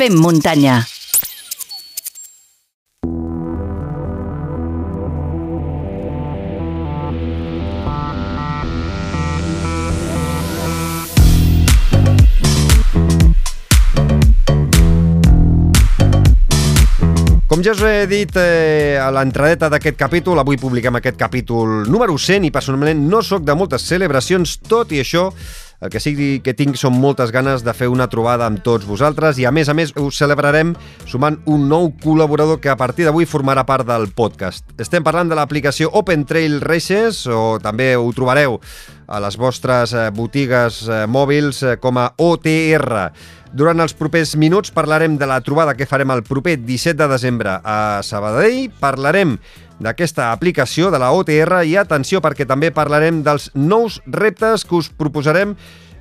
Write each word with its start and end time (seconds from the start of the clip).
Fem 0.00 0.14
muntanya. 0.16 0.78
Com 17.50 17.60
ja 17.60 17.74
us 17.74 17.82
he 17.84 18.06
dit 18.08 18.32
eh, 18.40 18.96
a 18.96 19.10
l'entradeta 19.12 19.68
d'aquest 19.68 20.00
capítol, 20.00 20.40
avui 20.40 20.56
publiquem 20.56 20.96
aquest 20.96 21.20
capítol 21.20 21.82
número 21.92 22.16
100 22.16 22.48
i 22.48 22.54
personalment 22.54 23.04
no 23.04 23.20
sóc 23.20 23.44
de 23.44 23.52
moltes 23.52 23.84
celebracions, 23.84 24.62
tot 24.64 24.96
i 24.96 25.04
això 25.04 25.28
el 25.80 25.88
que 25.88 26.00
sigui 26.02 26.28
que 26.44 26.54
tinc 26.56 26.76
són 26.76 26.98
moltes 27.00 27.32
ganes 27.32 27.64
de 27.64 27.72
fer 27.76 27.88
una 27.88 28.08
trobada 28.12 28.46
amb 28.48 28.60
tots 28.64 28.84
vosaltres 28.88 29.40
i 29.40 29.46
a 29.48 29.52
més 29.54 29.70
a 29.72 29.74
més 29.76 29.94
ho 29.96 30.10
celebrarem 30.12 30.74
sumant 31.08 31.38
un 31.48 31.68
nou 31.70 31.90
col·laborador 32.02 32.60
que 32.60 32.68
a 32.72 32.76
partir 32.76 33.08
d'avui 33.08 33.28
formarà 33.28 33.64
part 33.68 33.88
del 33.88 34.10
podcast. 34.12 34.66
Estem 34.78 35.04
parlant 35.06 35.32
de 35.32 35.38
l'aplicació 35.38 35.90
Open 35.96 36.26
Trail 36.28 36.60
Races 36.60 37.24
o 37.26 37.58
també 37.62 37.94
ho 37.96 38.08
trobareu 38.12 38.60
a 39.10 39.18
les 39.24 39.36
vostres 39.40 39.94
eh, 39.96 40.08
botigues 40.14 40.84
eh, 40.86 41.04
mòbils 41.10 41.64
eh, 41.64 41.76
com 41.82 41.98
a 41.98 42.10
OTR. 42.20 43.10
Durant 43.50 43.82
els 43.82 43.96
propers 43.98 44.36
minuts 44.38 44.70
parlarem 44.70 45.16
de 45.18 45.26
la 45.26 45.40
trobada 45.42 45.74
que 45.74 45.88
farem 45.90 46.12
el 46.14 46.22
proper 46.22 46.60
17 46.62 46.94
de 47.00 47.08
desembre 47.10 47.56
a 47.64 47.78
Sabadell, 48.06 48.68
parlarem 48.78 49.38
d'aquesta 49.80 50.30
aplicació 50.32 50.90
de 50.92 51.00
la 51.00 51.10
OTR 51.16 51.64
i 51.66 51.76
atenció 51.80 52.20
perquè 52.20 52.46
també 52.46 52.70
parlarem 52.70 53.22
dels 53.26 53.50
nous 53.54 54.00
reptes 54.06 54.64
que 54.68 54.76
us 54.76 54.90
proposarem 54.92 55.56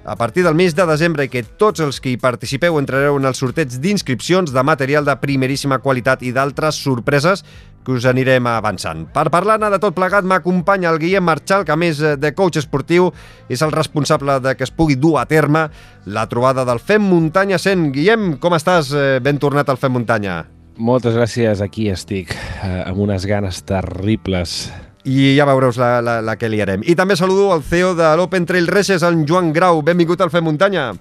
a 0.05 0.15
partir 0.15 0.43
del 0.43 0.55
mes 0.55 0.75
de 0.75 0.85
desembre 0.87 1.25
i 1.25 1.29
que 1.29 1.43
tots 1.43 1.83
els 1.83 1.99
que 2.01 2.13
hi 2.13 2.19
participeu 2.19 2.79
entrareu 2.79 3.17
en 3.19 3.27
els 3.29 3.39
sorteig 3.39 3.75
d'inscripcions 3.83 4.53
de 4.55 4.63
material 4.63 5.05
de 5.05 5.15
primeríssima 5.21 5.79
qualitat 5.83 6.23
i 6.23 6.31
d'altres 6.33 6.79
sorpreses 6.81 7.43
que 7.85 7.95
us 7.95 8.05
anirem 8.09 8.47
avançant. 8.49 9.05
Per 9.13 9.27
parlar-ne 9.31 9.69
de 9.71 9.79
tot 9.81 9.95
plegat 9.95 10.27
m'acompanya 10.27 10.91
el 10.91 10.99
Guillem 10.99 11.25
Marchal, 11.25 11.65
que 11.65 11.75
a 11.75 11.79
més 11.79 11.99
de 12.01 12.33
coach 12.35 12.59
esportiu 12.59 13.11
és 13.49 13.63
el 13.65 13.73
responsable 13.75 14.39
de 14.43 14.55
que 14.57 14.67
es 14.67 14.73
pugui 14.75 14.99
dur 14.99 15.17
a 15.19 15.25
terme 15.29 15.67
la 16.05 16.27
trobada 16.29 16.65
del 16.67 16.79
Fem 16.79 17.03
Muntanya 17.05 17.57
100. 17.57 17.91
Guillem, 17.95 18.31
com 18.41 18.55
estàs? 18.57 18.93
Eh, 18.93 19.19
ben 19.23 19.39
tornat 19.39 19.69
al 19.69 19.77
Fem 19.77 19.93
Muntanya. 19.95 20.58
Moltes 20.79 21.11
gràcies, 21.17 21.59
aquí 21.59 21.89
estic, 21.91 22.31
eh, 22.63 22.83
amb 22.87 23.01
unes 23.03 23.25
ganes 23.27 23.59
terribles 23.67 24.69
i 25.09 25.35
ja 25.37 25.45
veureu 25.47 25.71
la, 25.79 25.89
la, 26.03 26.15
la 26.21 26.35
que 26.39 26.49
liarem. 26.51 26.83
I 26.85 26.95
també 26.97 27.15
saludo 27.17 27.49
el 27.55 27.63
CEO 27.63 27.93
de 27.97 28.09
l'Open 28.19 28.45
Trail 28.45 28.67
Races, 28.67 29.03
en 29.03 29.25
Joan 29.27 29.53
Grau. 29.55 29.81
Benvingut 29.85 30.21
al 30.21 30.31
Fem 30.33 30.45
Muntanya. 30.45 30.91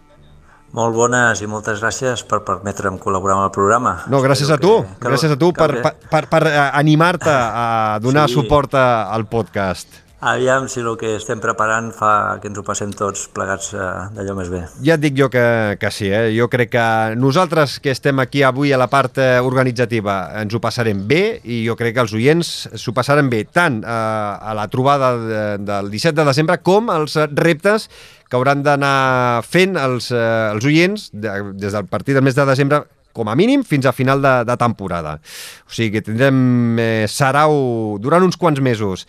Molt 0.77 0.95
bones 0.95 1.41
i 1.41 1.49
moltes 1.49 1.81
gràcies 1.81 2.23
per 2.29 2.43
permetre'm 2.45 2.99
col·laborar 3.01 3.39
amb 3.39 3.47
el 3.47 3.55
programa. 3.55 3.95
No, 4.13 4.21
gràcies 4.25 4.51
a 4.53 4.59
tu, 4.61 4.75
que, 4.85 4.99
que, 4.99 5.09
gràcies 5.09 5.33
a 5.33 5.39
tu 5.41 5.53
per, 5.57 5.71
per, 5.81 5.95
per, 6.11 6.25
per 6.29 6.43
eh, 6.51 6.59
animar-te 6.83 7.33
a 7.33 7.97
donar 8.05 8.29
sí. 8.29 8.37
suport 8.37 8.77
al 8.77 9.25
podcast. 9.31 10.08
Aviam 10.21 10.67
si 10.67 10.81
el 10.83 10.97
que 10.99 11.13
estem 11.15 11.39
preparant 11.39 11.93
fa 11.95 12.39
que 12.43 12.49
ens 12.51 12.59
ho 12.59 12.65
passem 12.67 12.91
tots 12.91 13.29
plegats 13.31 13.71
eh, 13.71 13.85
d'allò 14.17 14.35
més 14.35 14.51
bé. 14.51 14.65
Ja 14.83 14.97
et 14.97 15.05
dic 15.05 15.15
jo 15.15 15.29
que, 15.31 15.45
que 15.79 15.93
sí, 15.95 16.09
eh? 16.11 16.33
jo 16.35 16.49
crec 16.51 16.73
que 16.73 16.87
nosaltres 17.15 17.79
que 17.85 17.93
estem 17.95 18.19
aquí 18.19 18.43
avui 18.43 18.73
a 18.75 18.81
la 18.81 18.89
part 18.91 19.21
eh, 19.23 19.39
organitzativa 19.39 20.19
ens 20.43 20.59
ho 20.59 20.63
passarem 20.65 21.05
bé 21.07 21.39
i 21.47 21.63
jo 21.69 21.79
crec 21.79 21.95
que 21.95 22.03
els 22.03 22.17
oients 22.19 22.53
s'ho 22.75 22.97
passaran 22.97 23.31
bé 23.31 23.45
tant 23.47 23.79
eh, 23.85 23.89
a 23.95 24.59
la 24.59 24.67
trobada 24.73 25.15
de, 25.23 25.43
del 25.63 25.95
17 25.95 26.19
de 26.19 26.27
desembre 26.33 26.59
com 26.67 26.91
els 26.91 27.15
reptes 27.39 27.87
que 28.29 28.37
hauran 28.37 28.67
d'anar 28.67 29.47
fent 29.47 29.79
els, 29.79 30.11
els 30.13 30.67
oients 30.67 31.09
de, 31.15 31.41
des 31.55 31.79
del 31.79 31.87
partit 31.87 32.19
del 32.19 32.27
mes 32.27 32.35
de 32.35 32.45
desembre 32.49 32.83
com 33.19 33.31
a 33.31 33.35
mínim 33.39 33.65
fins 33.67 33.87
a 33.87 33.95
final 33.95 34.23
de, 34.23 34.33
de 34.47 34.57
temporada. 34.59 35.19
O 35.67 35.75
sigui 35.75 35.97
que 35.97 36.05
tindrem 36.07 36.79
eh, 36.79 37.07
sarau 37.11 37.99
durant 38.03 38.27
uns 38.27 38.39
quants 38.39 38.63
mesos. 38.63 39.07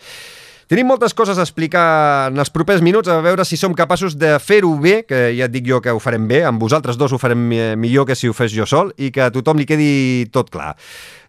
Tenim 0.70 0.86
moltes 0.86 1.16
coses 1.18 1.34
a 1.34 1.42
explicar 1.42 2.28
en 2.30 2.38
els 2.38 2.52
propers 2.54 2.78
minuts, 2.78 3.10
a 3.10 3.16
veure 3.24 3.42
si 3.42 3.56
som 3.58 3.72
capaços 3.74 4.14
de 4.14 4.36
fer-ho 4.38 4.68
bé, 4.78 5.00
que 5.02 5.18
ja 5.34 5.48
et 5.48 5.50
dic 5.50 5.66
jo 5.66 5.80
que 5.82 5.90
ho 5.90 5.98
farem 5.98 6.28
bé, 6.30 6.44
amb 6.46 6.62
vosaltres 6.62 6.94
dos 6.94 7.10
ho 7.10 7.18
farem 7.18 7.42
millor 7.74 8.06
que 8.06 8.14
si 8.14 8.30
ho 8.30 8.36
fes 8.38 8.54
jo 8.54 8.68
sol, 8.70 8.92
i 8.94 9.10
que 9.10 9.24
a 9.24 9.32
tothom 9.34 9.58
li 9.58 9.66
quedi 9.66 10.28
tot 10.30 10.54
clar. 10.54 10.76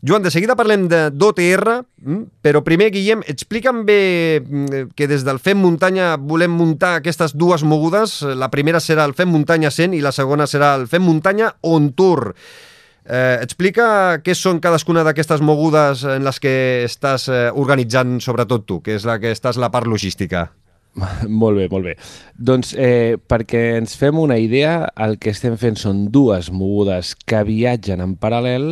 Joan, 0.06 0.22
de 0.22 0.30
seguida 0.30 0.54
parlem 0.54 0.86
d'OTR, 0.86 1.74
mm, 2.06 2.22
però 2.46 2.62
primer, 2.62 2.92
Guillem, 2.94 3.26
explica'm 3.26 3.82
bé 3.90 4.00
mm, 4.46 4.94
que 4.94 5.10
des 5.10 5.26
del 5.26 5.42
Fem 5.42 5.58
Muntanya 5.58 6.20
volem 6.22 6.54
muntar 6.54 7.00
aquestes 7.00 7.34
dues 7.34 7.66
mogudes. 7.66 8.20
La 8.38 8.54
primera 8.54 8.78
serà 8.78 9.10
el 9.10 9.18
Fem 9.18 9.34
Muntanya 9.34 9.74
100 9.74 9.98
i 9.98 10.06
la 10.06 10.14
segona 10.14 10.46
serà 10.46 10.76
el 10.78 10.86
Fem 10.86 11.02
Muntanya 11.02 11.56
On 11.66 11.90
Tour. 11.98 12.36
Eh, 13.12 13.42
explica 13.44 13.86
què 14.24 14.32
són 14.38 14.62
cadascuna 14.64 15.04
d'aquestes 15.04 15.42
mogudes 15.44 16.06
en 16.08 16.24
les 16.24 16.38
que 16.40 16.54
estàs 16.88 17.28
eh, 17.28 17.50
organitzant, 17.52 18.22
sobretot 18.24 18.64
tu, 18.64 18.80
que 18.86 18.96
és 18.96 19.08
la 19.08 19.18
que 19.20 19.34
estàs 19.36 19.60
la 19.60 19.68
part 19.74 19.90
logística. 19.92 20.48
Molt 21.42 21.56
bé, 21.56 21.70
molt 21.72 21.86
bé. 21.88 21.94
Doncs 22.36 22.74
eh, 22.76 23.16
perquè 23.16 23.78
ens 23.78 23.94
fem 23.96 24.18
una 24.20 24.36
idea, 24.40 24.90
el 25.00 25.16
que 25.24 25.32
estem 25.32 25.56
fent 25.60 25.80
són 25.80 26.02
dues 26.12 26.50
mogudes 26.52 27.14
que 27.24 27.44
viatgen 27.48 28.04
en 28.04 28.18
paral·lel 28.20 28.66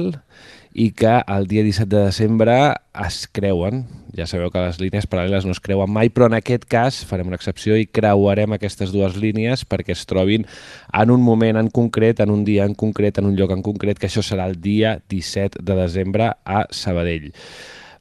i 0.73 0.91
que 0.93 1.21
el 1.25 1.47
dia 1.47 1.63
17 1.63 1.89
de 1.89 2.03
desembre 2.05 2.57
es 3.05 3.23
creuen. 3.31 3.85
Ja 4.17 4.27
sabeu 4.27 4.51
que 4.53 4.61
les 4.61 4.79
línies 4.81 5.07
paral·leles 5.09 5.45
no 5.47 5.53
es 5.55 5.61
creuen 5.63 5.91
mai, 5.93 6.11
però 6.13 6.27
en 6.29 6.37
aquest 6.37 6.65
cas 6.69 6.99
farem 7.07 7.29
una 7.29 7.39
excepció 7.39 7.77
i 7.77 7.87
creuarem 7.87 8.53
aquestes 8.55 8.93
dues 8.93 9.17
línies 9.17 9.65
perquè 9.69 9.95
es 9.95 10.05
trobin 10.09 10.45
en 10.93 11.13
un 11.13 11.23
moment 11.25 11.59
en 11.61 11.71
concret, 11.73 12.21
en 12.21 12.33
un 12.33 12.45
dia 12.45 12.67
en 12.69 12.75
concret, 12.77 13.17
en 13.17 13.29
un 13.29 13.35
lloc 13.39 13.55
en 13.55 13.65
concret, 13.65 13.99
que 13.99 14.09
això 14.09 14.25
serà 14.25 14.49
el 14.49 14.59
dia 14.61 14.97
17 15.09 15.63
de 15.63 15.81
desembre 15.81 16.33
a 16.45 16.63
Sabadell. 16.69 17.31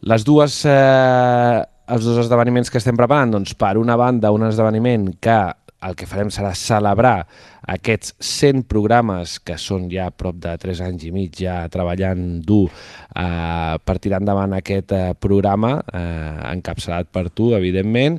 Les 0.00 0.24
dues... 0.24 0.62
Eh, 0.68 1.64
els 1.88 2.04
dos 2.04 2.18
esdeveniments 2.20 2.68
que 2.68 2.76
estem 2.76 2.98
preparant, 2.98 3.30
doncs 3.32 3.54
per 3.56 3.78
una 3.80 3.96
banda 3.96 4.28
un 4.34 4.44
esdeveniment 4.44 5.08
que 5.24 5.38
el 5.86 5.94
que 5.98 6.08
farem 6.10 6.30
serà 6.34 6.50
celebrar 6.58 7.22
aquests 7.70 8.14
100 8.24 8.64
programes 8.70 9.36
que 9.44 9.58
són 9.60 9.86
ja 9.92 10.08
prop 10.10 10.38
de 10.42 10.54
3 10.58 10.82
anys 10.88 11.06
i 11.06 11.12
mig 11.14 11.36
ja 11.38 11.60
treballant 11.70 12.40
dur 12.46 12.66
eh, 12.68 13.74
per 13.78 13.98
tirar 14.02 14.22
endavant 14.22 14.56
aquest 14.58 14.94
eh, 14.96 15.12
programa 15.20 15.76
eh, 15.92 16.52
encapçalat 16.54 17.12
per 17.14 17.28
tu, 17.30 17.52
evidentment, 17.58 18.18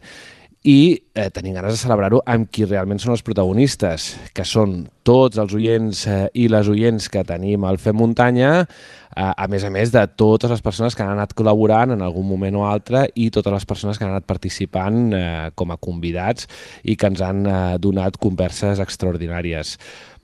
i 0.68 1.00
eh, 1.16 1.30
tenim 1.32 1.54
ganes 1.56 1.72
de 1.72 1.80
celebrar-ho 1.80 2.20
amb 2.28 2.50
qui 2.52 2.66
realment 2.68 3.00
són 3.00 3.14
els 3.14 3.24
protagonistes, 3.24 4.12
que 4.36 4.44
són 4.44 4.82
tots 5.08 5.40
els 5.40 5.54
oients 5.56 6.02
eh, 6.12 6.26
i 6.36 6.50
les 6.52 6.68
oients 6.68 7.08
que 7.12 7.24
tenim 7.24 7.64
al 7.64 7.80
Fem 7.80 7.96
Muntanya, 7.96 8.52
eh, 8.66 9.32
a 9.32 9.48
més 9.48 9.64
a 9.64 9.72
més 9.72 9.94
de 9.96 10.04
totes 10.20 10.52
les 10.52 10.64
persones 10.66 10.98
que 10.98 11.06
han 11.06 11.14
anat 11.16 11.32
col·laborant 11.38 11.96
en 11.96 12.04
algun 12.04 12.28
moment 12.28 12.60
o 12.60 12.66
altre 12.68 13.06
i 13.16 13.30
totes 13.32 13.56
les 13.56 13.68
persones 13.70 13.98
que 13.98 14.04
han 14.04 14.18
anat 14.18 14.28
participant 14.28 15.16
eh, 15.16 15.50
com 15.56 15.72
a 15.72 15.80
convidats 15.80 16.50
i 16.84 16.98
que 17.00 17.08
ens 17.08 17.24
han 17.24 17.46
eh, 17.48 17.58
donat 17.80 18.20
converses 18.20 18.84
extraordinàries. 18.84 19.78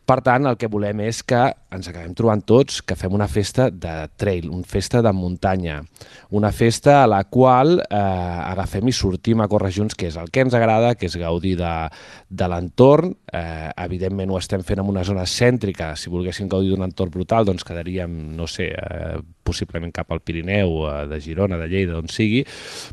Per 0.05 0.19
tant, 0.21 0.45
el 0.45 0.57
que 0.61 0.69
volem 0.69 0.99
és 1.07 1.23
que 1.25 1.39
ens 1.73 1.87
acabem 1.89 2.11
trobant 2.13 2.43
tots, 2.45 2.77
que 2.85 2.93
fem 2.97 3.13
una 3.17 3.25
festa 3.25 3.71
de 3.73 3.93
trail, 4.21 4.51
una 4.53 4.67
festa 4.69 5.01
de 5.01 5.11
muntanya, 5.17 5.79
una 6.37 6.51
festa 6.53 6.99
a 7.01 7.07
la 7.09 7.23
qual 7.25 7.79
eh, 7.81 7.97
agafem 7.97 8.91
i 8.91 8.93
sortim 8.93 9.41
a 9.41 9.47
córrer 9.49 9.73
junts, 9.73 9.97
que 9.97 10.11
és 10.11 10.19
el 10.21 10.29
que 10.29 10.45
ens 10.45 10.53
agrada, 10.53 10.93
que 10.93 11.09
és 11.09 11.17
gaudir 11.17 11.55
de, 11.57 11.73
de 12.29 12.49
l'entorn. 12.51 13.15
Eh, 13.33 13.71
evidentment 13.87 14.29
ho 14.29 14.37
estem 14.37 14.61
fent 14.67 14.83
en 14.83 14.93
una 14.93 15.03
zona 15.07 15.25
cèntrica, 15.25 15.95
si 15.97 16.13
volguéssim 16.13 16.51
gaudir 16.53 16.75
d'un 16.75 16.85
entorn 16.85 17.13
brutal, 17.15 17.49
doncs 17.49 17.65
quedaríem, 17.65 18.13
no 18.37 18.45
sé, 18.45 18.69
eh, 18.77 19.17
possiblement 19.45 19.93
cap 19.93 20.11
al 20.11 20.21
Pirineu, 20.25 20.81
eh, 20.89 21.05
de 21.11 21.19
Girona, 21.21 21.59
de 21.61 21.69
Lleida, 21.69 21.99
on 22.01 22.09
sigui, 22.11 22.43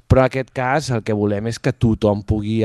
però 0.07 0.27
en 0.27 0.31
aquest 0.31 0.53
cas 0.55 0.91
el 0.93 1.03
que 1.07 1.17
volem 1.17 1.49
és 1.51 1.59
que 1.63 1.73
tothom 1.73 2.23
pugui 2.29 2.61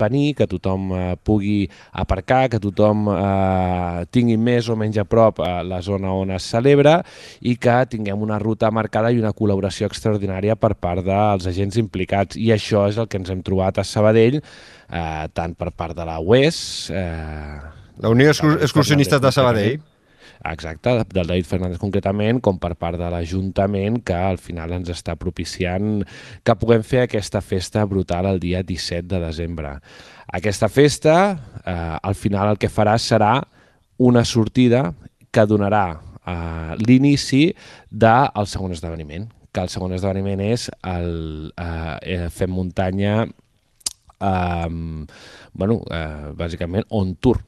venir, 0.00 0.34
que 0.38 0.48
tothom 0.50 0.90
eh, 0.92 1.16
pugui 1.24 1.68
aparcar, 1.92 2.48
que 2.52 2.60
tothom 2.62 3.08
eh, 3.14 4.04
tingui 4.14 4.36
més 4.36 4.68
o 4.68 4.76
menys 4.78 4.98
a 4.98 5.06
prop 5.08 5.38
la 5.38 5.80
zona 5.84 6.12
on 6.14 6.32
es 6.34 6.46
celebra 6.50 6.98
i 7.40 7.54
que 7.60 7.76
tinguem 7.90 8.22
una 8.24 8.38
ruta 8.42 8.70
marcada 8.74 9.12
i 9.12 9.20
una 9.20 9.32
col·laboració 9.36 9.88
extraordinària 9.88 10.56
per 10.58 10.74
part 10.74 11.04
dels 11.06 11.46
agents 11.48 11.78
implicats. 11.80 12.36
I 12.36 12.52
això 12.54 12.86
és 12.90 12.98
el 12.98 13.08
que 13.08 13.20
ens 13.20 13.30
hem 13.32 13.42
trobat 13.46 13.78
a 13.78 13.86
Sabadell, 13.86 14.40
eh, 14.40 15.26
tant 15.34 15.54
per 15.58 15.72
part 15.72 15.96
de 15.96 16.08
la 16.08 16.18
UES... 16.20 16.58
Eh, 16.90 17.76
la 17.98 18.10
Unió 18.14 18.30
Excursionistes 18.30 19.20
de 19.20 19.32
Sabadell. 19.34 19.80
Exacte, 20.44 20.94
del 21.10 21.26
David 21.26 21.46
Fernández 21.48 21.80
concretament, 21.82 22.38
com 22.44 22.60
per 22.62 22.74
part 22.78 22.98
de 23.00 23.08
l'Ajuntament, 23.10 24.00
que 24.06 24.14
al 24.14 24.38
final 24.38 24.76
ens 24.76 24.92
està 24.94 25.16
propiciant 25.18 26.04
que 26.46 26.58
puguem 26.58 26.84
fer 26.86 27.04
aquesta 27.04 27.42
festa 27.42 27.84
brutal 27.90 28.30
el 28.30 28.38
dia 28.42 28.62
17 28.62 29.08
de 29.10 29.22
desembre. 29.24 29.78
Aquesta 30.28 30.68
festa, 30.68 31.16
eh, 31.64 31.96
al 32.02 32.14
final 32.14 32.52
el 32.52 32.58
que 32.58 32.70
farà 32.70 32.98
serà 33.02 33.40
una 33.98 34.24
sortida 34.24 34.92
que 35.30 35.44
donarà 35.46 35.98
uh, 35.98 36.76
l'inici 36.78 37.48
del 37.90 38.48
segon 38.48 38.72
esdeveniment, 38.76 39.26
que 39.52 39.64
el 39.64 39.72
segon 39.72 39.94
esdeveniment 39.96 40.42
és 40.46 40.68
el 40.86 41.50
uh, 41.58 42.28
Fem 42.32 42.54
Muntanya, 42.54 43.26
um, 44.22 45.04
bueno, 45.52 45.80
uh, 45.82 46.30
bàsicament 46.38 46.86
on 46.94 47.14
tour, 47.20 47.42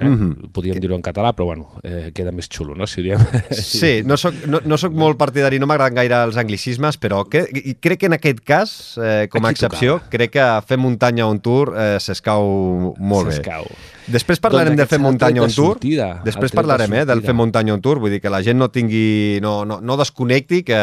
Eh? 0.00 0.04
Mm 0.04 0.14
-hmm. 0.18 0.50
Podríem 0.50 0.80
dir-ho 0.80 0.96
en 0.96 1.02
català, 1.02 1.32
però 1.32 1.44
bueno, 1.44 1.68
eh, 1.82 2.10
queda 2.14 2.32
més 2.32 2.48
xulo, 2.48 2.74
no? 2.74 2.86
Si 2.86 3.02
diem... 3.02 3.18
Sí, 3.50 4.02
no 4.04 4.16
soc, 4.16 4.34
no, 4.46 4.60
no 4.64 4.76
soc 4.76 4.92
molt 4.92 5.16
partidari, 5.16 5.58
no 5.58 5.66
m'agraden 5.66 5.94
gaire 5.94 6.24
els 6.24 6.36
anglicismes, 6.36 6.98
però 6.98 7.24
que, 7.28 7.46
crec 7.80 8.00
que 8.00 8.06
en 8.06 8.14
aquest 8.14 8.40
cas, 8.40 8.98
eh, 8.98 9.28
com 9.30 9.44
a 9.44 9.48
Aquí 9.48 9.54
excepció, 9.54 9.98
tocava. 9.98 10.10
crec 10.10 10.30
que 10.30 10.62
fer 10.66 10.78
muntanya 10.78 11.26
on 11.26 11.40
tour 11.40 11.74
eh, 11.76 11.98
s'escau 12.00 12.94
molt 12.98 13.28
bé. 13.28 13.34
S'escau. 13.34 13.64
Després 14.10 14.40
parlarem 14.42 14.74
doncs 14.74 14.82
de 14.82 14.86
fer 14.90 14.98
muntanya 15.00 15.42
on 15.44 15.52
tour. 15.52 15.78
Sortida, 15.78 16.08
Després 16.26 16.52
parlarem 16.52 16.92
de 16.92 17.00
eh, 17.00 17.06
del 17.08 17.22
fer 17.24 17.34
muntanya 17.36 17.72
on 17.72 17.80
tour, 17.84 18.00
vull 18.02 18.12
dir 18.12 18.20
que 18.20 18.32
la 18.32 18.42
gent 18.44 18.58
no 18.60 18.68
tingui 18.72 19.40
no, 19.44 19.54
no, 19.68 19.78
no 19.80 19.96
desconnecti, 20.00 20.60
que 20.66 20.80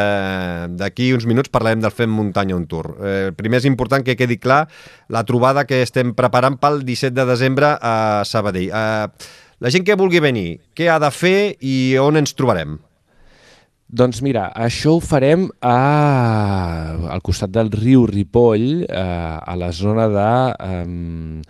d'aquí 0.80 1.12
uns 1.14 1.28
minuts 1.30 1.54
parlarem 1.54 1.84
del 1.84 1.94
fer 1.94 2.10
muntanya 2.10 2.58
on 2.58 2.66
tour. 2.72 2.96
Eh, 2.98 3.30
primer 3.38 3.62
és 3.62 3.70
important 3.70 4.06
que 4.06 4.18
quedi 4.18 4.40
clar 4.42 4.64
la 5.14 5.26
trobada 5.28 5.68
que 5.70 5.84
estem 5.86 6.16
preparant 6.18 6.58
pel 6.62 6.82
17 6.88 7.14
de 7.18 7.28
desembre 7.30 7.76
a 7.78 7.96
Sabadell. 8.26 8.72
Eh, 8.74 9.42
la 9.62 9.70
gent 9.70 9.86
que 9.86 10.00
vulgui 10.00 10.24
venir, 10.24 10.58
què 10.74 10.90
ha 10.90 10.98
de 11.02 11.12
fer 11.14 11.54
i 11.62 11.94
on 12.02 12.18
ens 12.18 12.34
trobarem? 12.34 12.80
Doncs 13.92 14.22
mira, 14.24 14.46
això 14.56 14.96
ho 14.96 15.02
farem 15.04 15.50
a, 15.68 15.76
al 17.12 17.22
costat 17.22 17.52
del 17.52 17.70
riu 17.76 18.06
Ripoll, 18.08 18.86
a, 18.88 19.04
eh, 19.04 19.36
a 19.52 19.60
la 19.60 19.70
zona 19.76 20.08
de... 20.10 20.32
Um, 20.66 21.44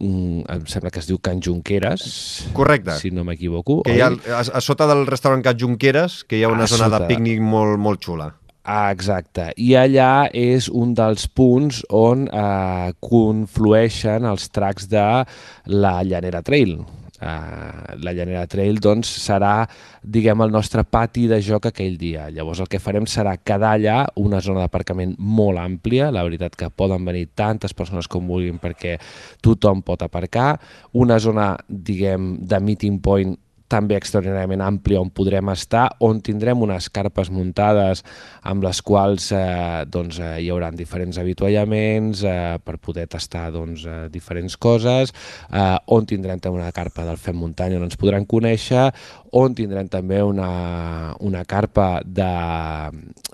em 0.00 0.64
sembla 0.68 0.90
que 0.92 1.00
es 1.00 1.06
diu 1.08 1.18
Can 1.18 1.40
Junqueras. 1.42 2.48
Correcte. 2.56 2.98
Si 3.00 3.10
no 3.10 3.24
m'equivoco. 3.24 3.82
Que 3.86 3.96
hi 3.96 4.02
ha, 4.04 4.10
a, 4.12 4.40
a 4.40 4.60
sota 4.64 4.86
del 4.90 5.06
restaurant 5.08 5.44
Can 5.44 5.58
Junqueras, 5.60 6.22
que 6.24 6.38
hi 6.40 6.44
ha 6.44 6.50
una 6.52 6.64
a 6.64 6.72
zona 6.72 6.90
sota. 6.90 7.04
de 7.04 7.14
pícnic 7.14 7.40
molt, 7.40 7.78
molt 7.80 8.02
xula. 8.04 8.32
Ah, 8.66 8.90
exacte. 8.90 9.52
I 9.62 9.76
allà 9.78 10.26
és 10.34 10.66
un 10.68 10.90
dels 10.98 11.28
punts 11.30 11.84
on 11.94 12.26
eh, 12.26 12.92
conflueixen 12.98 14.26
els 14.26 14.48
tracks 14.50 14.88
de 14.90 15.04
la 15.70 15.92
Llanera 16.02 16.42
Trail, 16.42 16.80
Uh, 17.16 17.96
la 18.04 18.12
Llanera 18.12 18.44
Trail 18.50 18.76
doncs, 18.82 19.08
serà 19.22 19.64
diguem, 20.02 20.42
el 20.44 20.52
nostre 20.52 20.84
pati 20.84 21.24
de 21.30 21.38
joc 21.40 21.70
aquell 21.70 21.96
dia. 21.96 22.28
Llavors 22.34 22.60
el 22.60 22.68
que 22.68 22.80
farem 22.82 23.08
serà 23.08 23.36
quedar 23.40 23.72
allà 23.78 23.96
una 24.20 24.42
zona 24.44 24.66
d'aparcament 24.66 25.16
molt 25.18 25.62
àmplia, 25.62 26.10
la 26.12 26.26
veritat 26.26 26.58
que 26.58 26.68
poden 26.68 27.08
venir 27.08 27.30
tantes 27.34 27.72
persones 27.76 28.08
com 28.08 28.28
vulguin 28.28 28.60
perquè 28.60 28.98
tothom 29.44 29.80
pot 29.86 30.04
aparcar, 30.04 30.56
una 30.92 31.18
zona 31.22 31.54
diguem, 31.68 32.36
de 32.44 32.60
meeting 32.60 33.00
point 33.00 33.36
també 33.70 33.96
extraordinàriament 33.98 34.62
àmplia 34.62 35.00
on 35.02 35.10
podrem 35.14 35.48
estar, 35.52 35.88
on 36.06 36.20
tindrem 36.24 36.62
unes 36.62 36.88
carpes 36.94 37.30
muntades 37.34 38.02
amb 38.46 38.64
les 38.66 38.80
quals 38.86 39.30
eh, 39.34 39.84
doncs, 39.90 40.20
eh, 40.22 40.36
hi 40.44 40.50
haurà 40.52 40.70
diferents 40.76 41.18
avituallaments 41.18 42.22
eh, 42.26 42.58
per 42.62 42.78
poder 42.82 43.06
tastar 43.10 43.48
doncs, 43.54 43.84
eh, 43.86 44.06
diferents 44.12 44.56
coses, 44.56 45.12
eh, 45.50 45.76
on 45.94 46.06
tindrem 46.06 46.40
també 46.42 46.62
una 46.62 46.72
carpa 46.74 47.04
del 47.06 47.18
Fem 47.20 47.36
Muntanya 47.40 47.80
on 47.80 47.86
ens 47.88 47.98
podran 47.98 48.26
conèixer, 48.28 48.90
on 49.36 49.54
tindrem 49.56 49.88
també 49.92 50.22
una, 50.24 51.14
una 51.20 51.44
carpa 51.48 52.00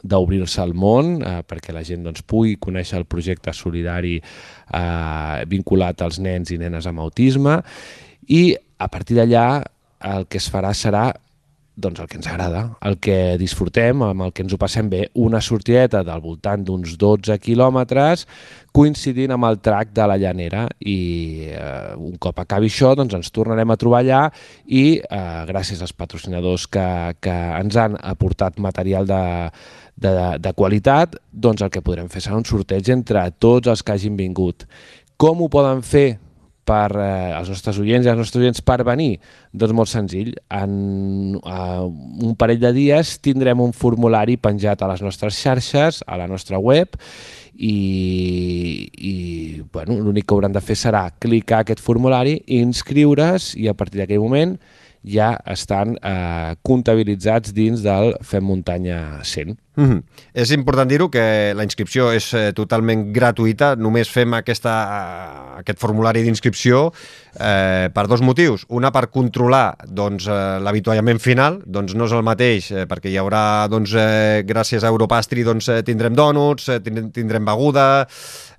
d'obrir-se 0.03 0.63
al 0.63 0.75
món 0.75 1.21
eh, 1.21 1.41
perquè 1.47 1.75
la 1.77 1.85
gent 1.87 2.09
doncs, 2.09 2.25
pugui 2.27 2.57
conèixer 2.61 2.99
el 3.01 3.07
projecte 3.11 3.53
solidari 3.55 4.17
eh, 4.19 5.45
vinculat 5.49 6.03
als 6.03 6.19
nens 6.23 6.51
i 6.53 6.59
nenes 6.61 6.89
amb 6.89 7.05
autisme. 7.05 7.61
I 8.33 8.57
a 8.83 8.89
partir 8.91 9.17
d'allà 9.19 9.63
el 10.05 10.27
que 10.29 10.41
es 10.43 10.49
farà 10.53 10.73
serà 10.77 11.11
doncs 11.75 12.03
el 12.03 12.09
que 12.09 12.19
ens 12.19 12.27
agrada, 12.29 12.77
el 12.85 12.99
que 13.01 13.39
disfrutem, 13.41 14.03
amb 14.05 14.27
el 14.27 14.33
que 14.37 14.45
ens 14.45 14.53
ho 14.53 14.59
passem 14.61 14.91
bé, 14.93 15.07
una 15.17 15.41
sortideta 15.41 16.03
del 16.05 16.21
voltant 16.21 16.65
d'uns 16.67 16.99
12 17.01 17.39
quilòmetres 17.41 18.27
coincidint 18.77 19.33
amb 19.33 19.49
el 19.49 19.59
track 19.65 19.95
de 19.97 20.07
la 20.09 20.19
llanera 20.21 20.67
i 20.79 21.49
eh, 21.49 21.95
un 21.97 22.19
cop 22.21 22.43
acabi 22.45 22.69
això 22.69 22.93
doncs 22.97 23.17
ens 23.17 23.33
tornarem 23.33 23.73
a 23.73 23.79
trobar 23.81 24.03
allà 24.03 24.23
i 24.67 25.01
eh, 25.01 25.23
gràcies 25.49 25.81
als 25.81 25.97
patrocinadors 25.97 26.69
que, 26.69 26.87
que 27.25 27.39
ens 27.63 27.79
han 27.81 27.97
aportat 27.97 28.61
material 28.61 29.09
de, 29.09 29.23
de, 29.97 30.17
de 30.45 30.53
qualitat, 30.53 31.17
doncs 31.33 31.65
el 31.65 31.73
que 31.73 31.85
podrem 31.85 32.13
fer 32.13 32.21
serà 32.21 32.37
un 32.37 32.49
sorteig 32.49 32.93
entre 32.93 33.25
tots 33.41 33.73
els 33.73 33.81
que 33.81 33.97
hagin 33.97 34.21
vingut. 34.21 34.69
Com 35.17 35.41
ho 35.41 35.49
poden 35.49 35.81
fer? 35.87 36.19
Per 36.69 36.91
eh, 36.95 37.33
als 37.35 37.51
nostres 37.51 37.79
oients 37.83 38.07
i 38.07 38.11
als 38.13 38.21
nostres 38.21 38.43
oients 38.43 38.63
per 38.65 38.81
venir? 38.87 39.17
Doncs 39.53 39.75
molt 39.77 39.91
senzill. 39.91 40.33
En 40.53 41.37
uh, 41.41 41.87
un 41.87 42.35
parell 42.39 42.61
de 42.63 42.73
dies 42.77 43.17
tindrem 43.25 43.61
un 43.65 43.75
formulari 43.77 44.39
penjat 44.41 44.83
a 44.83 44.91
les 44.93 45.03
nostres 45.05 45.39
xarxes, 45.39 46.03
a 46.07 46.19
la 46.21 46.29
nostra 46.31 46.61
web, 46.63 46.99
i, 47.53 48.89
i 48.97 49.15
bueno, 49.73 49.99
l'únic 50.01 50.27
que 50.27 50.35
hauran 50.35 50.55
de 50.55 50.63
fer 50.65 50.79
serà 50.79 51.05
clicar 51.23 51.63
aquest 51.63 51.83
formulari, 51.85 52.39
inscriure's 52.59 53.53
i 53.61 53.69
a 53.69 53.77
partir 53.77 54.03
d'aquell 54.03 54.23
moment 54.23 54.57
ja 55.03 55.35
estan 55.51 55.97
eh, 55.99 56.55
comptabilitzats 56.63 57.53
dins 57.55 57.83
del 57.83 58.15
Fem 58.23 58.45
Muntanya 58.47 59.21
100. 59.23 59.57
Mm 59.75 59.85
-hmm. 59.85 60.03
És 60.35 60.51
important 60.51 60.89
dir-ho 60.89 61.09
que 61.09 61.55
la 61.55 61.65
inscripció 61.65 62.13
és 62.13 62.33
eh, 62.35 62.53
totalment 62.53 63.13
gratuïta, 63.13 63.75
només 63.77 64.09
fem 64.09 64.35
aquesta, 64.35 64.73
eh, 64.85 65.59
aquest 65.61 65.79
formulari 65.79 66.23
d'inscripció 66.23 66.93
eh, 67.41 67.89
per 67.93 68.07
dos 68.07 68.21
motius. 68.21 68.65
Una 68.69 68.91
per 68.91 69.09
controlar 69.09 69.77
doncs, 69.89 70.27
eh, 70.27 70.59
l'avituallament 70.61 71.19
final, 71.19 71.63
doncs 71.65 71.95
no 71.95 72.05
és 72.05 72.13
el 72.13 72.23
mateix, 72.23 72.71
eh, 72.71 72.87
perquè 72.87 73.09
hi 73.09 73.17
haurà, 73.17 73.67
doncs, 73.69 73.95
eh, 73.95 74.43
gràcies 74.45 74.85
a 74.85 74.89
Europastri, 74.89 75.43
doncs, 75.43 75.69
eh, 75.69 75.83
tindrem 75.83 76.15
dònuts, 76.15 76.69
eh, 76.69 76.81
tindrem, 76.81 77.11
tindrem 77.11 77.45
beguda, 77.45 78.07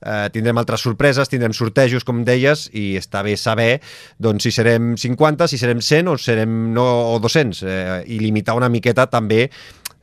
eh, 0.06 0.28
tindrem 0.34 0.60
altres 0.62 0.84
sorpreses, 0.86 1.32
tindrem 1.32 1.56
sortejos, 1.56 2.06
com 2.08 2.24
deies, 2.28 2.68
i 2.76 2.94
està 3.00 3.24
bé 3.26 3.36
saber 3.40 3.80
doncs, 4.20 4.48
si 4.48 4.54
serem 4.56 4.94
50, 5.00 5.48
si 5.50 5.60
serem 5.62 5.82
100 5.82 6.12
o 6.12 6.18
serem 6.20 6.58
no, 6.76 6.86
o 7.14 7.20
200, 7.24 7.64
eh, 7.64 8.02
i 8.12 8.20
limitar 8.22 8.58
una 8.60 8.72
miqueta 8.72 9.08
també 9.10 9.48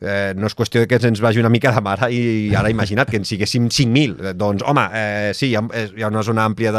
eh, 0.00 0.32
no 0.37 0.49
és 0.49 0.56
qüestió 0.56 0.82
que 0.88 0.99
ens 1.00 1.20
vagi 1.23 1.41
una 1.41 1.50
mica 1.52 1.73
de 1.75 1.82
mare 1.85 2.11
i 2.12 2.55
ara 2.56 2.70
imagina't 2.73 3.11
que 3.11 3.20
en 3.20 3.26
siguéssim 3.29 3.69
5.000 3.69 4.35
doncs 4.38 4.64
home, 4.67 4.87
eh, 4.97 5.31
sí, 5.37 5.50
hi 5.50 5.56
ha, 5.58 5.62
eh, 5.76 5.87
hi 5.97 6.02
ha 6.05 6.11
una 6.11 6.25
zona 6.26 6.44
àmplia 6.49 6.73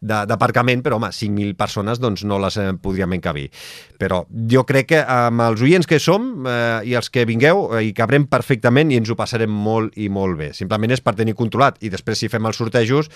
d'aparcament 0.00 0.84
però 0.84 0.98
home, 1.00 1.10
5.000 1.10 1.56
persones 1.58 2.00
doncs 2.02 2.24
no 2.24 2.38
les 2.42 2.58
eh, 2.60 2.70
podríem 2.80 3.12
encabir. 3.18 3.50
Però 3.98 4.24
jo 4.50 4.64
crec 4.68 4.90
que 4.92 5.00
amb 5.00 5.44
els 5.46 5.62
oients 5.64 5.88
que 5.88 6.00
som 6.02 6.46
eh, 6.46 6.80
i 6.90 6.94
els 6.98 7.10
que 7.10 7.26
vingueu 7.28 7.66
eh, 7.72 7.84
hi 7.88 7.92
cabrem 7.96 8.26
perfectament 8.30 8.92
i 8.92 9.00
ens 9.00 9.10
ho 9.10 9.18
passarem 9.18 9.50
molt 9.50 9.98
i 9.98 10.08
molt 10.12 10.38
bé. 10.38 10.52
Simplement 10.56 10.94
és 10.94 11.02
per 11.04 11.16
tenir 11.18 11.36
controlat. 11.38 11.80
I 11.84 11.92
després 11.92 12.18
si 12.20 12.30
fem 12.32 12.44
els 12.46 12.58
sortejos 12.60 13.10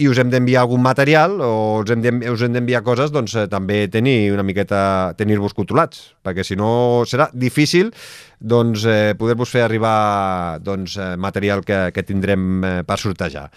i 0.00 0.08
us 0.08 0.18
hem 0.20 0.30
d'enviar 0.32 0.64
algun 0.64 0.80
material 0.80 1.36
o 1.44 1.52
us 1.84 1.92
hem 1.92 2.54
d'enviar 2.54 2.80
coses, 2.86 3.12
doncs 3.12 3.36
eh, 3.36 3.46
també 3.52 3.82
tenir 3.92 4.32
una 4.32 4.44
miqueta, 4.46 5.12
tenir-vos 5.18 5.54
controlats, 5.56 6.14
perquè 6.24 6.44
si 6.46 6.56
no 6.56 7.04
serà 7.08 7.28
difícil 7.36 7.92
doncs, 8.40 8.86
eh, 8.88 9.12
poder-vos 9.20 9.52
fer 9.52 9.66
arribar 9.66 10.58
doncs, 10.64 10.96
eh, 10.96 11.14
material 11.20 11.64
que, 11.66 11.90
que 11.92 12.06
tindrem 12.06 12.64
eh, 12.64 12.76
per 12.88 12.96
sortejar. 13.02 13.50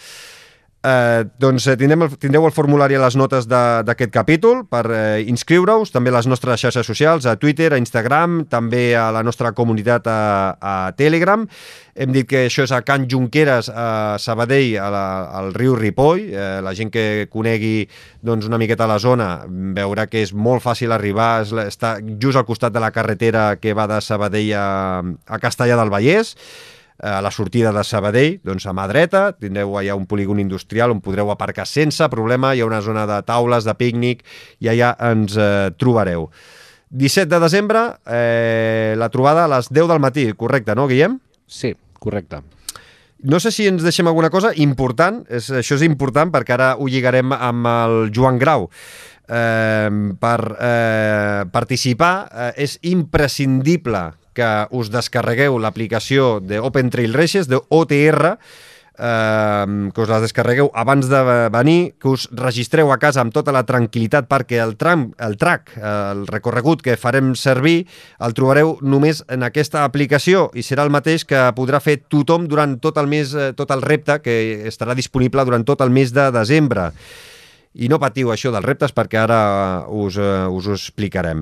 Eh, 0.83 1.23
doncs 1.39 1.63
eh, 1.71 1.77
tindrem 1.79 2.01
el, 2.03 2.15
tindreu 2.19 2.43
el 2.43 2.51
formulari 2.51 2.97
a 2.97 3.01
les 3.05 3.15
notes 3.15 3.45
d'aquest 3.47 4.11
capítol 4.11 4.65
per 4.67 4.81
eh, 4.91 5.21
inscriure-us, 5.31 5.93
també 5.95 6.11
a 6.11 6.17
les 6.17 6.27
nostres 6.27 6.59
xarxes 6.59 6.83
socials, 6.83 7.23
a 7.23 7.37
Twitter, 7.39 7.69
a 7.71 7.79
Instagram, 7.79 8.41
també 8.51 8.89
a 8.99 9.05
la 9.15 9.21
nostra 9.23 9.53
comunitat 9.55 10.09
a, 10.11 10.17
a 10.59 10.73
Telegram. 10.99 11.45
Hem 11.95 12.11
dit 12.11 12.27
que 12.27 12.41
això 12.49 12.65
és 12.67 12.73
a 12.75 12.81
Can 12.83 13.07
Junqueras, 13.07 13.69
a 13.71 14.17
Sabadell, 14.19 14.75
a 14.81 14.89
la, 14.91 15.05
al 15.39 15.53
riu 15.55 15.77
Ripoll. 15.79 16.27
Eh, 16.33 16.59
la 16.65 16.75
gent 16.75 16.91
que 16.91 17.29
conegui 17.31 17.87
doncs, 18.19 18.51
una 18.51 18.59
miqueta 18.59 18.89
la 18.89 18.99
zona 18.99 19.31
veurà 19.47 20.09
que 20.11 20.25
és 20.27 20.35
molt 20.35 20.65
fàcil 20.67 20.91
arribar, 20.91 21.45
està 21.63 21.95
just 22.19 22.35
al 22.35 22.49
costat 22.49 22.75
de 22.75 22.83
la 22.83 22.91
carretera 22.91 23.53
que 23.55 23.71
va 23.71 23.87
de 23.87 24.03
Sabadell 24.03 24.51
a, 24.59 24.67
a 24.99 25.39
Castellà 25.39 25.79
del 25.79 25.95
Vallès 25.95 26.35
a 26.99 27.21
la 27.21 27.31
sortida 27.31 27.71
de 27.73 27.83
Sabadell, 27.83 28.39
doncs 28.45 28.67
a 28.67 28.73
mà 28.75 28.87
dreta, 28.91 29.31
tindreu 29.39 29.77
allà 29.79 29.95
un 29.97 30.05
polígon 30.09 30.41
industrial 30.43 30.93
on 30.93 31.01
podreu 31.03 31.31
aparcar 31.33 31.65
sense 31.69 32.05
problema, 32.13 32.53
hi 32.53 32.61
ha 32.61 32.69
una 32.69 32.81
zona 32.81 33.07
de 33.09 33.21
taules, 33.25 33.65
de 33.65 33.75
pícnic, 33.79 34.23
i 34.61 34.69
allà 34.71 34.93
ens 35.11 35.37
eh, 35.37 35.71
trobareu. 35.79 36.29
17 36.93 37.25
de 37.31 37.39
desembre, 37.41 37.85
eh, 38.05 38.93
la 38.97 39.09
trobada 39.09 39.45
a 39.45 39.51
les 39.55 39.71
10 39.73 39.89
del 39.89 40.03
matí, 40.03 40.27
correcte, 40.37 40.75
no, 40.77 40.87
Guillem? 40.87 41.17
Sí, 41.47 41.73
correcte. 41.99 42.43
No 43.23 43.39
sé 43.39 43.53
si 43.55 43.65
ens 43.71 43.81
deixem 43.85 44.07
alguna 44.11 44.29
cosa 44.29 44.51
important, 44.59 45.23
és, 45.31 45.47
això 45.63 45.77
és 45.79 45.85
important 45.87 46.31
perquè 46.31 46.57
ara 46.57 46.73
ho 46.75 46.89
lligarem 46.91 47.31
amb 47.33 47.69
el 47.71 47.95
Joan 48.13 48.37
Grau. 48.37 48.67
Eh, 49.23 49.89
per 50.19 50.39
eh, 50.59 51.45
participar 51.47 52.15
eh, 52.27 52.49
és 52.65 52.75
imprescindible 52.91 54.01
que 54.35 54.51
us 54.71 54.91
descarregueu 54.93 55.57
l'aplicació 55.61 56.37
d'Open 56.43 56.91
Trail 56.93 57.13
Races, 57.15 57.49
d'OTR, 57.51 58.37
eh, 58.97 59.89
que 59.93 60.01
us 60.01 60.09
la 60.09 60.19
descarregueu 60.21 60.69
abans 60.73 61.07
de 61.09 61.21
venir, 61.53 61.95
que 61.99 62.09
us 62.09 62.27
registreu 62.31 62.91
a 62.91 62.99
casa 63.01 63.21
amb 63.23 63.33
tota 63.33 63.53
la 63.55 63.65
tranquil·litat 63.65 64.29
perquè 64.29 64.61
el 64.63 64.75
tram, 64.77 65.09
el 65.17 65.37
track, 65.41 65.75
el 65.77 66.25
recorregut 66.29 66.83
que 66.85 66.97
farem 66.99 67.33
servir, 67.39 67.83
el 68.19 68.37
trobareu 68.37 68.77
només 68.81 69.23
en 69.33 69.43
aquesta 69.43 69.83
aplicació 69.87 70.49
i 70.53 70.63
serà 70.65 70.85
el 70.85 70.93
mateix 70.93 71.25
que 71.25 71.49
podrà 71.57 71.81
fer 71.83 71.99
tothom 72.07 72.47
durant 72.47 72.77
tot 72.83 72.97
el 73.01 73.09
mes, 73.09 73.33
eh, 73.33 73.51
tot 73.57 73.71
el 73.71 73.81
repte 73.81 74.21
que 74.21 74.67
estarà 74.69 74.95
disponible 74.95 75.45
durant 75.45 75.65
tot 75.65 75.81
el 75.81 75.93
mes 75.93 76.13
de 76.13 76.29
desembre. 76.31 76.91
I 77.73 77.87
no 77.89 77.97
patiu 77.97 78.29
això 78.29 78.51
dels 78.53 78.65
reptes 78.65 78.93
perquè 78.93 79.23
ara 79.23 79.39
us, 79.89 80.19
uh, 80.21 80.45
us 80.53 80.67
ho 80.69 80.75
explicarem. 80.77 81.41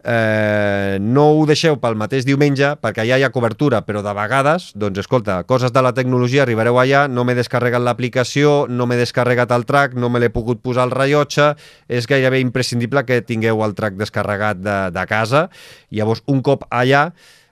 Eh, 0.00 0.96
no 1.00 1.26
ho 1.36 1.42
deixeu 1.44 1.76
pel 1.80 1.96
mateix 2.00 2.24
diumenge 2.24 2.70
perquè 2.80 3.02
allà 3.02 3.18
hi 3.20 3.24
ha 3.26 3.32
cobertura, 3.34 3.82
però 3.84 4.00
de 4.04 4.14
vegades, 4.16 4.70
doncs 4.78 5.02
escolta, 5.02 5.42
coses 5.44 5.74
de 5.74 5.82
la 5.84 5.92
tecnologia, 5.96 6.46
arribareu 6.46 6.78
allà, 6.80 7.04
no 7.08 7.26
m'he 7.28 7.36
descarregat 7.36 7.84
l'aplicació, 7.84 8.64
no 8.68 8.86
m'he 8.88 8.96
descarregat 9.00 9.52
el 9.52 9.66
track, 9.68 9.98
no 10.00 10.08
me 10.08 10.22
l'he 10.22 10.32
pogut 10.32 10.62
posar 10.64 10.86
al 10.88 10.94
rellotge, 10.94 11.50
és 11.88 12.08
gairebé 12.08 12.40
imprescindible 12.40 13.04
que 13.04 13.20
tingueu 13.20 13.60
el 13.66 13.76
track 13.76 14.00
descarregat 14.00 14.64
de, 14.64 14.78
de 14.94 15.06
casa. 15.10 15.48
Llavors, 15.92 16.24
un 16.32 16.40
cop 16.46 16.64
allà, 16.70 17.10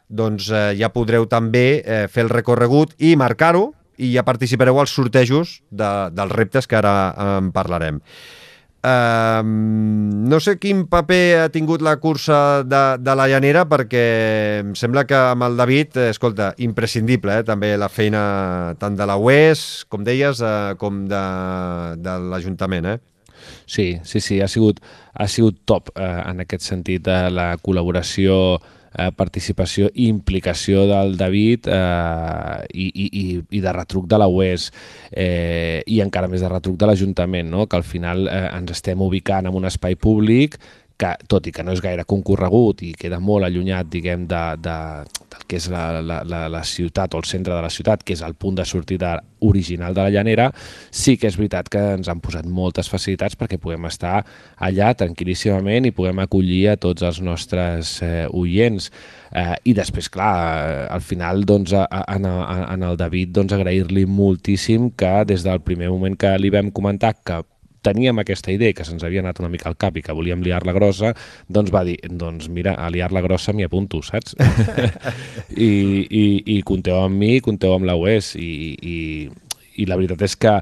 doncs 0.09 0.49
eh, 0.49 0.73
ja 0.81 0.89
podreu 0.95 1.29
també 1.29 1.83
eh, 1.85 2.07
fer 2.09 2.25
el 2.25 2.33
recorregut 2.33 2.97
i 2.99 3.13
marcar-ho 3.21 3.75
i 3.99 4.15
ja 4.15 4.25
participareu 4.25 4.79
als 4.81 4.95
sortejos 4.95 5.59
de, 5.69 5.89
dels 6.15 6.33
reptes 6.33 6.71
que 6.71 6.79
ara 6.81 6.95
en 7.37 7.53
parlarem. 7.53 8.01
No 9.45 10.39
sé 10.45 10.57
quin 10.61 10.85
paper 10.91 11.23
ha 11.43 11.49
tingut 11.55 11.83
la 11.85 11.97
cursa 12.03 12.63
de, 12.65 12.83
de 13.03 13.15
la 13.19 13.27
llanera 13.31 13.65
perquè 13.69 14.05
em 14.63 14.73
sembla 14.79 15.07
que 15.09 15.19
amb 15.19 15.47
el 15.49 15.59
David, 15.59 15.97
eh, 15.97 16.09
escolta, 16.13 16.53
imprescindible, 16.63 17.41
eh, 17.41 17.47
també 17.49 17.75
la 17.81 17.91
feina 17.93 18.23
tant 18.81 18.97
de 18.99 19.07
la 19.09 19.19
UES, 19.19 19.85
com 19.89 20.05
deies, 20.07 20.43
uh, 20.45 20.75
com 20.81 21.05
de, 21.11 21.23
de 22.05 22.17
l'Ajuntament, 22.31 22.93
eh? 22.95 22.99
Sí, 23.67 24.01
sí, 24.05 24.21
sí, 24.21 24.41
ha 24.41 24.49
sigut, 24.49 24.81
ha 25.15 25.29
sigut 25.29 25.61
top 25.69 25.93
eh, 25.95 26.09
en 26.27 26.43
aquest 26.45 26.65
sentit 26.67 27.07
eh, 27.09 27.29
la 27.33 27.53
col·laboració 27.63 28.39
eh, 28.57 28.78
participació 29.17 29.91
i 29.95 30.09
implicació 30.09 30.87
del 30.89 31.17
David 31.21 31.69
eh, 31.69 32.65
i, 32.73 32.89
i, 32.89 33.25
i 33.59 33.61
de 33.61 33.73
retruc 33.77 34.09
de 34.09 34.19
la 34.21 34.29
UES 34.29 34.71
eh, 35.13 35.83
i 35.87 36.01
encara 36.05 36.31
més 36.31 36.45
de 36.45 36.51
retruc 36.51 36.79
de 36.81 36.89
l'Ajuntament, 36.89 37.51
no? 37.51 37.67
que 37.67 37.77
al 37.77 37.87
final 37.87 38.29
eh, 38.29 38.47
ens 38.57 38.77
estem 38.79 39.03
ubicant 39.05 39.49
en 39.49 39.59
un 39.59 39.69
espai 39.69 39.99
públic 40.01 40.59
que, 40.99 41.15
tot 41.31 41.47
i 41.47 41.53
que 41.55 41.63
no 41.63 41.73
és 41.73 41.81
gaire 41.83 42.05
concorregut 42.09 42.83
i 42.83 42.93
queda 42.99 43.21
molt 43.23 43.47
allunyat, 43.47 43.87
diguem, 43.91 44.27
de, 44.29 44.43
de, 44.61 44.77
del 45.31 45.45
que 45.49 45.59
és 45.61 45.69
la, 45.71 46.03
la, 46.03 46.21
la, 46.27 46.45
la 46.51 46.63
ciutat 46.67 47.15
o 47.15 47.21
el 47.23 47.29
centre 47.29 47.55
de 47.55 47.63
la 47.63 47.71
ciutat, 47.71 48.03
que 48.03 48.17
és 48.17 48.23
el 48.27 48.35
punt 48.35 48.59
de 48.59 48.67
sortida 48.67 49.15
original 49.47 49.95
de 49.95 50.03
la 50.03 50.11
llanera, 50.11 50.49
sí 50.91 51.15
que 51.17 51.29
és 51.31 51.39
veritat 51.39 51.71
que 51.71 51.83
ens 51.95 52.11
han 52.11 52.23
posat 52.25 52.49
moltes 52.51 52.91
facilitats 52.91 53.39
perquè 53.39 53.61
puguem 53.63 53.87
estar 53.87 54.25
allà 54.69 54.91
tranquil·líssimament 54.99 55.87
i 55.87 55.95
puguem 55.95 56.19
acollir 56.25 56.65
a 56.73 56.79
tots 56.81 57.07
els 57.07 57.21
nostres 57.23 57.99
eh, 58.03 58.27
oients. 58.35 58.91
Eh, 59.31 59.55
I 59.71 59.77
després, 59.79 60.11
clar, 60.11 60.33
eh, 60.65 60.81
al 60.91 61.05
final, 61.05 61.45
doncs, 61.47 61.77
a, 61.79 61.85
a, 61.87 62.19
a, 62.19 62.59
en 62.75 62.89
el 62.89 62.99
David, 62.99 63.37
doncs, 63.39 63.55
agrair-li 63.55 64.03
moltíssim 64.11 64.91
que 64.99 65.23
des 65.29 65.47
del 65.47 65.63
primer 65.63 65.93
moment 65.95 66.19
que 66.19 66.35
li 66.43 66.51
vam 66.51 66.73
comentar 66.75 67.15
que 67.23 67.45
teníem 67.89 68.21
aquesta 68.23 68.53
idea 68.53 68.77
que 68.77 68.87
se'ns 68.87 69.05
havia 69.07 69.25
anat 69.25 69.41
una 69.43 69.51
mica 69.53 69.71
al 69.71 69.79
cap 69.81 69.97
i 69.97 70.05
que 70.05 70.15
volíem 70.17 70.45
liar-la 70.45 70.75
grossa, 70.77 71.15
doncs 71.49 71.73
va 71.75 71.85
dir, 71.89 71.97
doncs 72.09 72.51
mira, 72.53 72.77
a 72.77 72.91
liar-la 72.93 73.25
grossa 73.25 73.57
m'hi 73.57 73.67
apunto, 73.67 74.03
saps? 74.05 74.37
I, 75.69 75.73
i, 76.05 76.25
I 76.59 76.61
compteu 76.69 77.01
amb 77.01 77.19
mi, 77.19 77.39
compteu 77.45 77.75
amb 77.77 77.89
la 77.89 77.97
UES 77.99 78.35
i, 78.39 78.53
i, 78.79 78.99
i 79.81 79.89
la 79.89 79.99
veritat 79.99 80.29
és 80.29 80.37
que 80.39 80.55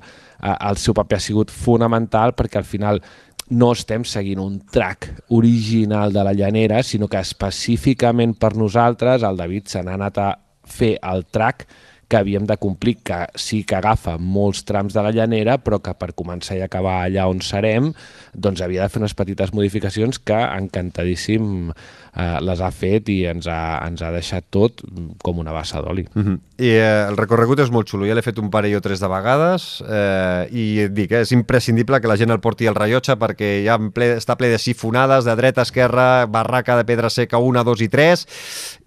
el 0.46 0.80
seu 0.80 0.94
paper 0.96 1.18
ha 1.18 1.24
sigut 1.24 1.52
fonamental 1.52 2.34
perquè 2.36 2.60
al 2.60 2.68
final 2.68 3.00
no 3.48 3.70
estem 3.76 4.04
seguint 4.04 4.40
un 4.42 4.58
track 4.72 5.08
original 5.36 6.12
de 6.12 6.24
la 6.26 6.34
llanera, 6.34 6.82
sinó 6.82 7.08
que 7.08 7.20
específicament 7.22 8.34
per 8.38 8.56
nosaltres 8.58 9.22
el 9.26 9.38
David 9.38 9.70
se 9.70 9.82
n'ha 9.86 9.94
anat 9.94 10.18
a 10.18 10.30
fer 10.66 10.96
el 11.02 11.24
track 11.30 11.66
que 12.08 12.18
havíem 12.18 12.46
de 12.46 12.56
complir, 12.56 12.96
que 13.02 13.24
sí 13.34 13.62
que 13.66 13.76
agafa 13.78 14.16
molts 14.18 14.62
trams 14.68 14.94
de 14.94 15.02
la 15.02 15.12
llanera, 15.14 15.58
però 15.58 15.80
que 15.82 15.94
per 15.98 16.12
començar 16.18 16.58
i 16.58 16.62
acabar 16.64 17.00
allà 17.02 17.26
on 17.30 17.42
serem, 17.42 17.92
doncs 18.32 18.62
havia 18.62 18.84
de 18.86 18.92
fer 18.92 19.02
unes 19.02 19.16
petites 19.18 19.52
modificacions 19.56 20.20
que 20.22 20.38
encantadíssim 20.38 21.72
eh, 22.16 22.38
les 22.40 22.60
ha 22.60 22.70
fet 22.72 23.10
i 23.12 23.20
ens 23.30 23.46
ha, 23.50 23.60
ens 23.86 24.02
ha 24.02 24.10
deixat 24.14 24.48
tot 24.54 24.82
com 25.22 25.42
una 25.42 25.52
bassa 25.52 25.82
d'oli. 25.84 26.06
Mm 26.14 26.22
-hmm. 26.24 26.38
I 26.58 26.70
eh, 26.72 27.08
el 27.08 27.16
recorregut 27.16 27.60
és 27.60 27.70
molt 27.70 27.88
xulo, 27.88 28.06
ja 28.06 28.14
l'he 28.14 28.22
fet 28.22 28.38
un 28.38 28.50
parell 28.50 28.76
o 28.76 28.80
tres 28.80 29.00
de 29.00 29.08
vegades 29.08 29.82
eh, 29.86 30.48
i 30.50 30.80
et 30.80 30.92
dic, 30.92 31.12
eh, 31.12 31.20
és 31.20 31.32
imprescindible 31.32 32.00
que 32.00 32.08
la 32.08 32.16
gent 32.16 32.30
el 32.30 32.40
porti 32.40 32.66
al 32.66 32.74
rellotge 32.74 33.16
perquè 33.16 33.64
ja 33.64 33.78
ple, 33.92 34.16
està 34.16 34.36
ple 34.36 34.48
de 34.48 34.58
sifonades, 34.58 35.24
de 35.24 35.36
dreta, 35.36 35.62
esquerra, 35.62 36.26
barraca 36.26 36.76
de 36.76 36.84
pedra 36.84 37.10
seca 37.10 37.38
1, 37.38 37.64
2 37.64 37.80
i 37.80 37.88
3 37.88 38.26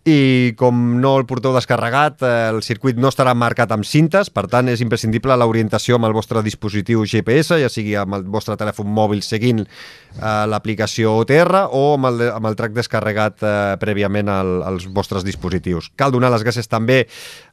i 0.09 0.53
com 0.57 0.99
no 1.01 1.17
el 1.19 1.25
porteu 1.27 1.53
descarregat, 1.53 2.23
eh, 2.23 2.49
el 2.49 2.63
circuit 2.63 2.97
no 2.97 3.09
estarà 3.09 3.35
marcat 3.35 3.71
amb 3.71 3.85
cintes, 3.85 4.29
per 4.29 4.47
tant 4.47 4.69
és 4.71 4.81
imprescindible 4.81 5.35
l'orientació 5.37 5.95
amb 5.95 6.05
el 6.05 6.13
vostre 6.13 6.41
dispositiu 6.41 7.03
GPS, 7.05 7.59
ja 7.61 7.69
sigui 7.69 7.95
amb 7.99 8.15
el 8.15 8.23
vostre 8.23 8.57
telèfon 8.57 8.87
mòbil 8.87 9.21
seguint 9.21 9.65
eh, 9.65 10.45
l'aplicació 10.47 11.17
OTR 11.21 11.65
o 11.69 11.83
amb 11.97 12.09
el, 12.11 12.25
amb 12.31 12.49
el 12.49 12.55
track 12.55 12.73
descarregat 12.73 13.18
eh, 13.45 13.75
prèviament 13.81 14.31
al, 14.31 14.51
als 14.67 14.87
vostres 14.95 15.25
dispositius. 15.27 15.91
Cal 15.99 16.13
donar 16.15 16.31
les 16.33 16.45
gràcies 16.45 16.69
també 16.71 17.03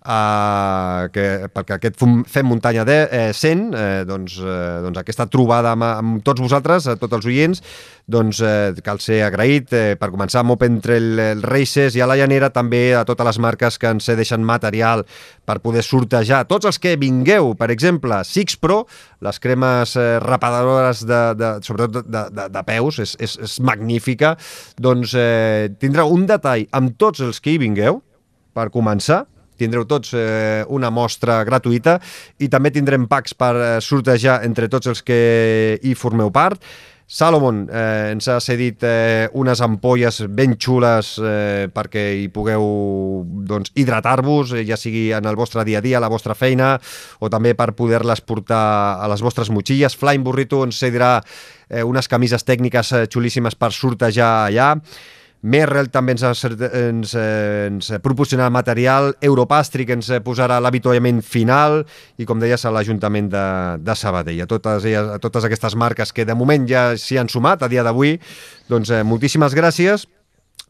eh, 0.07 1.09
que, 1.13 1.27
perquè 1.53 1.77
aquest 1.77 2.01
Fem 2.31 2.47
Muntanya 2.47 2.85
de, 2.87 2.99
eh, 3.11 3.33
100, 3.35 3.67
eh, 3.75 4.05
doncs, 4.07 4.39
eh, 4.41 4.81
doncs 4.85 5.03
aquesta 5.03 5.27
trobada 5.27 5.75
amb, 5.75 5.87
amb 5.87 6.23
tots 6.25 6.41
vosaltres, 6.41 6.87
a 6.87 6.97
tots 7.01 7.19
els 7.19 7.27
oients, 7.27 7.63
doncs 8.07 8.41
eh, 8.41 8.73
cal 8.87 9.01
ser 9.03 9.23
agraït 9.27 9.73
eh, 9.75 9.97
per 9.99 10.13
començar 10.13 10.43
amb 10.43 10.55
Open 10.55 10.79
Trail 10.85 11.43
Races 11.43 11.97
i 11.97 12.03
a 12.03 12.07
la 12.07 12.17
Llanera 12.19 12.53
també 12.55 12.95
a 12.95 13.05
totes 13.09 13.27
les 13.27 13.41
marques 13.43 13.79
que 13.83 13.91
ens 13.91 14.07
deixen 14.17 14.45
material 14.47 15.05
per 15.47 15.59
poder 15.65 15.83
sortejar. 15.87 16.45
Tots 16.47 16.71
els 16.71 16.79
que 16.79 16.97
vingueu, 17.01 17.55
per 17.59 17.71
exemple, 17.75 18.23
Six 18.25 18.59
Pro, 18.63 18.85
les 19.27 19.41
cremes 19.43 19.97
eh, 19.99 20.19
reparadores 20.23 21.05
de, 21.07 21.23
de, 21.39 21.53
sobretot 21.67 22.07
de, 22.07 22.27
de, 22.31 22.49
de 22.55 22.67
peus, 22.67 23.01
és, 23.03 23.17
és, 23.21 23.39
és 23.43 23.61
magnífica, 23.65 24.37
doncs 24.79 25.15
eh, 25.19 25.73
tindrà 25.81 26.07
un 26.07 26.27
detall 26.29 26.67
amb 26.77 26.95
tots 27.01 27.25
els 27.27 27.43
que 27.43 27.55
hi 27.55 27.63
vingueu, 27.63 28.03
per 28.57 28.71
començar, 28.73 29.27
tindreu 29.59 29.87
tots 29.89 30.15
eh, 30.17 30.65
una 30.69 30.91
mostra 30.91 31.43
gratuïta 31.49 31.99
i 32.39 32.51
també 32.53 32.73
tindrem 32.75 33.09
packs 33.11 33.35
per 33.35 33.55
eh, 33.57 33.71
sortejar 33.81 34.43
entre 34.47 34.69
tots 34.73 34.93
els 34.93 35.03
que 35.07 35.81
hi 35.83 35.97
formeu 35.99 36.33
part. 36.35 36.63
Salomon 37.07 37.69
eh, 37.71 38.11
ens 38.11 38.27
ha 38.27 38.41
cedit 38.43 38.83
eh, 38.83 39.29
unes 39.39 39.61
ampolles 39.63 40.25
ben 40.35 40.57
xules 40.59 41.13
eh, 41.23 41.69
perquè 41.71 42.03
hi 42.19 42.25
pugueu 42.35 42.65
doncs, 43.47 43.71
hidratar-vos, 43.79 44.57
eh, 44.59 44.65
ja 44.67 44.75
sigui 44.75 45.13
en 45.15 45.29
el 45.31 45.39
vostre 45.39 45.63
dia 45.65 45.79
a 45.79 45.85
dia, 45.85 46.01
a 46.01 46.03
la 46.03 46.11
vostra 46.11 46.35
feina, 46.35 46.75
o 47.23 47.31
també 47.31 47.55
per 47.55 47.77
poder-les 47.79 48.25
portar 48.27 48.99
a 48.99 49.07
les 49.13 49.23
vostres 49.23 49.53
motxilles. 49.55 49.95
Flying 49.95 50.27
Burrito 50.27 50.65
ens 50.67 50.83
cedirà 50.83 51.21
eh, 51.71 51.85
unes 51.87 52.11
camises 52.11 52.43
tècniques 52.43 52.91
eh, 52.91 53.05
xulíssimes 53.07 53.55
per 53.55 53.71
sortejar 53.71 54.33
allà. 54.49 54.73
Merrell 55.47 55.93
també 55.95 56.17
ens, 56.17 56.25
ens, 56.25 57.13
eh, 57.15 57.67
ens 57.69 57.93
proporcionarà 58.03 58.51
material, 58.51 59.13
Europastri 59.23 59.87
que 59.87 59.95
ens 59.95 60.11
posarà 60.27 60.59
l'avituallament 60.63 61.23
final 61.23 61.85
i, 62.19 62.27
com 62.27 62.43
deies, 62.43 62.65
a 62.67 62.73
l'Ajuntament 62.75 63.31
de, 63.31 63.47
de 63.87 63.97
Sabadell. 63.97 64.43
A 64.43 64.51
totes, 64.51 64.89
elles, 64.89 65.13
a 65.15 65.21
totes 65.23 65.47
aquestes 65.47 65.79
marques 65.79 66.13
que 66.13 66.27
de 66.27 66.35
moment 66.35 66.67
ja 66.67 66.89
s'hi 66.99 67.21
han 67.21 67.31
sumat 67.31 67.63
a 67.63 67.71
dia 67.71 67.87
d'avui, 67.87 68.17
doncs 68.71 68.91
eh, 68.91 69.05
moltíssimes 69.07 69.55
gràcies 69.55 70.09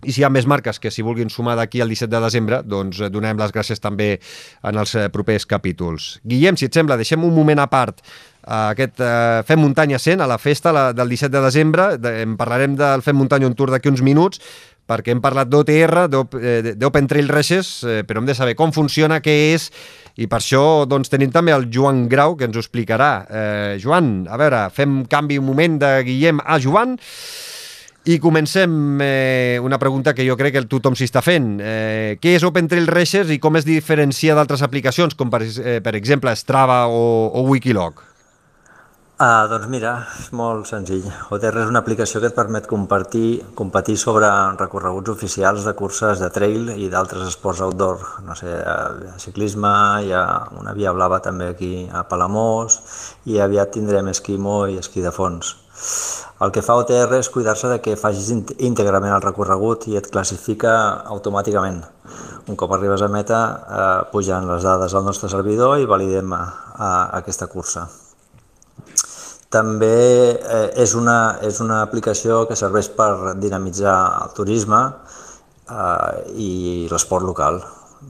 i 0.05 0.13
si 0.13 0.21
hi 0.21 0.27
ha 0.27 0.29
més 0.29 0.45
marques 0.45 0.77
que 0.77 0.91
s'hi 0.93 1.03
vulguin 1.03 1.31
sumar 1.33 1.55
d'aquí 1.57 1.81
al 1.81 1.89
17 1.89 2.13
de 2.13 2.21
desembre, 2.21 2.61
doncs 2.69 3.01
eh, 3.01 3.09
donem 3.09 3.41
les 3.41 3.55
gràcies 3.57 3.81
també 3.81 4.19
en 4.61 4.77
els 4.77 4.93
propers 5.15 5.49
capítols. 5.49 6.19
Guillem, 6.21 6.61
si 6.61 6.69
et 6.69 6.77
sembla, 6.77 7.01
deixem 7.01 7.25
un 7.25 7.33
moment 7.33 7.65
a 7.65 7.71
part 7.73 8.05
aquest 8.47 9.03
eh, 9.03 9.43
Fem 9.47 9.61
Muntanya 9.61 9.99
100 9.99 10.23
a 10.23 10.31
la 10.31 10.39
festa 10.39 10.73
la, 10.73 10.93
del 10.95 11.11
17 11.11 11.35
de 11.35 11.43
desembre. 11.43 11.91
De, 11.99 12.23
en 12.23 12.37
parlarem 12.39 12.77
del 12.79 13.03
Fem 13.03 13.19
Muntanya 13.19 13.51
on 13.51 13.57
Tour 13.59 13.73
d'aquí 13.75 13.91
uns 13.91 14.05
minuts, 14.07 14.41
perquè 14.87 15.11
hem 15.13 15.21
parlat 15.23 15.51
d'OTR, 15.51 16.07
eh, 16.39 16.75
d'Open 16.79 17.11
Trail 17.11 17.29
Races, 17.29 17.73
eh, 17.83 18.03
però 18.07 18.23
hem 18.23 18.31
de 18.31 18.39
saber 18.39 18.55
com 18.55 18.73
funciona, 18.73 19.19
què 19.21 19.35
és, 19.55 19.71
i 20.17 20.31
per 20.31 20.39
això 20.39 20.87
doncs, 20.89 21.11
tenim 21.13 21.35
també 21.35 21.53
el 21.53 21.67
Joan 21.75 22.07
Grau, 22.09 22.37
que 22.39 22.47
ens 22.47 22.57
ho 22.57 22.63
explicarà. 22.63 23.11
Eh, 23.27 23.75
Joan, 23.83 24.29
a 24.31 24.39
veure, 24.41 24.63
fem 24.71 25.03
canvi 25.11 25.41
un 25.43 25.51
moment 25.51 25.83
de 25.83 25.93
Guillem 26.07 26.41
a 26.45 26.61
Joan, 26.63 26.97
i 28.07 28.21
comencem 28.23 29.01
eh, 29.03 29.59
una 29.59 29.81
pregunta 29.83 30.15
que 30.15 30.23
jo 30.23 30.37
crec 30.39 30.55
que 30.55 30.67
tothom 30.71 30.95
s'hi 30.95 31.09
està 31.09 31.25
fent. 31.27 31.57
Eh, 31.59 32.15
què 32.23 32.37
és 32.39 32.47
Open 32.47 32.71
Trail 32.71 32.87
Racers 32.87 33.33
i 33.35 33.41
com 33.43 33.59
es 33.59 33.67
diferencia 33.67 34.37
d'altres 34.39 34.63
aplicacions, 34.63 35.19
com 35.19 35.33
per, 35.33 35.43
eh, 35.43 35.81
per 35.83 35.97
exemple 35.99 36.31
Strava 36.39 36.85
o, 36.87 37.03
o 37.35 37.43
Wikilog? 37.51 38.16
Ah, 39.19 39.47
doncs 39.49 39.71
mira, 39.73 39.95
és 40.21 40.27
molt 40.37 40.67
senzill. 40.69 41.07
OTR 41.33 41.63
és 41.63 41.71
una 41.71 41.81
aplicació 41.81 42.21
que 42.21 42.29
et 42.29 42.35
permet 42.37 42.67
compartir, 42.69 43.47
competir 43.57 43.95
sobre 43.97 44.29
recorreguts 44.61 45.09
oficials 45.15 45.65
de 45.65 45.73
curses 45.79 46.21
de 46.21 46.29
trail 46.35 46.69
i 46.77 46.91
d'altres 46.93 47.31
esports 47.31 47.63
outdoor. 47.65 48.05
No 48.27 48.37
sé, 48.37 48.53
ciclisme, 49.25 49.73
hi 50.05 50.13
ha 50.13 50.27
una 50.61 50.77
via 50.77 50.93
blava 50.93 51.23
també 51.25 51.49
aquí 51.55 51.73
a 51.89 52.05
Palamós 52.05 52.77
i 53.25 53.41
aviat 53.41 53.73
tindrem 53.79 54.13
esquimo 54.13 54.67
i 54.69 54.77
esquí 54.85 55.01
de 55.01 55.17
fons. 55.17 55.57
El 56.45 56.53
que 56.53 56.61
fa 56.61 56.77
OTR 56.77 57.17
és 57.17 57.33
cuidar-se 57.33 57.73
de 57.73 57.81
que 57.81 57.97
facis 57.97 58.29
íntegrament 58.37 59.17
el 59.17 59.25
recorregut 59.25 59.89
i 59.89 59.97
et 59.97 60.13
classifica 60.13 60.75
automàticament. 61.17 61.87
Un 62.53 62.61
cop 62.61 62.77
arribes 62.77 63.01
a 63.01 63.09
meta, 63.09 63.45
eh, 63.65 64.11
pugen 64.13 64.45
les 64.53 64.63
dades 64.63 64.93
al 64.93 65.09
nostre 65.09 65.33
servidor 65.33 65.79
i 65.81 65.89
validem 65.89 66.37
a 66.37 66.91
aquesta 67.17 67.49
cursa. 67.49 67.89
També 69.53 69.97
eh, 70.35 70.69
és, 70.83 70.95
una, 70.99 71.39
és 71.47 71.61
una 71.63 71.81
aplicació 71.85 72.45
que 72.49 72.59
serveix 72.59 72.91
per 72.97 73.37
dinamitzar 73.39 73.97
el 74.25 74.35
turisme 74.37 74.83
eh, 75.71 76.13
i 76.35 76.53
l'esport 76.91 77.27
local. 77.27 77.61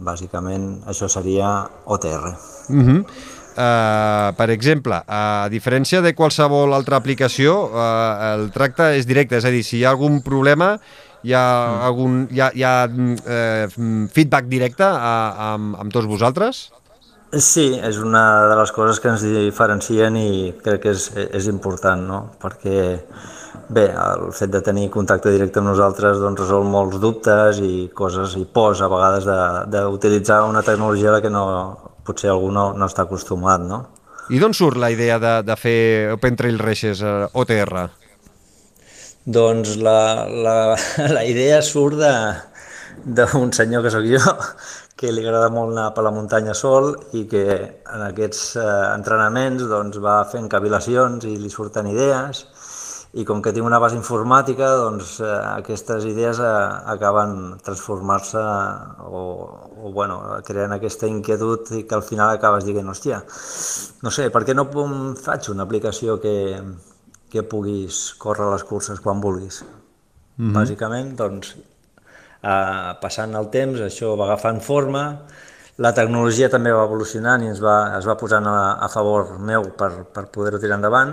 Bàsicament, 0.07 0.83
això 0.89 1.09
seria 1.09 1.67
OTR. 1.85 2.33
Uh 2.69 2.83
-huh. 2.83 3.01
uh, 3.01 4.35
per 4.37 4.51
exemple, 4.51 5.03
a 5.07 5.49
diferència 5.49 6.03
de 6.03 6.15
qualsevol 6.15 6.75
altra 6.75 6.97
aplicació, 6.97 7.71
uh, 7.71 8.35
el 8.35 8.51
tracte 8.51 8.97
és 8.97 9.07
directe, 9.07 9.37
és 9.37 9.45
a 9.45 9.51
dir, 9.51 9.63
si 9.63 9.79
hi 9.79 9.85
ha 9.85 9.91
algun 9.91 10.21
problema, 10.23 10.79
hi 11.27 11.35
ha, 11.35 11.47
algun, 11.87 12.27
hi 12.31 12.41
ha, 12.41 12.51
hi 12.55 12.63
ha 12.63 12.75
eh, 12.87 13.67
feedback 14.13 14.47
directe 14.51 14.87
a, 14.87 15.15
amb, 15.53 15.77
amb 15.81 15.95
tots 15.95 16.07
vosaltres? 16.07 16.69
Sí, 17.43 17.67
és 17.83 17.99
una 18.01 18.23
de 18.49 18.55
les 18.57 18.71
coses 18.73 19.01
que 19.03 19.11
ens 19.13 19.25
diferencien 19.25 20.15
i 20.17 20.53
crec 20.63 20.85
que 20.85 20.93
és, 20.95 21.09
és 21.27 21.49
important, 21.51 22.05
no? 22.07 22.21
perquè 22.41 22.85
bé, 23.69 23.87
el 23.91 24.31
fet 24.37 24.53
de 24.55 24.63
tenir 24.65 24.87
contacte 24.95 25.33
directe 25.35 25.61
amb 25.61 25.71
nosaltres 25.73 26.21
doncs, 26.23 26.41
resol 26.45 26.65
molts 26.71 27.01
dubtes 27.03 27.61
i 27.65 27.89
coses 27.95 28.37
i 28.39 28.47
pors 28.47 28.81
a 28.81 28.89
vegades 28.93 29.27
d'utilitzar 29.73 30.45
una 30.47 30.63
tecnologia 30.63 31.11
a 31.11 31.17
la 31.17 31.23
que 31.25 31.33
no, 31.33 31.45
potser 32.07 32.31
algú 32.31 32.53
no, 32.55 32.71
no 32.79 32.89
està 32.89 33.05
acostumat. 33.05 33.67
No? 33.67 33.83
I 34.31 34.41
d'on 34.43 34.55
surt 34.57 34.79
la 34.81 34.91
idea 34.95 35.19
de, 35.23 35.37
de 35.47 35.57
fer 35.59 35.79
Open 36.15 36.39
Trail 36.39 36.59
Races 36.63 37.03
eh, 37.03 37.27
OTR? 37.35 37.87
Doncs 39.27 39.77
la, 39.83 40.01
la, 40.31 40.57
la 41.19 41.27
idea 41.27 41.61
surt 41.67 41.99
d'un 43.07 43.53
senyor 43.53 43.85
que 43.85 43.93
sóc 43.93 44.07
jo, 44.09 44.23
que 44.97 45.13
li 45.13 45.23
agrada 45.23 45.51
molt 45.53 45.75
anar 45.75 45.91
per 45.93 46.07
la 46.07 46.13
muntanya 46.15 46.55
sol 46.57 46.95
i 47.19 47.27
que 47.29 47.45
en 47.53 48.05
aquests 48.07 48.57
eh, 48.57 48.65
entrenaments 48.95 49.67
doncs, 49.69 50.01
va 50.01 50.23
fent 50.31 50.49
cavilacions 50.49 51.27
i 51.29 51.37
li 51.37 51.53
surten 51.53 51.91
idees 51.93 52.47
i 53.17 53.25
com 53.25 53.43
que 53.45 53.53
tinc 53.57 53.65
una 53.65 53.79
base 53.81 53.97
informàtica, 53.97 54.67
doncs 54.81 55.19
eh, 55.21 55.29
aquestes 55.29 56.09
idees 56.09 56.41
eh, 56.41 56.49
acaben 56.95 57.37
transformar-se 57.65 58.41
o, 59.05 59.23
o 59.85 59.93
bueno, 59.93 60.19
creant 60.49 60.77
aquesta 60.77 61.09
inquietud 61.09 61.73
i 61.77 61.85
que 61.89 61.97
al 61.97 62.05
final 62.05 62.33
acabes 62.33 62.65
dient, 62.69 62.89
hòstia, 62.93 63.23
no 64.05 64.13
sé, 64.13 64.29
per 64.33 64.45
què 64.49 64.57
no 64.57 64.69
faig 65.21 65.53
una 65.53 65.69
aplicació 65.69 66.19
que, 66.25 66.37
que 67.33 67.45
puguis 67.45 68.03
córrer 68.21 68.51
les 68.53 68.65
curses 68.69 69.01
quan 69.05 69.21
vulguis? 69.21 69.63
Mm 70.37 70.51
-hmm. 70.51 70.55
Bàsicament, 70.57 71.17
doncs, 71.17 71.57
eh, 72.47 72.93
passant 73.03 73.35
el 73.39 73.51
temps, 73.53 73.83
això 73.83 74.15
va 74.19 74.31
agafant 74.31 74.63
forma, 74.63 75.03
la 75.83 75.93
tecnologia 75.93 76.49
també 76.49 76.73
va 76.73 76.87
evolucionant 76.89 77.43
i 77.45 77.51
ens 77.51 77.59
va, 77.61 77.77
es 77.99 78.07
va 78.09 78.17
posant 78.17 78.47
a, 78.49 78.59
a 78.81 78.89
favor 78.93 79.35
meu 79.45 79.69
per, 79.77 79.91
per 80.15 80.29
poder-ho 80.33 80.61
tirar 80.63 80.79
endavant, 80.79 81.13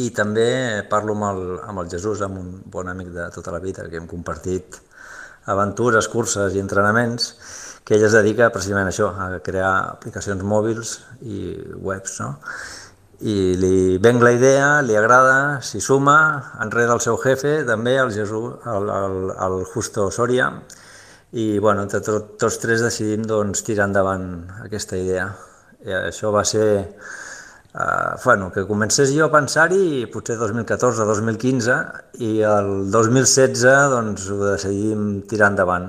i 0.00 0.08
també 0.14 0.46
parlo 0.90 1.14
amb 1.14 1.26
el, 1.28 1.42
amb 1.68 1.82
el 1.84 1.90
Jesús, 1.92 2.22
amb 2.24 2.40
un 2.40 2.48
bon 2.72 2.88
amic 2.90 3.12
de 3.14 3.28
tota 3.34 3.52
la 3.54 3.60
vida, 3.62 3.84
que 3.90 4.00
hem 4.00 4.08
compartit 4.10 4.80
aventures, 5.52 6.08
curses 6.08 6.56
i 6.56 6.62
entrenaments, 6.62 7.34
que 7.84 7.98
ell 7.98 8.06
es 8.06 8.16
dedica 8.16 8.48
precisament 8.50 8.88
a 8.88 8.94
això, 8.94 9.10
a 9.12 9.42
crear 9.44 9.74
aplicacions 9.92 10.42
mòbils 10.42 10.96
i 11.20 11.52
webs, 11.84 12.16
no? 12.24 12.32
I 13.24 13.34
li 13.56 13.96
venc 14.04 14.20
la 14.20 14.34
idea, 14.36 14.68
li 14.84 14.96
agrada, 15.00 15.36
s'hi 15.64 15.80
suma, 15.80 16.16
enrere 16.60 16.92
el 16.92 17.00
seu 17.00 17.16
jefe, 17.22 17.62
també, 17.64 17.96
el 17.96 18.12
Jesús, 18.12 18.58
el, 18.68 18.90
el, 18.92 19.18
el 19.46 19.58
Justo 19.72 20.10
Soria, 20.12 20.50
i 21.32 21.58
bueno, 21.58 21.86
entre 21.86 22.02
tot, 22.04 22.34
tots 22.38 22.60
tres 22.60 22.84
decidim 22.84 23.24
doncs, 23.26 23.64
tirar 23.64 23.88
endavant 23.88 24.26
aquesta 24.66 25.00
idea. 25.00 25.30
I 25.84 25.96
això 26.04 26.32
va 26.34 26.44
ser 26.48 26.66
Uh, 27.74 28.14
bueno, 28.24 28.52
que 28.52 28.62
comencés 28.68 29.10
jo 29.10 29.24
a 29.26 29.32
pensar-hi 29.32 30.04
potser 30.14 30.36
2014-2015 30.38 31.74
i 32.22 32.28
el 32.46 32.68
2016 32.94 33.90
doncs 33.90 34.28
ho 34.30 34.36
decidim 34.44 35.08
tirar 35.26 35.48
endavant. 35.50 35.88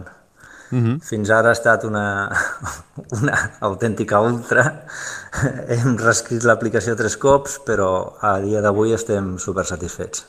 Uh. 0.75 0.81
-huh. 0.81 0.99
Fins 0.99 1.29
ara 1.31 1.49
ha 1.49 1.55
estat 1.55 1.83
una, 1.87 2.29
una 3.21 3.35
autèntica 3.61 4.19
ultra. 4.19 4.83
Hem 5.71 5.97
reescrit 5.97 6.43
l'aplicació 6.43 6.95
tres 6.95 7.15
cops, 7.17 7.59
però 7.65 8.17
a 8.19 8.39
dia 8.39 8.61
d'avui 8.61 8.91
estem 8.93 9.37
super 9.37 9.65
satisfets. 9.65 10.25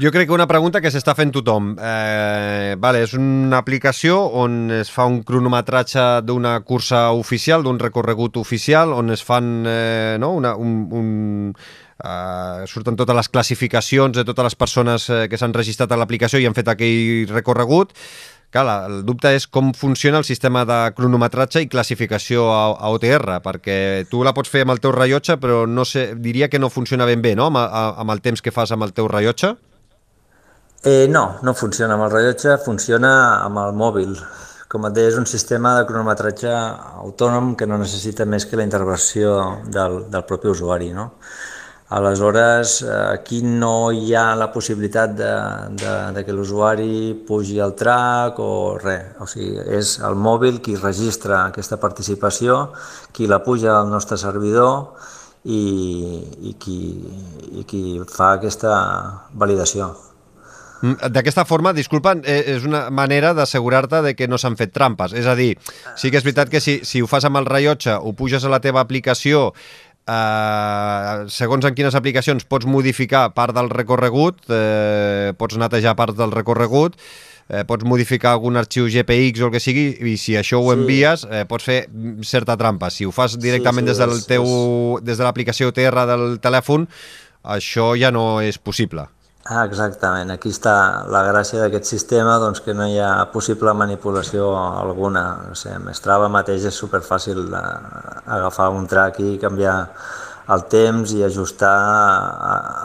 Jo 0.00 0.08
crec 0.10 0.30
que 0.30 0.32
una 0.32 0.46
pregunta 0.48 0.80
que 0.80 0.88
s'està 0.88 1.12
fent 1.12 1.28
tothom. 1.34 1.74
Eh, 1.76 2.74
vale, 2.80 3.02
és 3.04 3.12
una 3.12 3.58
aplicació 3.58 4.16
on 4.32 4.70
es 4.72 4.88
fa 4.88 5.04
un 5.04 5.18
cronometratge 5.28 6.22
d'una 6.24 6.54
cursa 6.64 7.10
oficial, 7.12 7.62
d'un 7.62 7.78
recorregut 7.78 8.38
oficial, 8.40 8.94
on 8.96 9.10
es 9.10 9.20
fan 9.22 9.50
eh, 9.68 10.16
no, 10.18 10.32
una, 10.38 10.54
un, 10.56 10.88
un, 10.90 11.52
eh, 12.00 12.66
surten 12.66 12.98
totes 12.98 13.16
les 13.16 13.28
classificacions 13.28 14.16
de 14.16 14.24
totes 14.24 14.50
les 14.50 14.58
persones 14.58 15.08
eh, 15.10 15.22
que 15.30 15.38
s'han 15.38 15.54
registrat 15.56 15.92
a 15.92 16.00
l'aplicació 16.00 16.40
i 16.40 16.48
han 16.48 16.56
fet 16.56 16.68
aquell 16.72 17.30
recorregut. 17.30 17.94
Clar, 18.50 18.66
el 18.90 19.04
dubte 19.06 19.30
és 19.30 19.44
com 19.46 19.68
funciona 19.78 20.18
el 20.18 20.26
sistema 20.26 20.64
de 20.66 20.78
cronometratge 20.96 21.62
i 21.62 21.68
classificació 21.70 22.48
a, 22.50 22.62
a 22.74 22.90
OTR, 22.90 23.36
perquè 23.44 23.76
tu 24.10 24.24
la 24.26 24.32
pots 24.34 24.50
fer 24.50 24.64
amb 24.64 24.74
el 24.74 24.80
teu 24.82 24.90
rellotge, 24.96 25.36
però 25.38 25.62
no 25.70 25.84
sé, 25.86 26.08
diria 26.18 26.48
que 26.50 26.58
no 26.58 26.72
funciona 26.74 27.06
ben 27.06 27.22
bé, 27.22 27.36
no?, 27.38 27.46
amb, 27.46 27.60
amb 27.62 28.16
el 28.16 28.22
temps 28.24 28.42
que 28.42 28.50
fas 28.50 28.74
amb 28.74 28.88
el 28.88 28.96
teu 28.96 29.06
rellotge. 29.06 29.54
Eh, 30.82 31.06
no, 31.12 31.36
no 31.46 31.54
funciona 31.54 31.94
amb 31.94 32.08
el 32.08 32.10
rellotge, 32.16 32.56
funciona 32.64 33.12
amb 33.44 33.62
el 33.62 33.78
mòbil. 33.78 34.18
Com 34.70 34.86
et 34.86 34.98
deia, 34.98 35.10
és 35.12 35.18
un 35.18 35.26
sistema 35.30 35.76
de 35.76 35.86
cronometratge 35.86 36.50
autònom 37.04 37.54
que 37.58 37.66
no 37.70 37.78
necessita 37.78 38.26
més 38.26 38.46
que 38.46 38.58
la 38.58 38.66
intervenció 38.66 39.36
del, 39.66 40.04
del 40.10 40.26
propi 40.26 40.50
usuari. 40.50 40.90
No? 40.96 41.10
Aleshores, 41.90 42.84
aquí 42.86 43.40
no 43.42 43.90
hi 43.90 44.12
ha 44.14 44.36
la 44.38 44.46
possibilitat 44.54 45.14
de, 45.18 45.30
de, 45.74 45.94
de 46.14 46.22
que 46.22 46.34
l'usuari 46.36 47.16
pugi 47.26 47.58
al 47.58 47.74
track 47.74 48.38
o 48.38 48.76
res. 48.78 49.16
O 49.18 49.26
sigui, 49.26 49.56
és 49.74 49.96
el 50.06 50.14
mòbil 50.14 50.60
qui 50.62 50.76
registra 50.78 51.48
aquesta 51.48 51.80
participació, 51.82 52.60
qui 53.10 53.26
la 53.26 53.40
puja 53.42 53.74
al 53.80 53.90
nostre 53.90 54.20
servidor 54.22 54.94
i, 55.42 55.64
i, 56.52 56.54
qui, 56.62 56.78
i 57.58 57.66
qui 57.66 57.82
fa 58.06 58.36
aquesta 58.36 58.76
validació. 59.34 59.90
Mm, 60.80 61.10
d'aquesta 61.12 61.44
forma, 61.44 61.74
disculpa, 61.76 62.14
eh, 62.24 62.54
és 62.54 62.64
una 62.64 62.86
manera 62.90 63.34
d'assegurar-te 63.34 64.00
de 64.06 64.14
que 64.16 64.28
no 64.28 64.38
s'han 64.38 64.56
fet 64.56 64.72
trampes. 64.72 65.12
És 65.12 65.26
a 65.26 65.34
dir, 65.36 65.56
sí 65.96 66.10
que 66.10 66.22
és 66.22 66.24
veritat 66.24 66.48
que 66.48 66.60
si, 66.60 66.80
si 66.84 67.02
ho 67.02 67.10
fas 67.10 67.26
amb 67.28 67.36
el 67.36 67.50
rellotge, 67.50 67.98
ho 67.98 68.14
puges 68.16 68.44
a 68.44 68.52
la 68.52 68.62
teva 68.64 68.80
aplicació, 68.80 69.50
eh, 70.08 71.24
segons 71.32 71.66
en 71.66 71.74
quines 71.76 71.96
aplicacions 71.98 72.46
pots 72.48 72.68
modificar 72.68 73.28
part 73.36 73.56
del 73.56 73.70
recorregut, 73.72 74.40
eh, 74.48 75.32
pots 75.38 75.58
netejar 75.60 75.96
part 75.98 76.16
del 76.16 76.32
recorregut, 76.32 76.96
eh, 77.48 77.64
pots 77.66 77.84
modificar 77.84 78.34
algun 78.36 78.56
arxiu 78.56 78.88
GPX 78.88 79.42
o 79.42 79.50
el 79.50 79.54
que 79.54 79.60
sigui, 79.60 79.86
i 80.00 80.16
si 80.16 80.36
això 80.38 80.62
ho 80.62 80.72
envies, 80.72 81.26
eh, 81.30 81.44
pots 81.44 81.64
fer 81.64 81.80
certa 82.22 82.56
trampa. 82.56 82.90
Si 82.90 83.04
ho 83.04 83.12
fas 83.12 83.38
directament 83.38 83.88
sí, 83.88 83.94
sí, 83.94 83.98
des 83.98 84.06
del 84.06 84.26
teu, 84.26 85.00
des 85.02 85.18
de 85.18 85.24
l'aplicació 85.24 85.72
TR 85.72 86.06
del 86.06 86.38
telèfon, 86.40 86.88
això 87.42 87.94
ja 87.98 88.10
no 88.10 88.40
és 88.40 88.58
possible. 88.58 89.08
Ah, 89.50 89.64
exactament. 89.66 90.30
Aquí 90.30 90.52
està 90.54 90.72
la 91.10 91.24
gràcia 91.26 91.64
d'aquest 91.64 91.88
sistema, 91.90 92.36
doncs 92.38 92.60
que 92.62 92.70
no 92.70 92.84
hi 92.86 93.00
ha 93.02 93.26
possible 93.32 93.72
manipulació 93.74 94.52
alguna. 94.54 95.24
No 95.48 95.56
sé, 95.58 95.72
amb 95.74 95.90
Strava 95.96 96.28
mateix 96.30 96.68
és 96.70 96.78
superfàcil 96.78 97.48
agafar 97.50 98.68
un 98.70 98.86
track 98.86 99.18
i 99.26 99.38
canviar 99.42 99.74
el 100.54 100.62
temps 100.70 101.10
i 101.14 101.24
ajustar 101.26 101.74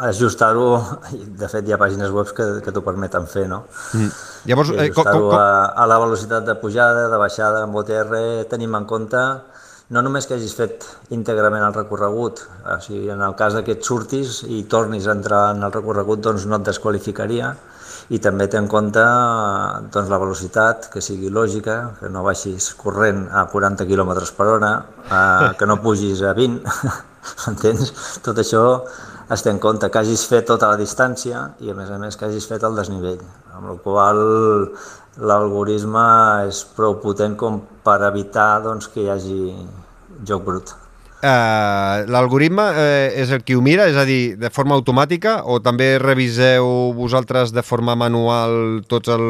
ajustar-ho, 0.10 0.66
de 1.14 1.50
fet 1.54 1.70
hi 1.70 1.76
ha 1.76 1.80
pàgines 1.82 2.10
web 2.14 2.34
que, 2.34 2.48
que 2.66 2.74
t'ho 2.74 2.82
permeten 2.86 3.30
fer, 3.30 3.46
no? 3.52 3.68
Mm. 3.94 4.10
Llavors, 4.50 4.74
eh, 4.74 4.88
ajustar-ho 4.88 5.32
a, 5.38 5.46
a 5.70 5.86
la 5.90 6.00
velocitat 6.02 6.50
de 6.50 6.58
pujada, 6.62 7.06
de 7.14 7.22
baixada, 7.22 7.62
amb 7.66 7.78
OTR, 7.82 8.24
tenim 8.50 8.74
en 8.78 8.90
compte 8.90 9.22
no 9.94 10.02
només 10.02 10.26
que 10.26 10.34
hagis 10.34 10.56
fet 10.58 10.86
íntegrament 11.14 11.64
el 11.66 11.76
recorregut, 11.76 12.42
o 12.66 12.80
sigui, 12.82 13.10
en 13.14 13.22
el 13.22 13.36
cas 13.38 13.58
que 13.66 13.76
et 13.78 13.86
surtis 13.86 14.42
i 14.50 14.64
tornis 14.72 15.06
a 15.08 15.14
entrar 15.14 15.44
en 15.54 15.64
el 15.68 15.74
recorregut, 15.74 16.24
doncs 16.26 16.48
no 16.50 16.58
et 16.58 16.66
desqualificaria, 16.72 17.54
i 18.14 18.20
també 18.22 18.48
té 18.50 18.58
en 18.62 18.68
compte 18.70 19.02
doncs, 19.94 20.10
la 20.10 20.20
velocitat, 20.22 20.90
que 20.94 21.02
sigui 21.02 21.32
lògica, 21.34 21.78
que 22.00 22.10
no 22.14 22.26
baixis 22.26 22.72
corrent 22.78 23.26
a 23.32 23.46
40 23.52 23.88
km 23.90 24.14
per 24.38 24.48
hora, 24.56 24.72
eh, 25.06 25.52
que 25.60 25.70
no 25.70 25.82
pugis 25.82 26.22
a 26.22 26.34
20, 26.38 26.76
entens? 27.52 27.94
Tot 28.26 28.42
això 28.42 28.66
es 29.34 29.42
té 29.42 29.50
en 29.50 29.62
compte, 29.62 29.90
que 29.90 30.02
hagis 30.02 30.26
fet 30.30 30.46
tota 30.50 30.70
la 30.70 30.78
distància 30.82 31.48
i 31.66 31.74
a 31.74 31.78
més 31.78 31.90
a 31.90 31.98
més 32.02 32.18
que 32.18 32.28
hagis 32.28 32.46
fet 32.50 32.66
el 32.66 32.78
desnivell, 32.78 33.22
amb 33.56 33.72
la 33.72 33.80
qual 33.82 34.22
l'algoritme 35.18 36.06
és 36.50 36.64
prou 36.76 36.98
potent 37.04 37.36
com 37.40 37.62
per 37.86 38.02
evitar 38.08 38.64
doncs, 38.66 38.90
que 38.92 39.06
hi 39.06 39.12
hagi 39.12 39.40
joc 40.28 40.44
brut. 40.48 40.76
Uh, 41.26 42.04
L'algoritme 42.12 42.62
uh, 42.76 43.08
és 43.18 43.32
el 43.34 43.42
qui 43.42 43.56
ho 43.58 43.62
mira, 43.64 43.88
és 43.90 43.96
a 43.98 44.04
dir, 44.06 44.36
de 44.38 44.52
forma 44.54 44.76
automàtica, 44.78 45.40
o 45.50 45.58
també 45.64 45.96
reviseu 46.02 46.92
vosaltres 46.94 47.54
de 47.56 47.64
forma 47.66 47.96
manual 47.98 48.84
tots 48.92 49.10
el, 49.16 49.24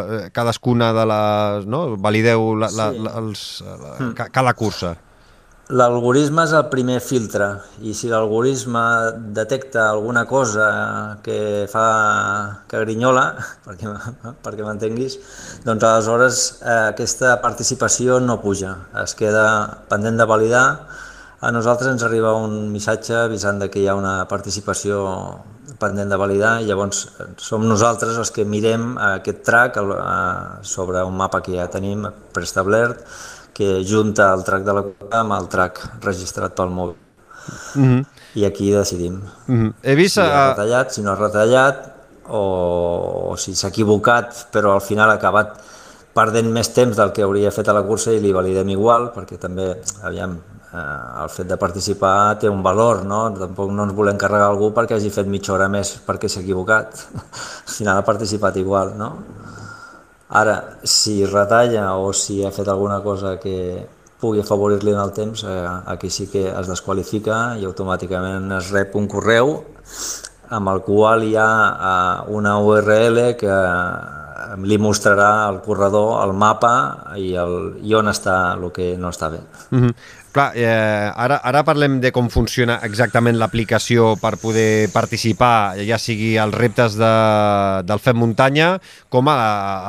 eh, 0.00 0.20
cadascuna 0.32 0.92
de 0.96 1.04
les... 1.10 1.66
No? 1.68 1.82
Valideu 2.00 2.54
la, 2.56 2.70
la, 2.72 2.88
la, 2.94 3.16
els, 3.20 3.42
la, 3.66 3.96
hmm. 3.98 4.30
cada 4.32 4.54
cursa? 4.56 4.94
L'algoritme 5.66 6.44
és 6.46 6.52
el 6.54 6.68
primer 6.70 7.00
filtre 7.02 7.46
i 7.82 7.90
si 7.98 8.06
l'algoritme 8.06 8.82
detecta 9.34 9.88
alguna 9.90 10.22
cosa 10.30 11.18
que 11.26 11.66
fa 11.72 11.86
que 12.70 12.84
grinyola, 12.84 13.24
perquè, 13.66 13.90
perquè 14.46 14.62
m'entenguis, 14.62 15.18
doncs 15.66 15.88
aleshores 15.88 16.44
eh, 16.60 16.76
aquesta 16.92 17.34
participació 17.42 18.20
no 18.22 18.38
puja, 18.38 18.76
es 19.02 19.18
queda 19.18 19.82
pendent 19.90 20.22
de 20.22 20.30
validar. 20.30 20.64
A 21.42 21.50
nosaltres 21.50 21.90
ens 21.90 22.06
arriba 22.06 22.36
un 22.38 22.70
missatge 22.70 23.18
avisant 23.26 23.58
que 23.66 23.82
hi 23.82 23.90
ha 23.90 23.98
una 23.98 24.20
participació 24.30 25.02
pendent 25.82 26.08
de 26.08 26.16
validar 26.16 26.60
i 26.62 26.70
llavors 26.70 27.08
som 27.42 27.66
nosaltres 27.66 28.16
els 28.16 28.30
que 28.30 28.46
mirem 28.46 28.94
aquest 29.02 29.42
track 29.44 29.82
sobre 30.62 31.02
un 31.04 31.18
mapa 31.18 31.42
que 31.42 31.58
ja 31.58 31.66
tenim 31.68 32.06
preestablert 32.32 33.02
que 33.56 33.82
junta 33.88 34.28
el 34.34 34.44
track 34.44 34.64
de 34.64 34.72
la 34.76 34.82
cosa 34.84 35.20
amb 35.22 35.36
el 35.38 35.48
track 35.52 35.82
registrat 36.04 36.54
pel 36.56 36.72
mòbil. 36.78 36.96
Mm 37.74 37.84
-hmm. 37.84 38.06
I 38.34 38.44
aquí 38.44 38.70
decidim. 38.70 39.20
Mm 39.46 39.56
-hmm. 39.56 39.72
He 39.82 39.94
vist... 39.94 40.14
Si 40.14 40.20
ha 40.20 40.48
retallat, 40.50 40.90
si 40.92 41.02
no 41.02 41.12
ha 41.12 41.14
retallat, 41.16 41.76
o, 42.28 43.30
o 43.30 43.36
si 43.36 43.54
s'ha 43.54 43.68
equivocat, 43.68 44.48
però 44.52 44.74
al 44.74 44.80
final 44.80 45.10
ha 45.10 45.14
acabat 45.14 45.60
perdent 46.16 46.50
més 46.52 46.68
temps 46.72 46.96
del 46.96 47.12
que 47.12 47.22
hauria 47.22 47.50
fet 47.50 47.68
a 47.68 47.72
la 47.76 47.82
cursa 47.82 48.12
i 48.12 48.20
li 48.20 48.32
validem 48.32 48.68
igual, 48.68 49.10
perquè 49.14 49.38
també, 49.38 49.82
aviam, 50.02 50.38
eh, 50.72 51.22
el 51.22 51.28
fet 51.28 51.48
de 51.50 51.58
participar 51.60 52.38
té 52.40 52.48
un 52.48 52.62
valor, 52.62 53.04
no? 53.04 53.20
Tampoc 53.36 53.70
no 53.70 53.84
ens 53.84 53.94
volem 53.94 54.16
carregar 54.16 54.48
algú 54.48 54.72
perquè 54.76 54.96
hagi 54.96 55.10
fet 55.10 55.26
mitja 55.26 55.52
hora 55.52 55.68
més 55.68 55.98
perquè 56.06 56.28
s'ha 56.28 56.40
equivocat. 56.40 56.88
al 57.66 57.74
final 57.78 57.98
ha 57.98 58.04
participat 58.04 58.56
igual, 58.56 58.96
no? 58.96 59.10
Ara, 60.28 60.78
si 60.82 61.24
retalla 61.24 61.94
o 61.94 62.12
si 62.12 62.42
ha 62.44 62.50
fet 62.50 62.68
alguna 62.68 62.98
cosa 63.02 63.36
que 63.38 63.86
pugui 64.18 64.40
afavorir-li 64.42 64.90
en 64.94 65.00
el 65.00 65.12
temps, 65.14 65.44
eh, 65.44 65.68
aquí 65.86 66.10
sí 66.10 66.26
que 66.32 66.48
es 66.50 66.70
desqualifica 66.70 67.56
i 67.60 67.66
automàticament 67.68 68.50
es 68.58 68.72
rep 68.74 68.96
un 68.98 69.06
correu 69.06 69.60
amb 70.56 70.70
el 70.72 70.82
qual 70.86 71.22
hi 71.26 71.34
ha 71.38 71.50
eh, 71.50 72.32
una 72.34 72.56
URL 72.58 73.20
que 73.38 73.52
eh, 73.52 74.56
li 74.66 74.78
mostrarà 74.78 75.46
al 75.46 75.60
corredor 75.62 76.24
el 76.24 76.32
mapa 76.34 76.74
i, 77.18 77.34
el, 77.38 77.76
i 77.82 77.94
on 77.94 78.10
està 78.10 78.56
el 78.56 78.70
que 78.72 78.94
no 78.98 79.12
està 79.14 79.30
bé. 79.30 79.40
Mm 79.70 79.82
-hmm. 79.82 79.94
Clar, 80.36 80.52
eh, 80.52 81.08
ara, 81.16 81.38
ara 81.40 81.62
parlem 81.64 81.94
de 81.96 82.10
com 82.12 82.26
funciona 82.28 82.74
exactament 82.84 83.38
l'aplicació 83.40 84.10
per 84.20 84.34
poder 84.36 84.90
participar, 84.92 85.78
ja 85.80 85.96
sigui 85.96 86.34
als 86.36 86.52
reptes 86.52 86.98
de, 87.00 87.12
del 87.88 88.02
FEM 88.04 88.20
Muntanya 88.20 88.66
com 89.08 89.30
a, 89.32 89.36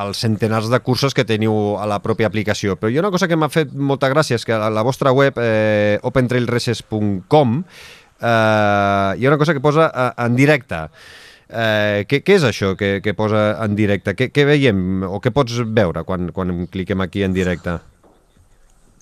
als 0.00 0.22
centenars 0.24 0.70
de 0.72 0.80
cursos 0.80 1.12
que 1.12 1.26
teniu 1.28 1.76
a 1.76 1.84
la 1.90 1.98
pròpia 2.00 2.30
aplicació. 2.32 2.78
Però 2.80 2.88
hi 2.88 2.96
ha 2.96 3.02
una 3.04 3.12
cosa 3.12 3.28
que 3.28 3.36
m'ha 3.36 3.50
fet 3.52 3.74
molta 3.76 4.08
gràcia, 4.08 4.38
és 4.40 4.48
que 4.48 4.56
a 4.56 4.70
la 4.72 4.86
vostra 4.88 5.12
web, 5.12 5.36
eh, 5.36 6.00
opentrailraces.com, 6.08 7.54
eh, 7.60 8.24
hi 8.24 9.28
ha 9.28 9.34
una 9.34 9.40
cosa 9.44 9.52
que 9.52 9.64
posa 9.68 9.90
eh, 9.92 10.08
en 10.24 10.40
directe. 10.40 10.80
Eh, 11.52 12.08
què, 12.08 12.22
què 12.24 12.40
és 12.40 12.48
això 12.48 12.72
que, 12.72 13.02
que 13.04 13.12
posa 13.12 13.50
en 13.68 13.76
directe? 13.76 14.16
Què, 14.16 14.32
què 14.32 14.48
veiem 14.48 15.04
o 15.12 15.20
què 15.20 15.28
pots 15.28 15.60
veure 15.60 16.08
quan, 16.08 16.32
quan 16.32 16.64
cliquem 16.72 17.04
aquí 17.04 17.28
en 17.28 17.36
directe? 17.36 17.76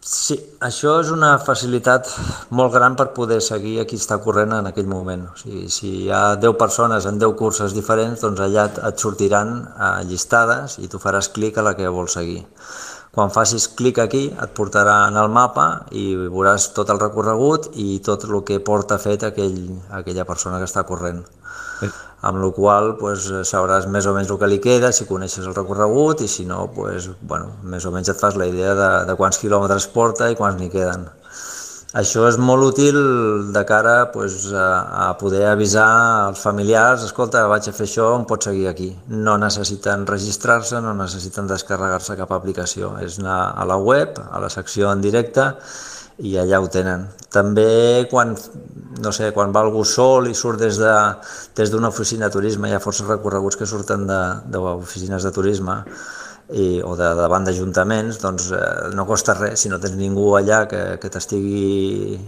Sí, 0.07 0.37
això 0.63 0.93
és 1.03 1.09
una 1.11 1.33
facilitat 1.43 2.13
molt 2.55 2.71
gran 2.77 2.95
per 2.99 3.09
poder 3.17 3.41
seguir 3.43 3.81
a 3.83 3.85
qui 3.91 3.97
està 3.99 4.21
corrent 4.23 4.53
en 4.55 4.69
aquell 4.71 4.87
moment. 4.87 5.25
O 5.33 5.41
sigui, 5.41 5.65
si 5.77 5.91
hi 6.05 6.13
ha 6.15 6.21
10 6.39 6.55
persones 6.61 7.09
en 7.11 7.19
10 7.19 7.35
curses 7.41 7.75
diferents, 7.75 8.23
doncs 8.23 8.45
allà 8.45 8.69
et 8.87 9.03
sortiran 9.03 9.51
eh, 9.67 9.89
llistades 10.07 10.79
i 10.79 10.87
tu 10.93 11.03
faràs 11.03 11.33
clic 11.35 11.59
a 11.59 11.67
la 11.67 11.75
que 11.75 11.91
vols 11.91 12.15
seguir. 12.21 12.45
Quan 13.17 13.31
facis 13.33 13.65
clic 13.73 13.97
aquí 14.03 14.27
et 14.29 14.51
portarà 14.57 14.97
en 15.09 15.17
el 15.17 15.31
mapa 15.33 15.67
i 15.97 16.11
veuràs 16.19 16.67
tot 16.77 16.91
el 16.93 17.01
recorregut 17.01 17.71
i 17.81 17.97
tot 18.05 18.27
el 18.29 18.43
que 18.45 18.59
porta 18.61 18.99
fet 19.01 19.25
aquell, 19.25 19.57
aquella 19.99 20.27
persona 20.29 20.61
que 20.61 20.69
està 20.69 20.85
corrent 20.85 21.23
amb 22.29 22.43
la 22.43 22.51
qual 22.53 22.91
pues, 23.01 23.31
sabràs 23.49 23.89
més 23.93 24.07
o 24.09 24.13
menys 24.17 24.33
el 24.33 24.41
que 24.41 24.51
li 24.53 24.61
queda, 24.61 24.93
si 24.93 25.09
coneixes 25.09 25.49
el 25.49 25.57
recorregut 25.57 26.21
i 26.25 26.29
si 26.29 26.45
no, 26.49 26.67
pues, 26.77 27.09
bueno, 27.23 27.55
més 27.65 27.89
o 27.89 27.93
menys 27.95 28.13
et 28.13 28.21
fas 28.21 28.37
la 28.37 28.49
idea 28.53 28.75
de, 28.77 28.91
de 29.09 29.17
quants 29.17 29.41
quilòmetres 29.41 29.89
porta 29.97 30.29
i 30.33 30.37
quants 30.37 30.61
n'hi 30.61 30.69
queden. 30.73 31.09
Això 31.97 32.27
és 32.29 32.37
molt 32.37 32.75
útil 32.75 32.97
de 33.55 33.63
cara 33.65 34.11
pues, 34.13 34.51
a, 34.53 34.67
a 35.07 35.13
poder 35.17 35.47
avisar 35.49 35.87
als 36.27 36.43
familiars, 36.45 37.07
escolta, 37.07 37.47
vaig 37.49 37.71
a 37.71 37.73
fer 37.73 37.87
això, 37.87 38.11
em 38.19 38.27
pots 38.29 38.51
seguir 38.51 38.67
aquí. 38.69 38.91
No 39.09 39.39
necessiten 39.41 40.05
registrar-se, 40.11 40.83
no 40.85 40.93
necessiten 40.99 41.49
descarregar-se 41.49 42.19
cap 42.19 42.35
aplicació. 42.37 42.93
És 43.01 43.17
anar 43.23 43.39
a 43.57 43.65
la 43.71 43.79
web, 43.81 44.21
a 44.29 44.43
la 44.43 44.53
secció 44.53 44.91
en 44.93 45.01
directe, 45.01 45.47
i 46.19 46.37
allà 46.41 46.61
ho 46.61 46.69
tenen. 46.73 47.09
També 47.33 48.05
quan, 48.11 48.37
no 49.01 49.15
sé, 49.17 49.31
quan 49.33 49.57
va 49.57 49.65
algú 49.65 49.87
sol 49.89 50.29
i 50.29 50.37
surt 50.37 50.61
des 50.61 50.77
d'una 50.81 51.17
de, 51.57 51.73
des 51.73 51.75
oficina 51.89 52.29
de 52.29 52.37
turisme, 52.37 52.69
hi 52.69 52.77
ha 52.77 52.85
força 52.85 53.09
recorreguts 53.09 53.57
que 53.57 53.73
surten 53.73 54.05
d'oficines 54.53 55.23
de, 55.23 55.31
de 55.31 55.35
turisme 55.35 55.81
i, 56.53 56.81
o 56.83 56.95
de, 56.99 57.09
davant 57.19 57.47
d'ajuntaments, 57.47 58.21
doncs 58.23 58.51
eh, 58.55 58.67
no 58.95 59.07
costa 59.07 59.35
res 59.35 59.65
si 59.65 59.73
no 59.73 59.81
tens 59.83 59.97
ningú 59.99 60.35
allà 60.39 60.65
que, 60.71 60.83
que 61.03 61.11
t'estigui 61.11 62.21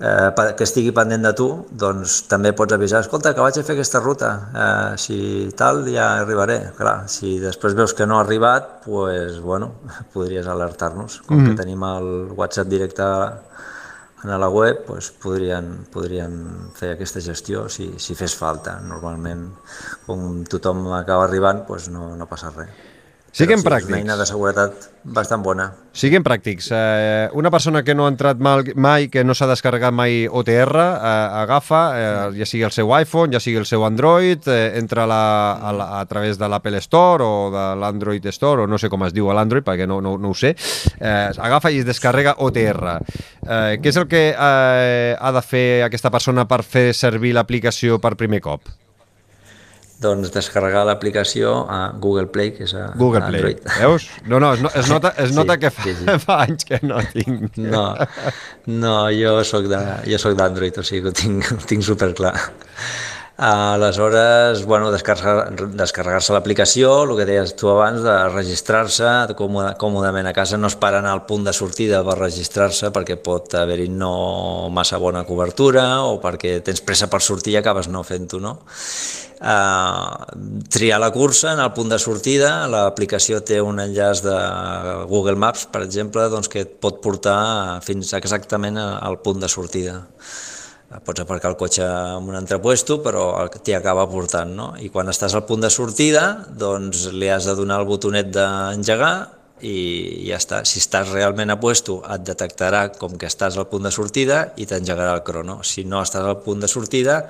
eh, 0.00 0.54
que 0.56 0.64
estigui 0.64 0.92
pendent 0.94 1.24
de 1.26 1.32
tu, 1.36 1.48
doncs 1.70 2.20
també 2.30 2.52
pots 2.56 2.74
avisar, 2.74 3.02
escolta, 3.04 3.34
que 3.34 3.44
vaig 3.44 3.58
a 3.58 3.64
fer 3.66 3.76
aquesta 3.76 4.02
ruta, 4.02 4.30
eh, 4.64 4.96
si 5.00 5.18
tal 5.58 5.84
ja 5.90 6.10
arribaré. 6.22 6.60
Clar, 6.78 6.96
si 7.10 7.38
després 7.42 7.76
veus 7.78 7.94
que 7.94 8.06
no 8.06 8.18
ha 8.18 8.24
arribat, 8.24 8.78
pues, 8.86 9.40
bueno, 9.40 9.72
podries 10.14 10.46
alertar-nos. 10.46 11.20
Com 11.26 11.36
mm 11.36 11.44
-hmm. 11.44 11.50
que 11.50 11.62
tenim 11.62 11.82
el 11.84 12.32
WhatsApp 12.36 12.68
directe 12.68 13.02
a 13.02 14.38
la 14.38 14.48
web, 14.48 14.84
pues, 14.86 15.10
podrien, 15.10 15.86
podrien 15.92 16.70
fer 16.74 16.92
aquesta 16.92 17.20
gestió 17.20 17.68
si, 17.68 17.94
si 17.98 18.14
fes 18.14 18.34
falta. 18.34 18.80
Normalment, 18.80 19.54
com 20.06 20.44
tothom 20.44 20.92
acaba 20.92 21.24
arribant, 21.24 21.66
pues, 21.66 21.88
no, 21.88 22.16
no 22.16 22.26
passa 22.26 22.50
res. 22.50 22.87
Siguem 23.32 23.60
sí, 23.60 23.66
pràctics. 23.66 23.88
És 23.88 23.92
una 23.92 24.00
eina 24.00 24.16
de 24.16 24.24
seguretat 24.26 24.86
bastant 25.04 25.42
bona. 25.44 25.66
Siguem 25.92 26.24
pràctics. 26.24 26.70
Eh, 26.72 27.28
una 27.36 27.50
persona 27.50 27.82
que 27.84 27.94
no 27.94 28.06
ha 28.06 28.12
entrat 28.12 28.40
mal, 28.40 28.64
mai, 28.74 29.08
que 29.12 29.24
no 29.24 29.34
s'ha 29.36 29.48
descarregat 29.50 29.92
mai 29.94 30.24
OTR, 30.26 30.80
eh, 30.80 31.12
agafa, 31.42 31.82
eh, 31.98 32.38
ja 32.38 32.48
sigui 32.48 32.64
el 32.64 32.72
seu 32.72 32.92
iPhone, 32.96 33.32
ja 33.34 33.40
sigui 33.40 33.60
el 33.60 33.66
seu 33.68 33.84
Android, 33.84 34.48
eh, 34.48 34.78
entra 34.80 35.06
la, 35.06 35.20
a, 35.60 35.74
la, 35.76 35.90
a 36.00 36.06
través 36.06 36.40
de 36.40 36.48
l'Apple 36.48 36.80
Store 36.80 37.24
o 37.24 37.50
de 37.52 37.66
l'Android 37.80 38.26
Store, 38.32 38.64
o 38.64 38.66
no 38.66 38.80
sé 38.80 38.88
com 38.88 39.04
es 39.04 39.14
diu 39.16 39.30
a 39.30 39.36
l'Android, 39.36 39.66
perquè 39.66 39.86
no, 39.86 40.00
no, 40.00 40.16
no 40.18 40.32
ho 40.32 40.38
sé, 40.38 40.54
eh, 40.98 41.28
agafa 41.36 41.70
i 41.70 41.82
es 41.82 41.88
descarrega 41.88 42.38
OTR. 42.44 42.98
Eh, 43.44 43.78
què 43.82 43.92
és 43.92 44.00
el 44.00 44.08
que 44.08 44.28
eh, 44.32 45.14
ha 45.18 45.32
de 45.36 45.44
fer 45.44 45.68
aquesta 45.86 46.12
persona 46.14 46.48
per 46.48 46.62
fer 46.64 46.90
servir 46.96 47.36
l'aplicació 47.36 48.00
per 48.00 48.16
primer 48.16 48.40
cop? 48.44 48.72
Doncs 50.02 50.30
descarregar 50.34 50.84
l'aplicació 50.86 51.64
a 51.70 51.78
Google 51.98 52.28
Play, 52.34 52.52
que 52.54 52.66
és 52.68 52.74
a 52.78 52.88
Google 52.98 53.24
Android. 53.26 53.58
Play. 53.64 53.80
Veus? 53.82 54.08
No, 54.30 54.38
no, 54.42 54.52
es, 54.54 54.62
es 54.82 54.90
nota, 54.94 55.12
es 55.18 55.34
nota 55.34 55.56
sí, 55.56 55.64
que 55.64 55.72
fa, 55.74 55.86
sí, 55.86 55.94
sí. 55.98 56.16
fa 56.26 56.38
anys 56.46 56.68
que 56.68 56.80
no 56.86 57.02
tinc. 57.12 57.58
No, 57.58 57.84
no 58.70 58.96
jo 59.14 59.36
sóc 59.48 59.68
d'Android, 59.68 60.78
o 60.78 60.86
sigui 60.86 61.06
que 61.06 61.12
ho 61.12 61.18
tinc, 61.22 61.52
ho 61.56 61.62
tinc 61.66 61.86
superclar. 61.86 62.36
Aleshores, 63.38 64.64
bueno, 64.66 64.90
descarregar-se 64.90 65.76
descarregar 65.78 66.22
l'aplicació, 66.34 66.88
el 67.04 67.12
que 67.14 67.26
deies 67.28 67.52
tu 67.54 67.68
abans, 67.70 68.00
de 68.02 68.14
registrar-se 68.32 69.06
còmodament 69.38 70.26
a 70.26 70.32
casa, 70.34 70.58
no 70.58 70.66
esperant 70.66 71.06
al 71.06 71.22
punt 71.28 71.46
de 71.46 71.54
sortida 71.54 72.00
per 72.02 72.16
registrar-se 72.18 72.90
perquè 72.90 73.14
pot 73.22 73.54
haver-hi 73.54 73.86
no 73.94 74.66
massa 74.74 74.98
bona 74.98 75.22
cobertura 75.22 75.86
o 76.08 76.18
perquè 76.18 76.56
tens 76.66 76.82
pressa 76.82 77.06
per 77.06 77.22
sortir 77.22 77.54
i 77.54 77.60
acabes 77.62 77.86
no 77.86 78.02
fent-ho, 78.02 78.42
no? 78.42 78.56
Uh, 79.38 80.58
triar 80.66 80.98
la 80.98 81.12
cursa 81.14 81.54
en 81.54 81.62
el 81.62 81.70
punt 81.78 81.94
de 81.94 82.02
sortida, 82.02 82.66
l'aplicació 82.66 83.38
té 83.46 83.62
un 83.62 83.78
enllaç 83.78 84.26
de 84.26 84.36
Google 85.14 85.38
Maps, 85.38 85.68
per 85.70 85.86
exemple, 85.86 86.26
doncs 86.26 86.50
que 86.50 86.66
et 86.66 86.76
pot 86.82 86.98
portar 87.06 87.38
fins 87.86 88.16
exactament 88.18 88.82
al 88.82 89.22
punt 89.22 89.38
de 89.38 89.54
sortida 89.60 90.00
pots 90.88 91.20
aparcar 91.20 91.50
el 91.52 91.58
cotxe 91.60 91.84
en 91.84 92.28
un 92.30 92.36
entrepuesto, 92.38 92.98
però 93.04 93.24
t'hi 93.52 93.74
acaba 93.76 94.06
portant, 94.08 94.54
no? 94.56 94.68
I 94.80 94.88
quan 94.92 95.10
estàs 95.12 95.34
al 95.36 95.44
punt 95.48 95.66
de 95.66 95.70
sortida, 95.70 96.46
doncs 96.48 97.10
li 97.12 97.28
has 97.28 97.48
de 97.48 97.56
donar 97.58 97.82
el 97.82 97.90
botonet 97.90 98.30
d'engegar 98.32 99.12
i 99.60 100.24
ja 100.28 100.38
està. 100.38 100.62
Si 100.64 100.80
estàs 100.80 101.10
realment 101.12 101.52
a 101.52 101.58
puesto, 101.60 101.98
et 102.08 102.24
detectarà 102.24 102.86
com 102.96 103.18
que 103.20 103.28
estàs 103.28 103.58
al 103.58 103.68
punt 103.68 103.84
de 103.84 103.92
sortida 103.92 104.46
i 104.56 104.64
t'engegarà 104.70 105.18
el 105.18 105.24
crono. 105.26 105.60
Si 105.60 105.84
no 105.84 106.00
estàs 106.00 106.24
al 106.24 106.40
punt 106.46 106.64
de 106.64 106.70
sortida, 106.72 107.20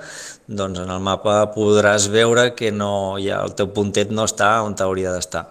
doncs 0.47 0.79
en 0.85 0.95
el 0.95 1.03
mapa 1.03 1.41
podràs 1.51 2.07
veure 2.13 2.53
que 2.55 2.71
no, 2.71 3.17
ja 3.19 3.43
el 3.43 3.57
teu 3.59 3.73
puntet 3.75 4.13
no 4.15 4.29
està 4.29 4.59
on 4.63 4.77
t'hauria 4.77 5.11
d'estar 5.15 5.49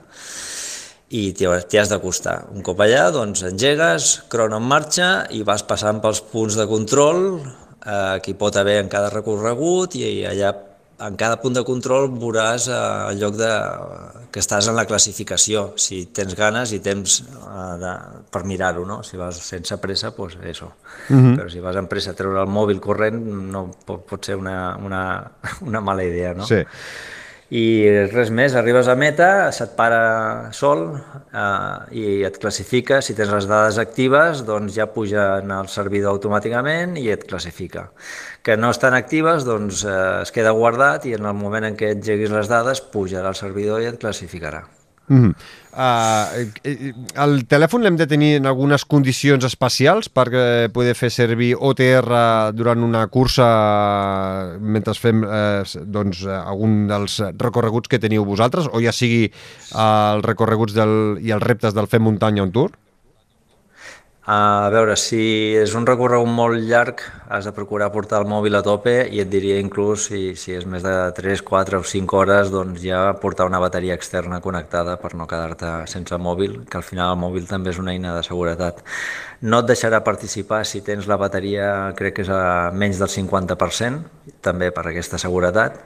i 1.09 1.31
t'hi 1.33 1.79
has 1.81 1.89
d'acostar. 1.89 2.51
Un 2.53 2.61
cop 2.65 2.81
allà, 2.85 3.07
doncs 3.13 3.41
engegues, 3.49 4.11
crono 4.29 4.59
en 4.61 4.67
marxa 4.69 5.09
i 5.33 5.41
vas 5.41 5.65
passant 5.65 6.03
pels 6.05 6.21
punts 6.21 6.59
de 6.59 6.67
control 6.69 7.25
eh, 7.85 8.17
que 8.23 8.33
hi 8.33 8.39
pot 8.39 8.57
haver 8.57 8.79
en 8.83 8.89
cada 8.93 9.11
recorregut 9.15 9.95
i 9.99 10.25
allà 10.29 10.55
en 10.99 11.15
cada 11.15 11.37
punt 11.39 11.55
de 11.55 11.63
control 11.63 12.09
veuràs 12.11 12.67
eh, 12.69 12.79
el 13.13 13.21
lloc 13.21 13.37
de, 13.39 13.51
que 14.35 14.43
estàs 14.43 14.67
en 14.71 14.75
la 14.79 14.85
classificació, 14.89 15.69
si 15.79 16.05
tens 16.15 16.35
ganes 16.39 16.73
i 16.75 16.81
temps 16.83 17.21
uh, 17.23 17.77
de, 17.79 17.93
per 18.35 18.43
mirar-ho, 18.51 18.83
no? 18.87 18.99
Si 19.07 19.21
vas 19.21 19.39
sense 19.39 19.79
pressa, 19.79 20.11
doncs 20.11 20.35
pues 20.35 20.51
això. 20.55 20.73
Uh 21.09 21.17
-huh. 21.17 21.37
Però 21.39 21.49
si 21.51 21.61
vas 21.61 21.77
amb 21.77 21.89
pressa 21.89 22.11
a 22.11 22.19
treure 22.19 22.43
el 22.43 22.51
mòbil 22.51 22.81
corrent, 22.81 23.23
no 23.53 23.71
pot, 23.87 24.05
pot 24.07 24.25
ser 24.25 24.37
una, 24.37 24.77
una, 24.77 25.31
una 25.71 25.81
mala 25.81 26.05
idea, 26.05 26.35
no? 26.35 26.47
Sí 26.47 26.65
i 27.49 27.65
res 28.13 28.29
més, 28.29 28.53
arribes 28.59 28.91
a 28.93 28.95
meta, 28.99 29.49
se't 29.57 29.73
para 29.77 30.53
sol 30.53 30.83
eh, 30.93 31.97
i 31.97 32.05
et 32.29 32.37
classifica, 32.43 33.01
si 33.01 33.17
tens 33.17 33.33
les 33.33 33.49
dades 33.49 33.81
actives 33.81 34.45
doncs 34.45 34.77
ja 34.77 34.89
puja 34.93 35.29
en 35.41 35.55
el 35.57 35.71
servidor 35.73 36.19
automàticament 36.19 36.99
i 37.01 37.09
et 37.15 37.25
classifica. 37.29 37.89
Que 38.45 38.59
no 38.61 38.73
estan 38.75 38.97
actives 38.97 39.49
doncs 39.49 39.85
eh, 39.89 40.01
es 40.27 40.35
queda 40.35 40.53
guardat 40.57 41.09
i 41.09 41.17
en 41.17 41.25
el 41.25 41.39
moment 41.41 41.71
en 41.71 41.79
què 41.79 41.95
engeguis 41.97 42.35
les 42.37 42.53
dades 42.53 42.85
pujarà 42.93 43.33
al 43.33 43.41
servidor 43.41 43.81
i 43.81 43.89
et 43.89 44.01
classificarà. 44.01 44.67
Mm 45.09 45.21
-hmm. 45.23 45.33
uh, 45.73 47.25
el 47.25 47.47
telèfon 47.49 47.83
l'hem 47.83 47.97
de 47.97 48.07
tenir 48.07 48.37
en 48.37 48.47
algunes 48.47 48.85
condicions 48.85 49.45
especials 49.45 50.09
per 50.09 50.27
poder 50.73 50.95
fer 50.95 51.11
servir 51.11 51.55
OTR 51.59 52.53
durant 52.53 52.83
una 52.83 53.07
cursa 53.07 54.57
mentre 54.61 54.95
fem 54.95 55.23
uh, 55.23 55.63
doncs, 55.85 56.27
algun 56.27 56.87
dels 56.89 57.21
recorreguts 57.39 57.89
que 57.89 57.99
teniu 57.99 58.25
vosaltres 58.25 58.69
o 58.73 58.81
ja 58.81 58.93
sigui 58.93 59.33
uh, 59.75 60.15
els 60.15 60.25
recorreguts 60.25 60.75
del, 60.75 61.19
i 61.21 61.31
els 61.31 61.43
reptes 61.43 61.75
del 61.75 61.87
Fem 61.87 62.03
Muntanya 62.03 62.43
on 62.43 62.53
Tour? 62.53 62.71
A 64.29 64.69
veure, 64.69 64.93
si 65.01 65.57
és 65.57 65.73
un 65.73 65.87
recorregut 65.89 66.29
molt 66.29 66.61
llarg, 66.69 67.01
has 67.33 67.47
de 67.49 67.53
procurar 67.57 67.87
portar 67.95 68.19
el 68.21 68.27
mòbil 68.29 68.59
a 68.59 68.61
tope 68.67 68.93
i 69.09 69.23
et 69.23 69.29
diria 69.33 69.55
inclús 69.57 70.03
si, 70.11 70.35
si 70.37 70.53
és 70.53 70.67
més 70.69 70.83
de 70.85 70.93
3, 71.17 71.41
4 71.49 71.79
o 71.81 71.87
5 71.93 72.19
hores, 72.19 72.51
doncs 72.53 72.83
ja 72.83 72.99
portar 73.23 73.47
una 73.49 73.61
bateria 73.63 73.97
externa 73.97 74.43
connectada 74.45 74.99
per 75.01 75.15
no 75.17 75.25
quedar-te 75.31 75.71
sense 75.89 76.19
mòbil, 76.21 76.59
que 76.69 76.77
al 76.77 76.85
final 76.85 77.15
el 77.15 77.23
mòbil 77.23 77.47
també 77.49 77.73
és 77.73 77.81
una 77.81 77.95
eina 77.95 78.13
de 78.19 78.27
seguretat. 78.27 78.85
No 79.49 79.63
et 79.63 79.73
deixarà 79.73 80.03
participar 80.05 80.61
si 80.69 80.83
tens 80.85 81.09
la 81.09 81.17
bateria, 81.17 81.71
crec 81.97 82.19
que 82.19 82.27
és 82.29 82.35
a 82.35 82.69
menys 82.77 83.01
del 83.01 83.09
50%, 83.09 84.05
també 84.45 84.69
per 84.77 84.85
aquesta 84.91 85.17
seguretat, 85.25 85.81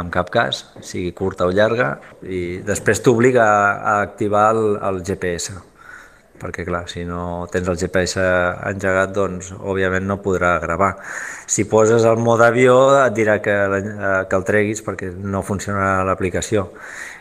en 0.00 0.08
cap 0.08 0.32
cas, 0.32 0.64
sigui 0.80 1.12
curta 1.12 1.44
o 1.44 1.52
llarga, 1.52 1.98
i 2.24 2.64
després 2.64 3.04
t'obliga 3.04 3.44
a 3.44 4.00
activar 4.08 4.48
el, 4.56 4.64
el 4.80 5.04
GPS 5.04 5.73
perquè 6.44 6.66
clar, 6.68 6.84
si 6.92 7.06
no 7.08 7.46
tens 7.52 7.70
el 7.72 7.80
GPS 7.80 8.20
engegat, 8.68 9.16
doncs 9.16 9.54
òbviament 9.56 10.04
no 10.04 10.20
podrà 10.20 10.58
gravar. 10.60 10.92
Si 11.46 11.64
poses 11.64 12.04
el 12.04 12.20
mode 12.20 12.44
avió 12.46 12.76
et 13.00 13.16
dirà 13.16 13.40
que, 13.40 13.56
que 14.28 14.38
el 14.38 14.46
treguis 14.46 14.84
perquè 14.84 15.10
no 15.16 15.42
funcionarà 15.42 16.04
l'aplicació 16.04 16.68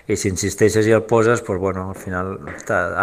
i 0.04 0.18
si 0.20 0.28
insisteixes 0.28 0.88
i 0.90 0.92
el 0.96 1.06
poses, 1.08 1.40
doncs, 1.46 1.60
bueno, 1.62 1.86
al 1.94 2.00
final 2.00 2.34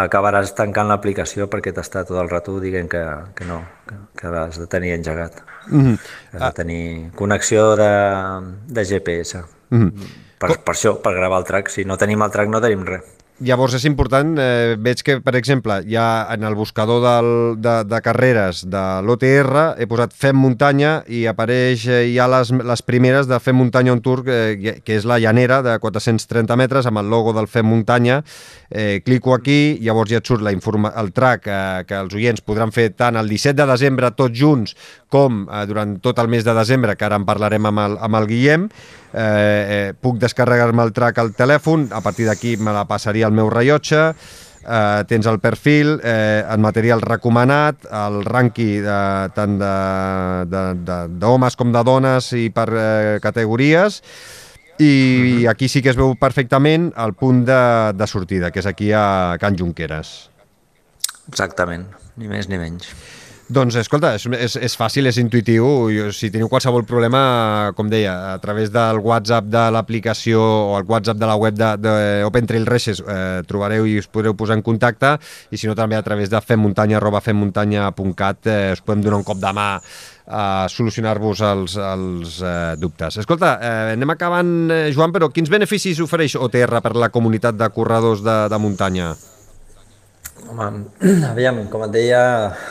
acabaràs 0.02 0.52
tancant 0.56 0.90
l'aplicació 0.90 1.46
perquè 1.48 1.72
t'està 1.72 2.02
tot 2.04 2.20
el 2.20 2.28
rato 2.28 2.59
dient 2.61 2.90
que, 2.92 3.04
que 3.37 3.46
no, 3.48 3.62
que, 3.88 3.96
que 4.20 4.33
l'has 4.33 4.59
de 4.61 4.66
tenir 4.68 4.92
engegat. 4.98 5.40
Mm 5.68 5.80
-hmm. 5.80 5.98
Has 6.33 6.40
de 6.40 6.52
tenir 6.62 7.11
connexió 7.16 7.76
de, 7.76 7.92
de 8.66 8.85
GPS. 8.85 9.42
Mm 9.70 9.88
-hmm. 9.88 9.92
per, 10.38 10.59
per 10.59 10.74
això, 10.74 11.00
per 11.00 11.14
gravar 11.14 11.38
el 11.38 11.44
track. 11.44 11.68
Si 11.68 11.85
no 11.85 11.96
tenim 11.96 12.22
el 12.22 12.30
track 12.30 12.48
no 12.48 12.61
tenim 12.61 12.85
res. 12.85 13.19
Llavors 13.40 13.72
és 13.72 13.87
important, 13.88 14.35
eh, 14.37 14.76
veig 14.76 15.00
que, 15.00 15.14
per 15.24 15.33
exemple, 15.38 15.79
ja 15.88 16.26
en 16.29 16.42
el 16.44 16.55
buscador 16.55 17.00
del, 17.00 17.29
de, 17.57 17.76
de 17.88 18.00
carreres 18.05 18.66
de 18.68 18.83
l'OTR 19.00 19.81
he 19.81 19.87
posat 19.88 20.12
Fem 20.12 20.37
Muntanya 20.37 20.98
i 21.09 21.22
apareix 21.24 21.87
eh, 21.88 22.03
ja 22.12 22.26
les, 22.29 22.53
les 22.53 22.85
primeres 22.85 23.31
de 23.31 23.38
Fem 23.40 23.57
Muntanya 23.57 23.94
on 23.96 24.03
Tour, 24.05 24.26
eh, 24.29 24.83
que 24.85 24.98
és 24.98 25.09
la 25.09 25.16
llanera 25.16 25.62
de 25.64 25.79
430 25.81 26.61
metres 26.61 26.90
amb 26.90 27.00
el 27.00 27.09
logo 27.09 27.33
del 27.33 27.48
Fem 27.48 27.64
Muntanya. 27.64 28.20
Eh, 28.68 29.00
clico 29.07 29.33
aquí, 29.33 29.79
llavors 29.81 30.12
ja 30.12 30.20
et 30.20 30.29
surt 30.29 30.44
la 30.44 30.53
informa 30.53 30.92
el 31.00 31.09
track 31.16 31.48
eh, 31.48 31.83
que 31.88 31.96
els 31.96 32.12
oients 32.14 32.44
podran 32.44 32.76
fer 32.76 32.90
tant 32.92 33.16
el 33.16 33.33
17 33.33 33.57
de 33.57 33.70
desembre 33.72 34.12
tots 34.20 34.37
junts 34.37 34.76
com 35.09 35.46
eh, 35.48 35.64
durant 35.66 35.96
tot 36.05 36.20
el 36.20 36.29
mes 36.29 36.44
de 36.44 36.55
desembre, 36.61 36.92
que 36.96 37.09
ara 37.09 37.16
en 37.16 37.24
parlarem 37.24 37.72
amb 37.72 37.87
el, 37.88 37.96
amb 38.05 38.20
el 38.20 38.29
Guillem, 38.31 38.68
eh, 39.12 39.18
eh, 39.22 39.92
puc 39.98 40.20
descarregar-me 40.22 40.85
el 40.87 40.92
track 40.94 41.18
al 41.18 41.33
telèfon, 41.35 41.88
a 41.96 42.00
partir 42.05 42.29
d'aquí 42.29 42.57
me 42.61 42.76
la 42.76 42.87
passaria 42.88 43.30
al 43.31 43.38
meu 43.38 43.51
rellotge, 43.53 44.11
eh, 44.11 45.05
tens 45.09 45.29
el 45.31 45.38
perfil, 45.40 46.01
eh, 46.03 46.43
el 46.43 46.61
material 46.61 47.01
recomanat, 47.05 47.87
el 47.87 48.21
rànquing 48.27 48.85
de, 48.85 49.01
tant 49.37 49.57
d'homes 51.23 51.57
com 51.57 51.73
de 51.73 51.85
dones 51.87 52.33
i 52.37 52.51
per 52.55 52.69
eh, 52.75 53.19
categories, 53.23 54.03
i 54.81 55.47
aquí 55.49 55.69
sí 55.69 55.83
que 55.85 55.93
es 55.93 55.99
veu 55.99 56.14
perfectament 56.16 56.88
el 56.97 57.12
punt 57.12 57.45
de, 57.45 57.62
de 57.93 58.07
sortida, 58.09 58.51
que 58.51 58.62
és 58.62 58.69
aquí 58.69 58.93
a 58.97 59.37
Can 59.40 59.59
Junqueras. 59.59 60.31
Exactament, 61.29 61.85
ni 62.16 62.31
més 62.31 62.49
ni 62.49 62.59
menys. 62.59 62.88
Doncs 63.51 63.75
escolta, 63.81 64.13
és, 64.15 64.23
és, 64.31 64.55
és 64.63 64.75
fàcil, 64.79 65.09
és 65.11 65.17
intuïtiu. 65.19 65.65
Si 66.15 66.29
teniu 66.31 66.47
qualsevol 66.51 66.85
problema, 66.87 67.73
com 67.75 67.89
deia, 67.91 68.13
a 68.31 68.37
través 68.39 68.71
del 68.71 69.01
WhatsApp 69.03 69.49
de 69.51 69.65
l'aplicació 69.75 70.39
o 70.69 70.77
el 70.79 70.87
WhatsApp 70.87 71.19
de 71.19 71.27
la 71.27 71.35
web 71.35 71.59
d'Open 71.59 72.47
Trail 72.47 72.69
Races 72.69 73.01
eh, 73.03 73.41
trobareu 73.51 73.89
i 73.91 73.97
us 73.99 74.07
podreu 74.07 74.37
posar 74.39 74.55
en 74.61 74.63
contacte 74.63 75.17
i 75.51 75.59
si 75.59 75.67
no 75.67 75.75
també 75.75 75.99
a 75.99 76.05
través 76.07 76.31
de 76.31 76.39
femmuntanya 76.39 77.01
arroba 77.01 77.23
femmuntanya.cat 77.25 78.47
eh, 78.47 78.61
us 78.77 78.85
podem 78.87 79.03
donar 79.09 79.19
un 79.19 79.27
cop 79.27 79.43
de 79.43 79.53
mà 79.57 79.67
a 80.31 80.45
solucionar-vos 80.71 81.43
els, 81.51 81.75
els 81.75 82.39
eh, 82.47 82.55
dubtes. 82.79 83.19
Escolta, 83.25 83.57
eh, 83.59 83.97
anem 83.97 84.15
acabant, 84.15 84.55
eh, 84.71 84.95
Joan, 84.95 85.11
però 85.11 85.33
quins 85.35 85.51
beneficis 85.51 85.99
ofereix 86.07 86.39
OTR 86.39 86.79
per 86.87 86.95
la 86.95 87.11
comunitat 87.11 87.59
de 87.59 87.73
corredors 87.75 88.23
de, 88.23 88.39
de 88.47 88.63
muntanya? 88.63 89.11
Home, 90.48 90.87
aviam, 91.33 91.61
com 91.70 91.85
et 91.87 91.92
deia, 91.94 92.22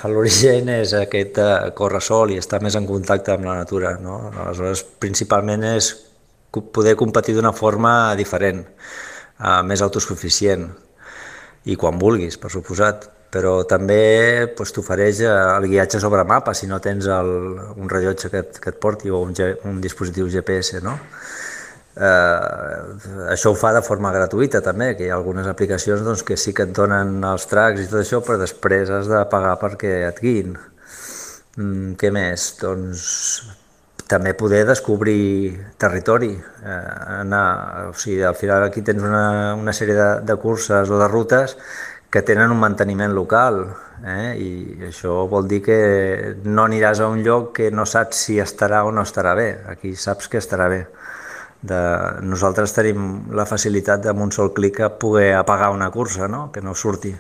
l'origen 0.10 0.72
és 0.74 0.94
aquest 0.98 1.38
uh, 1.44 1.70
córrer 1.78 2.02
sol 2.04 2.34
i 2.34 2.40
estar 2.42 2.62
més 2.64 2.76
en 2.80 2.88
contacte 2.90 3.36
amb 3.36 3.46
la 3.48 3.60
natura. 3.62 3.96
No? 4.02 4.20
Aleshores, 4.34 4.84
principalment 5.04 5.66
és 5.76 5.94
poder 6.50 6.96
competir 6.98 7.38
d'una 7.38 7.54
forma 7.54 8.16
diferent, 8.20 8.64
uh, 8.66 9.62
més 9.68 9.84
autosuficient, 9.86 10.68
i 11.70 11.76
quan 11.76 12.00
vulguis, 12.02 12.38
per 12.40 12.52
suposat. 12.54 13.10
Però 13.30 13.60
també 13.70 14.50
pues, 14.58 14.72
t'ofereix 14.74 15.20
eh, 15.22 15.30
el 15.30 15.68
guiatge 15.70 16.00
sobre 16.02 16.24
mapa, 16.26 16.56
si 16.58 16.66
no 16.66 16.80
tens 16.82 17.06
el, 17.14 17.28
un 17.78 17.92
rellotge 17.92 18.32
que 18.34 18.42
et, 18.42 18.58
que 18.58 18.72
et 18.74 18.80
porti 18.82 19.14
o 19.14 19.20
un, 19.22 19.36
un 19.70 19.78
dispositiu 19.84 20.26
GPS, 20.34 20.82
no? 20.82 20.96
Eh, 22.00 23.30
això 23.34 23.52
ho 23.52 23.58
fa 23.60 23.74
de 23.76 23.82
forma 23.84 24.12
gratuïta 24.16 24.62
també, 24.64 24.94
que 24.96 25.04
hi 25.04 25.10
ha 25.12 25.18
algunes 25.18 25.48
aplicacions 25.52 26.06
doncs, 26.06 26.24
que 26.24 26.38
sí 26.40 26.54
que 26.56 26.64
et 26.70 26.76
donen 26.76 27.18
els 27.28 27.48
tracks 27.52 27.84
i 27.84 27.88
tot 27.92 28.00
això, 28.00 28.22
però 28.24 28.40
després 28.40 28.92
has 28.96 29.10
de 29.12 29.20
pagar 29.32 29.58
perquè 29.60 29.96
et 30.08 30.22
guiïn. 30.24 30.56
Mm, 31.58 31.98
què 32.00 32.12
més? 32.16 32.54
Doncs 32.62 33.02
també 34.10 34.34
poder 34.34 34.64
descobrir 34.66 35.60
territori, 35.78 36.32
eh, 36.64 36.80
anar, 37.20 37.90
o 37.92 37.94
sigui, 37.94 38.24
al 38.24 38.38
final 38.40 38.64
aquí 38.70 38.82
tens 38.82 39.04
una, 39.04 39.56
una 39.60 39.76
sèrie 39.76 39.98
de, 40.00 40.10
de 40.26 40.40
curses 40.40 40.90
o 40.90 41.02
de 41.02 41.12
rutes 41.12 41.58
que 42.10 42.24
tenen 42.26 42.50
un 42.50 42.58
manteniment 42.58 43.12
local 43.14 43.60
eh? 44.02 44.34
i 44.42 44.88
això 44.88 45.28
vol 45.30 45.46
dir 45.52 45.60
que 45.62 45.78
no 46.42 46.66
aniràs 46.66 47.04
a 47.04 47.10
un 47.12 47.22
lloc 47.22 47.52
que 47.60 47.70
no 47.70 47.86
saps 47.86 48.24
si 48.26 48.40
estarà 48.42 48.82
o 48.88 48.90
no 48.96 49.04
estarà 49.06 49.36
bé, 49.38 49.52
aquí 49.70 49.94
saps 49.94 50.32
que 50.32 50.42
estarà 50.42 50.72
bé 50.74 50.88
de, 51.62 51.80
nosaltres 52.24 52.74
tenim 52.76 53.32
la 53.36 53.46
facilitat 53.50 54.06
amb 54.12 54.24
un 54.24 54.32
sol 54.32 54.54
clic 54.56 54.80
a 54.80 54.94
poder 55.02 55.34
apagar 55.36 55.72
una 55.76 55.90
cursa, 55.92 56.28
no? 56.28 56.50
que 56.52 56.62
no 56.62 56.76
surti. 56.76 57.14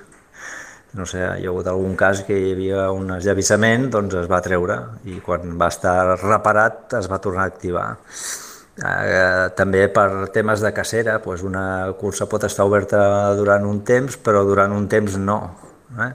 No 0.97 1.05
sé, 1.05 1.19
hi 1.21 1.45
ha 1.45 1.51
hagut 1.51 1.67
algun 1.69 1.93
cas 1.95 2.23
que 2.25 2.33
hi 2.33 2.53
havia 2.55 2.87
un 2.95 3.11
esllavissament, 3.13 3.89
doncs 3.93 4.15
es 4.23 4.29
va 4.31 4.39
treure 4.41 4.79
i 5.05 5.19
quan 5.21 5.53
va 5.59 5.67
estar 5.69 6.15
reparat 6.23 6.95
es 6.97 7.09
va 7.11 7.19
tornar 7.21 7.45
a 7.45 7.51
activar. 7.51 7.85
Eh, 8.79 9.49
també 9.59 9.83
per 9.91 10.31
temes 10.33 10.63
de 10.63 10.71
cacera, 10.73 11.19
doncs 11.21 11.43
una 11.45 11.63
cursa 11.99 12.29
pot 12.31 12.47
estar 12.47 12.65
oberta 12.65 13.01
durant 13.37 13.67
un 13.67 13.83
temps, 13.85 14.17
però 14.17 14.45
durant 14.47 14.73
un 14.73 14.87
temps 14.89 15.19
no. 15.21 15.39
Eh? 15.99 16.13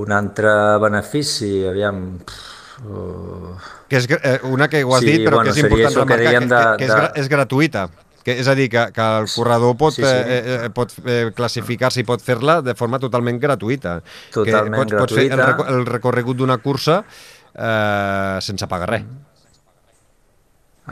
Un 0.00 0.12
altre 0.12 0.52
benefici, 0.80 1.66
aviam, 1.68 2.04
pff, 2.24 2.55
Uh... 2.84 3.54
Que 3.88 4.00
és 4.02 4.08
eh, 4.18 4.40
una 4.44 4.68
que 4.68 4.82
ho 4.84 4.92
has 4.96 5.04
sí, 5.04 5.14
dit, 5.14 5.24
però 5.24 5.40
bueno, 5.40 5.52
que 5.52 5.56
és 5.56 5.64
important 5.64 5.96
remarcar, 6.02 6.18
que, 6.18 6.40
que, 6.40 6.48
que, 6.50 6.64
que 6.76 6.88
és, 6.88 6.92
gra, 6.92 7.12
és 7.22 7.30
gratuïta. 7.32 7.86
Que, 8.26 8.34
és 8.42 8.48
a 8.50 8.56
dir, 8.58 8.66
que, 8.72 8.82
que 8.90 9.06
el 9.20 9.28
corredor 9.30 9.76
pot, 9.78 9.94
sí, 9.94 10.02
sí. 10.02 10.10
Eh, 10.10 10.36
eh, 10.36 10.54
eh 10.66 10.70
pot 10.74 10.92
eh, 11.04 11.18
classificar-se 11.36 12.02
i 12.02 12.06
pot 12.08 12.22
fer-la 12.22 12.58
de 12.66 12.74
forma 12.74 12.98
totalment 12.98 13.38
gratuïta. 13.38 14.00
Totalment 14.34 14.82
que 14.82 14.98
pots, 14.98 15.14
gratuïta. 15.14 15.36
Pots 15.36 15.60
fer 15.60 15.68
el, 15.68 15.76
el 15.78 15.86
recorregut 15.86 16.40
d'una 16.40 16.58
cursa 16.58 17.02
eh, 17.04 18.38
sense 18.42 18.66
pagar 18.66 18.90
res. 18.96 19.06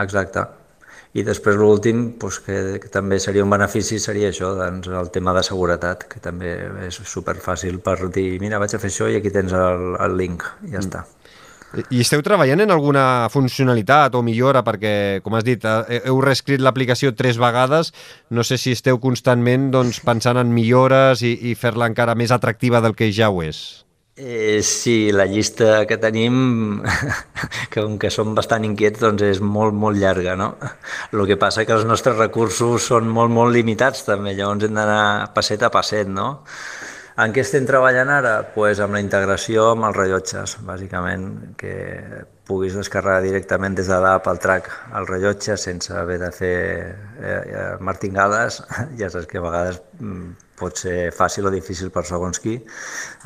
Exacte. 0.05 0.45
I 1.15 1.23
després 1.23 1.55
l'últim, 1.55 2.07
doncs, 2.19 2.41
que, 2.43 2.55
que 2.83 2.89
també 2.91 3.21
seria 3.23 3.45
un 3.47 3.53
benefici, 3.53 4.01
seria 4.03 4.33
això, 4.33 4.51
doncs, 4.59 4.89
el 4.91 5.11
tema 5.15 5.35
de 5.37 5.45
seguretat, 5.47 6.09
que 6.11 6.23
també 6.23 6.57
és 6.89 6.99
superfàcil 7.07 7.79
per 7.85 8.01
dir, 8.15 8.33
mira, 8.43 8.59
vaig 8.59 8.75
a 8.75 8.81
fer 8.83 8.91
això 8.91 9.11
i 9.11 9.21
aquí 9.21 9.31
tens 9.35 9.55
el, 9.55 9.93
el 10.03 10.17
link, 10.19 10.43
i 10.67 10.73
ja 10.73 10.81
mm. 10.81 10.87
està. 10.87 11.05
I 11.91 12.03
esteu 12.05 12.23
treballant 12.23 12.63
en 12.63 12.73
alguna 12.75 13.29
funcionalitat 13.33 14.15
o 14.15 14.23
millora? 14.23 14.63
Perquè, 14.67 15.21
com 15.25 15.35
has 15.35 15.47
dit, 15.47 15.65
eh, 15.65 16.03
heu 16.07 16.21
reescrit 16.23 16.63
l'aplicació 16.63 17.15
tres 17.19 17.39
vegades. 17.41 17.93
No 18.31 18.45
sé 18.47 18.59
si 18.59 18.75
esteu 18.77 19.01
constantment 19.03 19.71
doncs, 19.75 20.01
pensant 20.05 20.39
en 20.41 20.55
millores 20.55 21.23
i, 21.23 21.35
i 21.51 21.57
fer-la 21.59 21.91
encara 21.91 22.15
més 22.15 22.35
atractiva 22.35 22.83
del 22.85 22.95
que 22.95 23.11
ja 23.13 23.31
ho 23.31 23.43
és. 23.43 23.85
Eh, 24.17 24.63
sí, 24.63 25.11
la 25.11 25.25
llista 25.27 25.87
que 25.91 25.97
tenim, 25.99 26.83
que 27.71 27.83
com 27.83 27.97
que 27.99 28.13
som 28.15 28.31
bastant 28.37 28.63
inquiets, 28.63 29.01
doncs 29.03 29.25
és 29.27 29.41
molt, 29.43 29.75
molt 29.75 29.99
llarga, 29.99 30.37
no? 30.39 30.53
El 31.11 31.25
que 31.27 31.37
passa 31.41 31.65
que 31.67 31.75
els 31.75 31.83
nostres 31.89 32.15
recursos 32.21 32.87
són 32.93 33.11
molt, 33.11 33.35
molt 33.35 33.51
limitats 33.57 34.07
també, 34.07 34.37
llavors 34.39 34.69
hem 34.69 34.79
d'anar 34.79 35.35
passet 35.35 35.67
a 35.67 35.73
passet, 35.75 36.07
no? 36.07 36.45
En 37.15 37.31
què 37.31 37.45
estem 37.45 37.63
treballant 37.63 38.09
ara? 38.11 38.31
Pues 38.57 38.81
amb 38.83 38.97
la 38.97 39.01
integració 39.03 39.69
amb 39.71 39.87
els 39.87 39.95
rellotges, 39.95 40.57
bàsicament, 40.67 41.29
que 41.61 41.75
puguis 42.45 42.75
descarregar 42.75 43.21
directament 43.23 43.77
des 43.79 43.87
de 43.89 43.99
l'app 44.03 44.27
al 44.29 44.41
track 44.43 44.67
el 44.99 45.07
rellotge 45.07 45.55
sense 45.57 45.95
haver 45.95 46.19
de 46.21 46.33
fer 46.35 46.57
eh, 46.59 47.29
eh, 47.29 47.69
martingades. 47.79 48.59
Ja 48.99 49.13
saps 49.15 49.31
que 49.31 49.39
a 49.39 49.45
vegades 49.47 49.79
mm, 50.01 50.35
pot 50.59 50.83
ser 50.83 51.13
fàcil 51.15 51.47
o 51.47 51.55
difícil 51.55 51.95
per 51.95 52.03
segons 52.11 52.43
qui. 52.43 52.57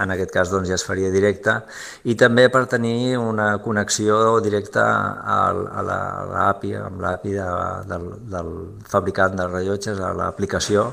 En 0.05 0.13
aquest 0.13 0.37
cas 0.37 0.53
doncs, 0.53 0.69
ja 0.69 0.77
es 0.77 0.85
faria 0.85 1.09
directe. 1.15 1.57
I 2.05 2.21
també 2.21 2.51
per 2.53 2.67
tenir 2.69 3.17
una 3.17 3.55
connexió 3.65 4.39
directa 4.45 4.85
a, 5.25 5.41
a 5.49 5.89
l'API, 5.89 6.77
amb 6.85 7.01
l'API 7.09 7.37
de, 7.41 7.51
del, 7.89 8.09
del 8.37 8.55
fabricant 8.85 9.41
de 9.41 9.49
rellotges, 9.49 10.01
a 10.01 10.13
l'aplicació, 10.21 10.91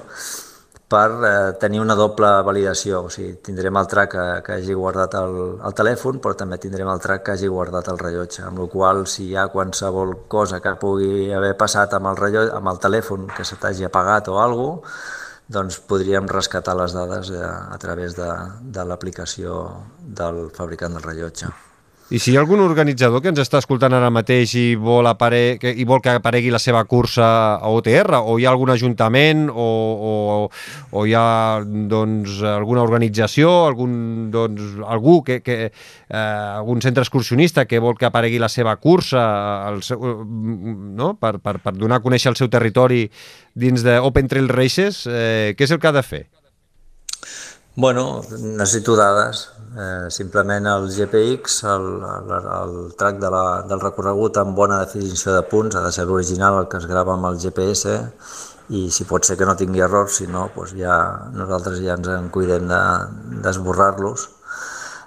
per 0.88 1.10
eh, 1.26 1.54
tenir 1.60 1.82
una 1.82 1.95
doble 1.98 2.30
validació, 2.45 3.02
o 3.08 3.10
sigui, 3.10 3.34
tindrem 3.45 3.78
el 3.80 3.89
track 3.89 4.12
que, 4.13 4.26
que 4.45 4.56
hagi 4.60 4.78
guardat 4.78 5.17
el, 5.19 5.36
el 5.65 5.76
telèfon, 5.78 6.21
però 6.21 6.38
també 6.38 6.60
tindrem 6.62 6.91
el 6.91 7.02
track 7.02 7.26
que 7.26 7.36
hagi 7.36 7.50
guardat 7.52 7.89
el 7.93 8.00
rellotge, 8.02 8.43
amb 8.45 8.62
la 8.62 8.69
qual 8.71 9.04
si 9.10 9.32
hi 9.32 9.36
ha 9.36 9.48
qualsevol 9.54 10.15
cosa 10.32 10.62
que 10.62 10.76
pugui 10.82 11.34
haver 11.34 11.56
passat 11.58 11.98
amb 11.98 12.13
el, 12.13 12.21
rellotge, 12.21 12.54
amb 12.56 12.74
el 12.74 12.82
telèfon 12.88 13.30
que 13.36 13.48
se 13.48 13.58
t'hagi 13.62 13.89
apagat 13.89 14.30
o 14.30 14.39
alguna 14.41 14.82
cosa, 14.86 15.24
doncs 15.48 15.78
podríem 15.86 16.26
rescatar 16.26 16.74
les 16.78 16.95
dades 16.95 17.30
a, 17.30 17.38
eh, 17.38 17.54
a 17.76 17.78
través 17.82 18.17
de, 18.17 18.32
de 18.62 18.86
l'aplicació 18.86 19.62
del 20.02 20.50
fabricant 20.54 20.98
del 20.98 21.06
rellotge. 21.06 21.54
I 22.13 22.19
si 22.21 22.29
hi 22.29 22.35
ha 22.37 22.41
algun 22.43 22.61
organitzador 22.61 23.17
que 23.17 23.31
ens 23.31 23.39
està 23.41 23.57
escoltant 23.57 23.95
ara 23.97 24.11
mateix 24.13 24.51
i 24.61 24.65
vol, 24.77 25.07
apare... 25.09 25.57
i 25.57 25.85
vol 25.89 26.03
que 26.05 26.13
aparegui 26.13 26.51
la 26.53 26.59
seva 26.61 26.83
cursa 26.85 27.25
a 27.57 27.71
OTR, 27.73 28.19
o 28.29 28.35
hi 28.37 28.45
ha 28.45 28.51
algun 28.51 28.69
ajuntament, 28.69 29.47
o, 29.49 29.65
o, 30.11 30.11
o 30.93 31.05
hi 31.09 31.15
ha 31.17 31.63
doncs, 31.65 32.43
alguna 32.45 32.83
organització, 32.85 33.49
algun, 33.65 33.95
doncs, 34.29 34.77
algú 34.85 35.17
que, 35.25 35.39
que, 35.41 35.57
eh, 35.71 36.21
algun 36.21 36.85
centre 36.85 37.01
excursionista 37.01 37.65
que 37.65 37.81
vol 37.81 37.97
que 37.97 38.05
aparegui 38.05 38.37
la 38.37 38.53
seva 38.53 38.77
cursa 38.77 39.25
al 39.65 39.81
seu, 39.81 40.05
no? 40.29 41.15
per, 41.17 41.39
per, 41.41 41.57
per 41.63 41.73
donar 41.73 42.03
a 42.03 42.05
conèixer 42.05 42.29
el 42.35 42.37
seu 42.37 42.53
territori 42.53 43.07
dins 43.57 43.81
d'Open 43.81 44.29
Trail 44.29 44.53
Races, 44.53 45.07
eh, 45.09 45.55
què 45.57 45.65
és 45.65 45.73
el 45.73 45.81
que 45.81 45.89
ha 45.89 45.97
de 45.97 46.05
fer? 46.05 46.27
Bueno, 47.75 48.21
necessito 48.29 48.93
dades, 48.95 49.49
Eh, 49.75 50.07
simplement 50.09 50.67
el 50.71 50.85
GPX, 50.88 51.63
el, 51.67 51.88
el, 52.07 52.29
el 52.57 52.75
track 52.95 53.17
de 53.19 53.31
la, 53.33 53.45
del 53.67 53.81
recorregut 53.81 54.38
amb 54.39 54.55
bona 54.55 54.77
definició 54.85 55.33
de 55.35 55.41
punts, 55.51 55.75
ha 55.75 55.83
de 55.83 55.91
ser 55.91 56.05
l'original, 56.07 56.61
el 56.61 56.69
que 56.71 56.79
es 56.79 56.88
grava 56.88 57.15
amb 57.17 57.27
el 57.27 57.39
GPS, 57.41 57.97
i 58.71 58.85
si 58.89 59.05
pot 59.09 59.27
ser 59.27 59.35
que 59.38 59.45
no 59.45 59.57
tingui 59.59 59.83
errors, 59.83 60.21
si 60.21 60.29
no, 60.31 60.47
doncs 60.55 60.73
ja, 60.79 60.95
nosaltres 61.35 61.81
ja 61.83 61.97
ens 61.99 62.07
en 62.13 62.31
cuidem 62.31 62.71
d'esborrar-los. 63.43 64.25
De, 64.29 64.44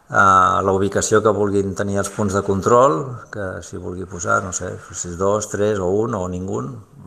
La 0.08 0.72
ubicació 0.72 1.18
que 1.20 1.32
vulguin 1.36 1.74
tenir 1.76 1.98
els 2.00 2.08
punts 2.08 2.32
de 2.32 2.40
control, 2.40 2.94
que 3.28 3.60
si 3.60 3.76
vulgui 3.76 4.06
posar, 4.08 4.38
no 4.42 4.54
sé, 4.56 4.70
si 4.96 5.10
és 5.10 5.18
dos, 5.20 5.50
tres 5.52 5.82
o 5.84 5.88
un 6.00 6.14
o 6.16 6.22
ningú, 6.32 6.62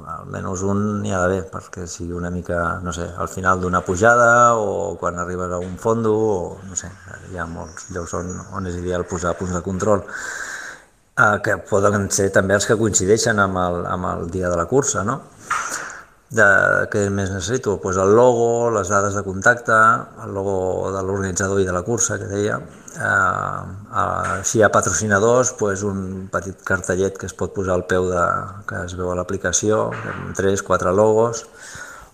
almenys 0.05 0.61
un 0.69 0.83
n'hi 1.01 1.09
ha 1.09 1.23
d'haver, 1.23 1.47
perquè 1.49 1.87
sigui 1.89 2.13
una 2.13 2.29
mica, 2.29 2.79
no 2.85 2.93
sé, 2.93 3.07
al 3.17 3.29
final 3.31 3.59
d'una 3.61 3.81
pujada 3.81 4.53
o 4.53 4.95
quan 5.01 5.17
arribes 5.17 5.49
a 5.49 5.57
un 5.57 5.79
fondo, 5.81 6.13
o 6.13 6.59
no 6.67 6.77
sé, 6.77 6.91
hi 7.31 7.41
ha 7.41 7.47
molts 7.49 7.89
llocs 7.89 8.13
on, 8.19 8.31
on 8.53 8.69
és 8.69 8.77
ideal 8.77 9.07
posar 9.09 9.33
punts 9.39 9.57
de 9.57 9.63
control, 9.65 10.05
uh, 10.05 11.37
que 11.41 11.57
poden 11.57 12.09
ser 12.13 12.29
també 12.29 12.53
els 12.53 12.69
que 12.69 12.77
coincideixen 12.77 13.41
amb 13.41 13.57
el, 13.65 13.85
amb 13.89 14.11
el 14.13 14.29
dia 14.29 14.49
de 14.49 14.61
la 14.61 14.69
cursa, 14.69 15.01
no? 15.07 15.23
De, 16.31 16.45
què 16.91 17.09
més 17.11 17.31
necessito? 17.33 17.75
Pues 17.83 17.97
el 17.99 18.13
logo, 18.15 18.69
les 18.71 18.87
dades 18.87 19.17
de 19.17 19.23
contacte, 19.25 19.79
el 20.23 20.31
logo 20.31 20.91
de 20.95 21.01
l'organitzador 21.03 21.59
i 21.59 21.67
de 21.67 21.75
la 21.75 21.83
cursa, 21.83 22.15
que 22.21 22.29
deia, 22.31 22.61
Eh, 22.91 23.63
eh, 23.95 24.43
si 24.43 24.59
hi 24.59 24.63
ha 24.63 24.69
patrocinadors, 24.71 25.53
pues 25.59 25.83
un 25.87 26.27
petit 26.31 26.57
cartellet 26.67 27.15
que 27.17 27.29
es 27.29 27.35
pot 27.37 27.53
posar 27.55 27.77
al 27.77 27.85
peu 27.87 28.09
de, 28.11 28.25
que 28.67 28.83
es 28.87 28.97
veu 28.99 29.13
a 29.13 29.15
l'aplicació, 29.19 29.85
amb 30.11 30.35
3-4 30.35 30.91
logos. 30.95 31.45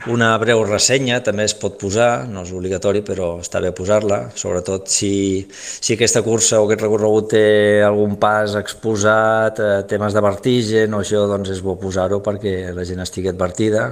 Una 0.08 0.30
breu 0.40 0.62
ressenya 0.64 1.18
també 1.24 1.44
es 1.48 1.54
pot 1.60 1.76
posar, 1.82 2.28
no 2.32 2.46
és 2.46 2.52
obligatori, 2.56 3.02
però 3.04 3.42
està 3.44 3.60
bé 3.64 3.74
posar-la, 3.76 4.20
sobretot 4.40 4.88
si, 4.92 5.44
si 5.52 5.98
aquesta 5.98 6.22
cursa 6.24 6.62
o 6.62 6.68
aquest 6.68 6.86
recorregut 6.86 7.28
té 7.34 7.44
algun 7.84 8.16
pas 8.22 8.56
exposat, 8.56 9.60
eh, 9.60 9.82
temes 9.90 10.16
de 10.16 10.24
vertigen 10.24 10.96
o 10.96 11.02
això, 11.04 11.26
doncs 11.28 11.52
és 11.58 11.60
bo 11.66 11.76
posar-ho 11.82 12.22
perquè 12.24 12.72
la 12.76 12.86
gent 12.88 13.04
estigui 13.04 13.34
advertida. 13.34 13.90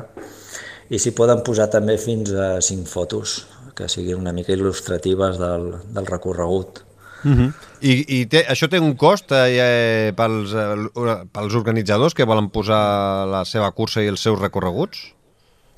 I 0.87 1.01
s'hi 1.01 1.11
poden 1.17 1.43
posar 1.43 1.67
també 1.73 1.97
fins 1.99 2.31
a 2.31 2.61
5 2.63 2.87
fotos, 2.87 3.41
que 3.75 3.89
siguin 3.91 4.21
una 4.21 4.31
mica 4.31 4.55
il·lustratives 4.55 5.41
del, 5.41 5.73
del 5.91 6.07
recorregut. 6.07 6.85
Uh 7.25 7.31
-huh. 7.31 7.51
I, 7.81 8.21
i 8.21 8.25
té, 8.29 8.45
això 8.47 8.69
té 8.69 8.79
un 8.79 8.95
cost 8.95 9.31
eh, 9.31 10.13
pels, 10.15 10.53
eh, 10.53 11.25
pels 11.33 11.55
organitzadors 11.55 12.13
que 12.13 12.23
volen 12.23 12.49
posar 12.49 13.25
la 13.27 13.43
seva 13.45 13.71
cursa 13.71 14.01
i 14.01 14.07
els 14.07 14.21
seus 14.21 14.39
recorreguts? 14.39 15.14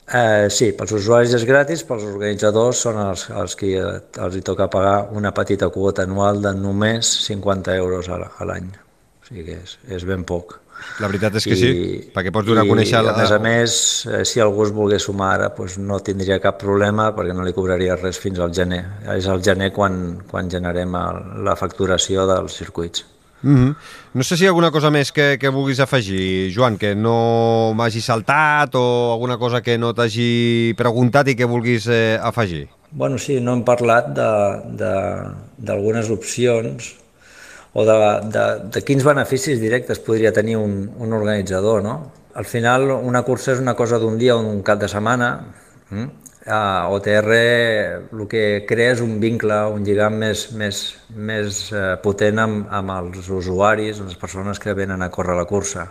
Eh, 0.08 0.48
sí, 0.48 0.70
pels 0.72 0.94
usuaris 0.96 1.34
és 1.36 1.44
gratis, 1.44 1.82
pels 1.84 2.06
organitzadors 2.08 2.84
són 2.86 3.00
els, 3.02 3.26
els 3.28 3.56
que 3.60 3.74
els 3.76 4.38
hi 4.38 4.44
toca 4.50 4.70
pagar 4.72 5.10
una 5.20 5.34
petita 5.36 5.68
quota 5.74 6.06
anual 6.08 6.40
de 6.46 6.54
només 6.56 7.10
50 7.26 7.76
euros 7.76 8.08
a 8.08 8.22
l'any. 8.48 8.70
O 9.20 9.28
sigui 9.28 9.44
que 9.50 9.58
és, 9.60 9.76
és 9.92 10.08
ben 10.08 10.24
poc. 10.24 10.62
La 11.02 11.10
veritat 11.10 11.36
és 11.42 11.48
que 11.50 11.58
I, 11.58 11.60
sí, 11.60 11.74
perquè 12.14 12.32
pots 12.32 12.48
donar 12.48 12.64
a 12.64 12.70
conèixer... 12.70 13.02
I, 13.02 13.12
a 13.12 13.18
més 13.18 13.34
a 13.36 13.42
més, 13.44 13.76
eh, 14.08 14.24
si 14.30 14.40
algú 14.40 14.64
es 14.64 14.72
volgués 14.72 15.04
sumar 15.10 15.34
ara, 15.34 15.52
doncs 15.58 15.76
no 15.82 16.00
tindria 16.00 16.40
cap 16.40 16.56
problema 16.62 17.10
perquè 17.18 17.36
no 17.36 17.44
li 17.44 17.56
cobraria 17.58 17.98
res 18.00 18.22
fins 18.22 18.40
al 18.40 18.56
gener. 18.56 18.84
És 19.18 19.28
al 19.28 19.44
gener 19.44 19.74
quan, 19.76 20.22
quan 20.30 20.48
generem 20.54 20.96
el, 21.02 21.22
la 21.50 21.58
facturació 21.60 22.30
dels 22.30 22.56
circuits. 22.62 23.04
Mm 23.42 23.56
-hmm. 23.56 23.76
No 24.14 24.24
sé 24.24 24.38
si 24.38 24.44
hi 24.44 24.48
ha 24.48 24.50
alguna 24.50 24.72
cosa 24.72 24.90
més 24.90 25.12
que, 25.12 25.38
que 25.40 25.50
vulguis 25.50 25.80
afegir, 25.80 26.52
Joan, 26.56 26.78
que 26.78 26.96
no 26.96 27.74
m'hagi 27.74 28.02
saltat 28.02 28.76
o 28.76 29.14
alguna 29.14 29.38
cosa 29.38 29.62
que 29.62 29.78
no 29.78 29.94
t'hagi 29.94 30.74
preguntat 30.78 31.28
i 31.28 31.36
que 31.36 31.46
vulguis 31.46 31.88
eh, 31.88 32.20
afegir. 32.22 32.68
Bueno, 32.92 33.18
sí, 33.18 33.40
no 33.42 33.54
hem 33.54 33.64
parlat 33.64 34.08
d'algunes 35.58 36.10
opcions 36.10 36.96
o 37.74 37.86
de, 37.86 37.98
de, 38.32 38.46
de 38.74 38.82
quins 38.82 39.04
beneficis 39.04 39.60
directes 39.60 40.00
podria 40.00 40.32
tenir 40.34 40.58
un, 40.58 40.90
un 40.98 41.14
organitzador. 41.14 41.84
No? 41.84 42.12
Al 42.34 42.46
final, 42.46 42.90
una 42.92 43.22
cursa 43.24 43.52
és 43.54 43.60
una 43.60 43.76
cosa 43.76 44.00
d'un 44.00 44.18
dia 44.18 44.36
o 44.36 44.42
d'un 44.42 44.64
cap 44.64 44.80
de 44.80 44.88
setmana. 44.88 45.46
Mm? 45.90 46.08
A 46.48 46.88
OTR 46.96 47.34
el 47.36 48.22
que 48.32 48.44
crea 48.70 48.94
és 48.96 49.02
un 49.04 49.18
vincle, 49.20 49.58
un 49.76 49.84
lligam 49.84 50.16
més, 50.22 50.46
més, 50.56 50.82
més 51.12 51.62
eh, 51.76 51.96
potent 52.04 52.40
amb, 52.40 52.68
amb 52.72 52.94
els 52.96 53.28
usuaris, 53.28 54.00
les 54.00 54.16
persones 54.16 54.62
que 54.64 54.76
venen 54.78 55.04
a 55.04 55.12
córrer 55.12 55.36
la 55.36 55.48
cursa 55.50 55.90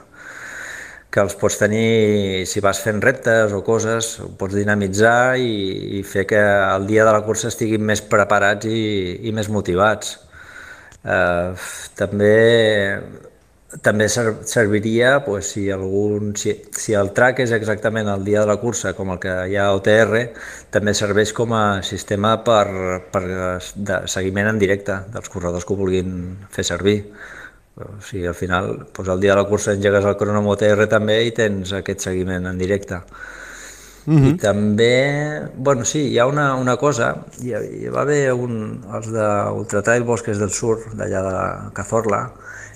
que 1.17 1.23
els 1.25 1.37
pots 1.41 1.57
tenir, 1.57 2.45
si 2.45 2.61
vas 2.61 2.77
fent 2.85 2.99
reptes 3.01 3.55
o 3.57 3.63
coses, 3.65 4.09
ho 4.21 4.27
pots 4.37 4.53
dinamitzar 4.59 5.39
i, 5.41 5.53
i 5.97 6.03
fer 6.05 6.27
que 6.29 6.41
el 6.43 6.85
dia 6.91 7.07
de 7.09 7.15
la 7.15 7.23
cursa 7.25 7.49
estiguin 7.49 7.87
més 7.89 8.03
preparats 8.05 8.69
i, 8.69 8.83
i 9.25 9.33
més 9.33 9.49
motivats. 9.49 10.19
Eh, 11.07 11.55
també 11.97 12.35
també 13.83 14.09
serviria 14.09 15.25
pues, 15.25 15.51
si, 15.53 15.67
algun, 15.71 16.35
si, 16.39 16.55
si 16.73 16.95
el 16.97 17.13
track 17.17 17.43
és 17.45 17.53
exactament 17.57 18.09
el 18.09 18.25
dia 18.25 18.43
de 18.43 18.51
la 18.51 18.59
cursa 18.63 18.95
com 18.97 19.13
el 19.15 19.21
que 19.23 19.35
hi 19.51 19.57
ha 19.57 19.69
a 19.71 19.77
OTR, 19.77 20.23
també 20.75 20.95
serveix 20.95 21.33
com 21.37 21.55
a 21.57 21.65
sistema 21.87 22.37
per, 22.47 22.67
per 23.13 23.23
de 23.75 24.03
seguiment 24.11 24.53
en 24.53 24.61
directe 24.63 25.01
dels 25.13 25.33
corredors 25.33 25.67
que 25.67 25.75
ho 25.75 25.81
vulguin 25.81 26.13
fer 26.53 26.67
servir. 26.67 27.01
O 27.77 28.01
sigui, 28.01 28.25
al 28.27 28.35
final, 28.35 28.87
pues, 28.93 29.09
el 29.13 29.21
dia 29.21 29.35
de 29.35 29.43
la 29.43 29.49
cursa 29.49 29.75
engegues 29.77 30.07
el 30.07 30.17
cronom 30.17 30.47
OTR 30.55 30.87
també 30.89 31.21
i 31.27 31.35
tens 31.37 31.75
aquest 31.77 32.07
seguiment 32.09 32.47
en 32.49 32.59
directe. 32.59 33.03
Uh 34.07 34.15
-huh. 34.15 34.19
I 34.19 34.31
mhm. 34.31 34.37
també, 34.39 35.43
bueno, 35.57 35.85
sí, 35.85 36.09
hi 36.13 36.19
ha 36.19 36.27
una, 36.27 36.55
una 36.55 36.77
cosa, 36.77 37.27
hi, 37.43 37.51
hi 37.51 37.89
va 37.89 38.03
haver 38.03 38.33
un, 38.33 38.81
els 38.95 39.09
d'Ultratrail 39.11 40.05
Bosques 40.05 40.39
del 40.39 40.51
Sur, 40.51 40.79
d'allà 40.95 41.23
de 41.27 41.73
Cazorla, 41.75 42.31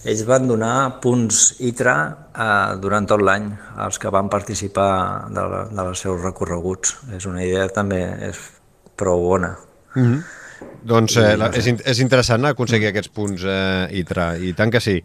ells 0.05 0.25
van 0.29 0.47
donar 0.49 1.01
punts 1.03 1.57
ITRA 1.61 1.97
eh, 2.33 2.77
durant 2.81 3.07
tot 3.09 3.23
l'any 3.25 3.51
als 3.85 4.01
que 4.01 4.13
van 4.13 4.31
participar 4.33 4.93
de, 5.29 5.45
de 5.53 5.63
dels 5.77 6.05
seus 6.07 6.21
recorreguts. 6.23 6.97
És 7.17 7.27
una 7.29 7.45
idea 7.45 7.69
també 7.69 8.01
és 8.31 8.41
prou 8.97 9.27
bona. 9.29 9.57
Uh 9.95 10.03
-huh. 10.03 10.21
Doncs 10.85 11.17
eh, 11.17 11.37
la, 11.37 11.51
és, 11.57 11.67
és 11.67 11.99
interessant 12.01 12.45
aconseguir 12.45 12.89
aquests 12.89 13.13
punts, 13.13 13.45
eh, 13.45 13.89
Itra, 14.01 14.37
i 14.37 14.53
tant 14.57 14.71
que 14.71 14.81
sí. 14.81 15.03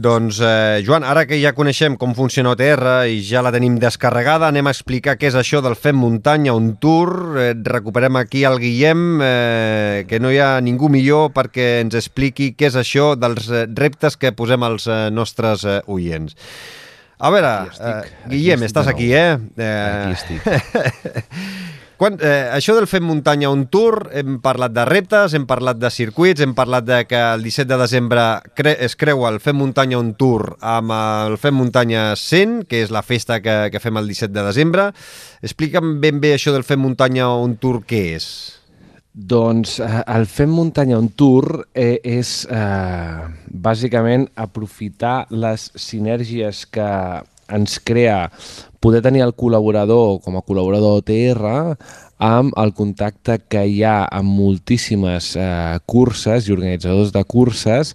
Doncs, 0.00 0.38
eh, 0.40 0.82
Joan, 0.86 1.04
ara 1.04 1.26
que 1.28 1.36
ja 1.36 1.50
coneixem 1.52 1.92
com 2.00 2.14
funciona 2.16 2.54
OTR 2.54 3.02
i 3.12 3.18
ja 3.20 3.42
la 3.44 3.50
tenim 3.52 3.74
descarregada, 3.82 4.48
anem 4.48 4.70
a 4.70 4.72
explicar 4.72 5.18
què 5.20 5.28
és 5.28 5.34
això 5.36 5.60
del 5.60 5.76
Fem 5.76 5.98
Muntanya, 6.00 6.54
un 6.56 6.70
tour. 6.80 7.36
Eh, 7.36 7.50
recuperem 7.68 8.16
aquí 8.16 8.46
el 8.48 8.56
Guillem, 8.62 9.20
eh, 9.20 10.06
que 10.08 10.16
no 10.16 10.30
hi 10.32 10.38
ha 10.40 10.54
ningú 10.64 10.88
millor 10.88 11.34
perquè 11.36 11.82
ens 11.82 11.98
expliqui 12.00 12.54
què 12.56 12.70
és 12.70 12.78
això 12.80 13.12
dels 13.12 13.50
eh, 13.52 13.66
reptes 13.76 14.16
que 14.16 14.32
posem 14.32 14.64
als 14.64 14.88
eh, 14.88 15.10
nostres 15.12 15.66
eh, 15.68 15.82
oients. 15.84 16.32
A 17.20 17.28
veure, 17.28 17.52
eh, 17.68 18.00
Guillem, 18.32 18.64
aquí 18.64 18.70
estàs 18.70 18.88
aquí, 18.88 19.12
eh? 19.12 19.36
eh... 19.60 19.68
Aquí 20.00 20.16
estic. 20.16 21.76
Quan, 22.00 22.14
eh, 22.24 22.48
això 22.48 22.72
del 22.72 22.86
Fem 22.88 23.04
Muntanya 23.04 23.50
un 23.52 23.66
tour, 23.68 24.06
hem 24.16 24.38
parlat 24.40 24.72
de 24.72 24.86
reptes, 24.88 25.34
hem 25.36 25.42
parlat 25.44 25.76
de 25.76 25.90
circuits, 25.92 26.40
hem 26.40 26.54
parlat 26.56 26.86
de 26.88 27.02
que 27.04 27.18
el 27.34 27.42
17 27.44 27.68
de 27.68 27.76
desembre 27.76 28.22
cre 28.56 28.72
es 28.86 28.96
creu 28.96 29.26
el 29.28 29.36
Fem 29.38 29.58
Muntanya 29.60 29.98
un 30.00 30.14
tour 30.16 30.54
amb 30.64 30.94
el 30.96 31.36
Fem 31.36 31.58
Muntanya 31.60 32.14
100, 32.16 32.62
que 32.70 32.80
és 32.80 32.88
la 32.88 33.02
festa 33.04 33.42
que, 33.44 33.68
que 33.68 33.82
fem 33.84 34.00
el 34.00 34.08
17 34.08 34.32
de 34.32 34.46
desembre. 34.46 34.86
Explica'm 35.44 35.98
ben 36.00 36.24
bé 36.24 36.32
això 36.38 36.56
del 36.56 36.64
Fem 36.64 36.80
Muntanya 36.80 37.28
un 37.36 37.58
tour, 37.60 37.82
què 37.84 38.00
és? 38.14 38.30
Doncs 39.12 39.76
eh, 39.84 40.00
el 40.08 40.24
Fem 40.24 40.56
Muntanya 40.56 40.96
on 40.96 41.12
Tour 41.12 41.66
eh, 41.74 42.00
és 42.00 42.46
eh, 42.48 43.28
bàsicament 43.52 44.30
aprofitar 44.40 45.26
les 45.28 45.68
sinergies 45.76 46.64
que 46.64 46.88
ens 47.50 47.76
crea 47.84 48.30
poder 48.80 49.02
tenir 49.04 49.22
el 49.22 49.34
col·laborador 49.36 50.18
com 50.24 50.38
a 50.38 50.44
col·laborador 50.44 51.02
OTR 51.02 51.76
amb 52.20 52.56
el 52.60 52.72
contacte 52.76 53.38
que 53.48 53.62
hi 53.68 53.82
ha 53.84 54.08
amb 54.08 54.32
moltíssimes 54.40 55.34
eh, 55.40 55.78
curses 55.88 56.48
i 56.48 56.54
organitzadors 56.56 57.12
de 57.12 57.22
curses, 57.24 57.94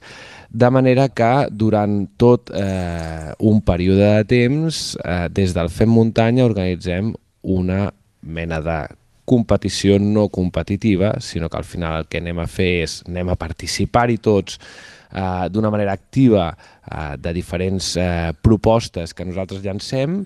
de 0.50 0.70
manera 0.72 1.10
que 1.10 1.32
durant 1.52 2.06
tot 2.18 2.50
eh, 2.54 3.34
un 3.44 3.62
període 3.66 4.14
de 4.18 4.28
temps, 4.30 4.84
eh, 5.04 5.26
des 5.30 5.54
del 5.58 5.70
Fem 5.74 5.92
Muntanya, 5.92 6.46
organitzem 6.46 7.14
una 7.42 7.90
mena 8.22 8.62
de 8.62 8.80
competició 9.26 9.98
no 10.00 10.30
competitiva, 10.30 11.16
sinó 11.20 11.50
que 11.50 11.58
al 11.58 11.66
final 11.66 12.00
el 12.00 12.10
que 12.10 12.22
anem 12.22 12.40
a 12.40 12.50
fer 12.50 12.72
és 12.86 13.00
anem 13.10 13.34
a 13.34 13.38
participar-hi 13.42 14.20
tots 14.22 14.60
eh, 15.12 15.50
d'una 15.50 15.72
manera 15.74 15.94
activa 15.98 16.52
eh, 16.54 17.18
de 17.18 17.34
diferents 17.34 17.96
eh, 17.98 18.34
propostes 18.42 19.14
que 19.14 19.26
nosaltres 19.26 19.64
llancem 19.66 20.22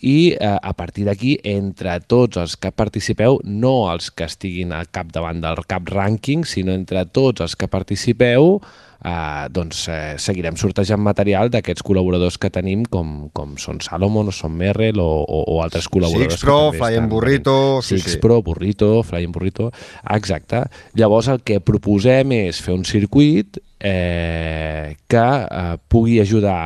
i 0.00 0.32
eh, 0.32 0.56
a 0.56 0.72
partir 0.76 1.04
d'aquí, 1.08 1.36
entre 1.44 1.98
tots 2.08 2.40
els 2.40 2.56
que 2.56 2.72
participeu, 2.72 3.40
no 3.44 3.90
els 3.92 4.10
que 4.10 4.28
estiguin 4.28 4.72
al 4.72 4.88
capdavant 4.92 5.42
del 5.42 5.64
cap 5.68 5.88
rànquing, 5.90 6.46
sinó 6.48 6.72
entre 6.76 7.04
tots 7.12 7.44
els 7.44 7.56
que 7.56 7.68
participeu, 7.68 8.56
eh, 9.04 9.48
doncs 9.52 9.82
eh, 9.88 10.14
seguirem 10.20 10.56
sortejant 10.60 11.00
material 11.04 11.50
d'aquests 11.52 11.84
col·laboradors 11.86 12.38
que 12.40 12.52
tenim 12.52 12.84
com, 12.88 13.28
com 13.36 13.56
són 13.60 13.80
Salomon 13.84 14.30
o 14.32 14.34
són 14.34 14.56
Merrell 14.56 15.00
o, 15.02 15.08
o, 15.24 15.42
o 15.54 15.58
altres 15.64 15.88
col·laboradors. 15.92 16.36
Six 16.38 16.44
Pro, 16.44 16.60
Fly 16.76 17.00
and 17.00 17.12
Burrito... 17.12 17.56
Sí, 17.84 17.98
Six 17.98 18.16
sí. 18.16 18.22
Pro, 18.22 18.40
Burrito, 18.46 18.92
Fly 19.06 19.28
and 19.28 19.36
Burrito... 19.36 19.70
Exacte. 20.16 20.64
Llavors 20.98 21.28
el 21.32 21.44
que 21.44 21.60
proposem 21.64 22.36
és 22.40 22.60
fer 22.64 22.76
un 22.76 22.86
circuit 22.88 23.60
eh, 23.78 24.96
que 25.10 25.26
eh, 25.44 25.76
pugui 25.88 26.20
ajudar, 26.24 26.64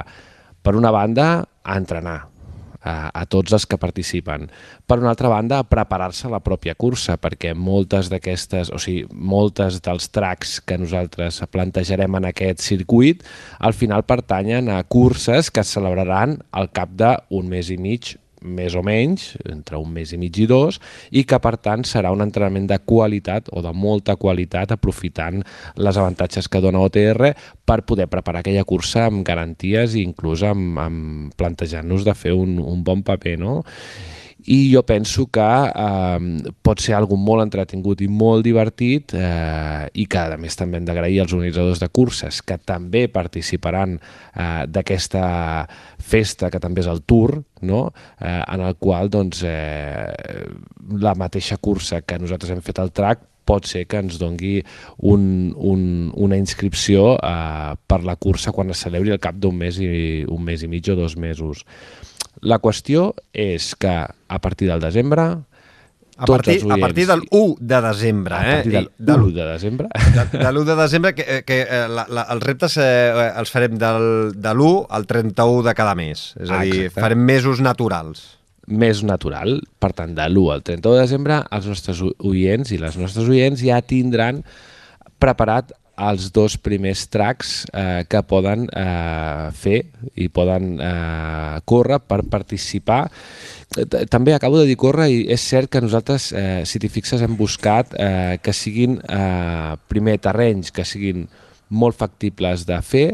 per 0.64 0.78
una 0.78 0.94
banda, 0.94 1.44
a 1.64 1.76
entrenar, 1.80 2.18
a, 2.84 3.10
a 3.10 3.24
tots 3.26 3.56
els 3.56 3.66
que 3.66 3.80
participen. 3.80 4.48
Per 4.86 4.98
una 5.00 5.10
altra 5.14 5.30
banda, 5.32 5.62
preparar-se 5.66 6.30
la 6.30 6.42
pròpia 6.44 6.76
cursa, 6.78 7.16
perquè 7.20 7.54
moltes 7.56 8.10
d'aquestes, 8.12 8.70
o 8.70 8.80
sigui, 8.82 9.06
moltes 9.10 9.80
dels 9.84 10.10
tracks 10.14 10.60
que 10.64 10.78
nosaltres 10.78 11.40
plantejarem 11.50 12.20
en 12.20 12.28
aquest 12.30 12.62
circuit, 12.64 13.24
al 13.58 13.74
final 13.74 14.04
pertanyen 14.06 14.68
a 14.68 14.82
curses 14.84 15.50
que 15.50 15.64
es 15.64 15.72
celebraran 15.74 16.38
al 16.52 16.70
cap 16.76 16.92
d'un 16.94 17.48
mes 17.50 17.72
i 17.72 17.80
mig 17.80 18.14
més 18.44 18.76
o 18.76 18.82
menys, 18.84 19.32
entre 19.50 19.80
un 19.80 19.90
mes 19.92 20.12
i 20.12 20.20
mig 20.20 20.38
i 20.38 20.46
dos, 20.50 20.80
i 21.10 21.24
que 21.28 21.40
per 21.42 21.56
tant 21.64 21.84
serà 21.88 22.12
un 22.14 22.22
entrenament 22.24 22.68
de 22.70 22.78
qualitat 22.84 23.50
o 23.52 23.62
de 23.64 23.72
molta 23.74 24.16
qualitat 24.20 24.74
aprofitant 24.76 25.42
les 25.76 26.00
avantatges 26.00 26.48
que 26.48 26.62
dona 26.64 26.84
OTR 26.84 27.32
per 27.64 27.82
poder 27.88 28.08
preparar 28.12 28.44
aquella 28.44 28.66
cursa 28.68 29.08
amb 29.08 29.24
garanties 29.26 29.96
i 29.96 30.04
inclús 30.04 30.44
amb, 30.46 30.78
amb 30.80 31.38
plantejant-nos 31.38 32.04
de 32.04 32.14
fer 32.18 32.34
un, 32.36 32.58
un 32.60 32.84
bon 32.84 33.02
paper, 33.06 33.38
no? 33.40 33.62
I 34.46 34.72
jo 34.72 34.82
penso 34.84 35.26
que 35.32 35.40
eh, 35.40 36.52
pot 36.62 36.82
ser 36.82 36.96
algo 36.98 37.16
molt 37.16 37.44
entretingut 37.46 38.02
i 38.04 38.08
molt 38.08 38.44
divertit 38.44 39.14
eh, 39.16 39.88
i 39.94 40.06
que 40.10 40.20
a 40.20 40.38
més 40.40 40.58
també 40.58 40.78
hem 40.78 40.88
d'agrair 40.88 41.22
als 41.22 41.32
organitzadors 41.32 41.80
de 41.80 41.88
curses 41.88 42.42
que 42.44 42.58
també 42.58 43.06
participaran 43.08 43.96
eh, 43.98 44.64
d'aquesta 44.68 45.24
festa 45.98 46.50
que 46.52 46.60
també 46.60 46.84
és 46.84 46.90
el 46.92 47.04
Tour, 47.08 47.38
no? 47.62 47.86
eh, 48.20 48.42
en 48.42 48.64
el 48.64 48.76
qual 48.76 49.08
doncs, 49.08 49.44
eh, 49.48 50.12
la 51.00 51.14
mateixa 51.16 51.56
cursa 51.56 52.02
que 52.02 52.20
nosaltres 52.20 52.52
hem 52.52 52.64
fet 52.64 52.82
al 52.82 52.92
track 52.92 53.30
pot 53.44 53.68
ser 53.68 53.84
que 53.88 54.00
ens 54.00 54.16
dongui 54.20 54.58
un, 55.04 55.52
un, 55.56 55.82
una 56.16 56.38
inscripció 56.40 57.14
eh, 57.16 57.74
per 57.86 58.02
la 58.04 58.16
cursa 58.16 58.52
quan 58.56 58.72
es 58.72 58.84
celebri 58.84 59.12
al 59.12 59.22
cap 59.22 59.36
d'un 59.40 59.56
mes 59.56 59.80
i 59.80 60.24
un 60.28 60.44
mes 60.44 60.64
i 60.64 60.70
mig 60.70 60.88
o 60.88 60.96
dos 60.98 61.16
mesos. 61.20 61.64
La 62.44 62.60
qüestió 62.60 63.12
és 63.32 63.72
que 63.80 63.94
a 64.04 64.38
partir 64.44 64.68
del 64.68 64.82
desembre 64.84 65.30
a 66.16 66.26
partir, 66.26 66.62
a 66.70 66.76
partir 66.76 67.06
del 67.08 67.22
1 67.30 67.56
de 67.58 67.80
desembre. 67.82 68.34
A 68.34 68.42
partir 68.42 68.74
eh? 68.76 68.88
del 68.98 69.20
1 69.20 69.30
de 69.32 69.46
desembre. 69.46 69.88
De, 70.14 70.38
de 70.38 70.52
l'1 70.52 70.64
de 70.64 70.76
desembre, 70.76 71.14
que, 71.14 71.42
que 71.42 71.60
eh, 71.62 71.88
la, 71.90 72.06
la, 72.08 72.26
els 72.30 72.42
reptes 72.44 72.76
eh, 72.78 73.32
els 73.34 73.50
farem 73.50 73.74
del, 73.80 74.30
de 74.38 74.52
l'1 74.54 74.86
al 74.94 75.08
31 75.10 75.64
de 75.66 75.74
cada 75.74 75.96
mes. 75.98 76.22
És 76.38 76.52
a 76.52 76.60
dir, 76.62 76.84
Exacte. 76.86 77.00
farem 77.00 77.24
mesos 77.26 77.62
naturals. 77.64 78.22
Més 78.70 79.02
natural. 79.02 79.58
Per 79.82 79.90
tant, 79.96 80.14
de 80.14 80.28
l'1 80.30 80.52
al 80.54 80.62
31 80.62 80.94
de 80.94 81.02
desembre, 81.02 81.40
els 81.50 81.66
nostres 81.72 82.04
oients 82.04 82.70
i 82.70 82.78
les 82.78 83.00
nostres 83.00 83.26
oients 83.26 83.66
ja 83.66 83.82
tindran 83.82 84.44
preparat 85.18 85.74
els 85.96 86.30
dos 86.34 86.56
primers 86.58 87.04
tracks 87.12 87.64
eh, 87.70 88.02
que 88.10 88.22
poden 88.26 88.66
eh, 88.70 89.50
fer 89.54 89.80
i 90.18 90.28
poden 90.28 90.74
eh, 90.82 91.60
córrer 91.64 92.00
per 92.02 92.22
participar. 92.30 93.06
També 94.10 94.34
acabo 94.34 94.60
de 94.60 94.66
dir 94.68 94.78
córrer 94.78 95.08
i 95.10 95.22
és 95.34 95.42
cert 95.42 95.70
que 95.70 95.82
nosaltres, 95.82 96.32
eh, 96.32 96.62
si 96.66 96.82
t'hi 96.82 96.90
fixes, 96.92 97.22
hem 97.22 97.38
buscat 97.38 97.94
eh, 97.94 98.36
que 98.42 98.54
siguin 98.54 99.00
eh, 99.02 99.74
primer 99.90 100.18
terrenys, 100.22 100.74
que 100.74 100.86
siguin 100.86 101.26
molt 101.74 101.96
factibles 101.98 102.66
de 102.68 102.78
fer 102.84 103.08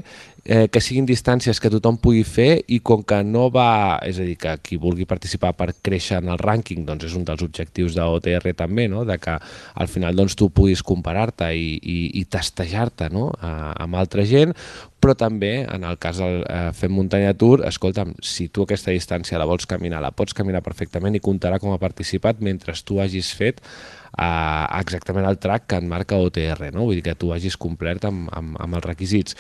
eh, 0.45 0.69
que 0.73 0.81
siguin 0.81 1.07
distàncies 1.09 1.61
que 1.61 1.71
tothom 1.73 1.99
pugui 2.01 2.23
fer 2.25 2.63
i 2.73 2.81
com 2.85 3.03
que 3.07 3.21
no 3.27 3.49
va, 3.53 3.99
és 4.07 4.21
a 4.21 4.27
dir, 4.27 4.37
que 4.41 4.55
qui 4.65 4.79
vulgui 4.81 5.07
participar 5.09 5.53
per 5.59 5.73
créixer 5.83 6.21
en 6.21 6.31
el 6.33 6.41
rànquing 6.41 6.85
doncs 6.89 7.09
és 7.11 7.17
un 7.19 7.25
dels 7.29 7.43
objectius 7.45 7.97
de 7.97 8.05
OTR 8.05 8.55
també, 8.57 8.89
no? 8.89 9.05
de 9.09 9.19
que 9.21 9.37
al 9.37 9.91
final 9.91 10.17
doncs, 10.17 10.37
tu 10.39 10.51
puguis 10.55 10.83
comparar-te 10.87 11.51
i, 11.57 11.77
i, 11.81 11.99
i 12.21 12.25
testejar-te 12.25 13.11
no? 13.13 13.31
a, 13.41 13.73
amb 13.85 14.01
altra 14.01 14.25
gent, 14.29 14.55
però 15.01 15.15
també 15.17 15.63
en 15.65 15.85
el 15.89 15.97
cas 16.01 16.21
del 16.21 16.43
eh, 16.45 16.71
Fem 16.77 16.93
Muntanya 16.93 17.33
Tour, 17.39 17.65
escolta'm, 17.69 18.13
si 18.21 18.51
tu 18.53 18.67
aquesta 18.67 18.93
distància 18.93 19.41
la 19.41 19.49
vols 19.49 19.69
caminar, 19.69 20.03
la 20.05 20.13
pots 20.13 20.37
caminar 20.37 20.61
perfectament 20.65 21.17
i 21.17 21.25
comptarà 21.25 21.61
com 21.61 21.73
a 21.73 21.81
participat 21.81 22.43
mentre 22.45 22.77
tu 22.85 23.01
hagis 23.01 23.33
fet 23.37 23.61
eh, 23.61 24.67
exactament 24.81 25.29
el 25.29 25.41
track 25.41 25.69
que 25.71 25.81
en 25.81 25.89
marca 25.89 26.21
OTR, 26.21 26.71
no? 26.75 26.87
vull 26.89 27.01
dir 27.01 27.07
que 27.11 27.17
tu 27.17 27.33
hagis 27.33 27.57
complert 27.61 28.05
amb, 28.09 28.29
amb, 28.37 28.57
amb 28.61 28.81
els 28.81 28.89
requisits. 28.89 29.37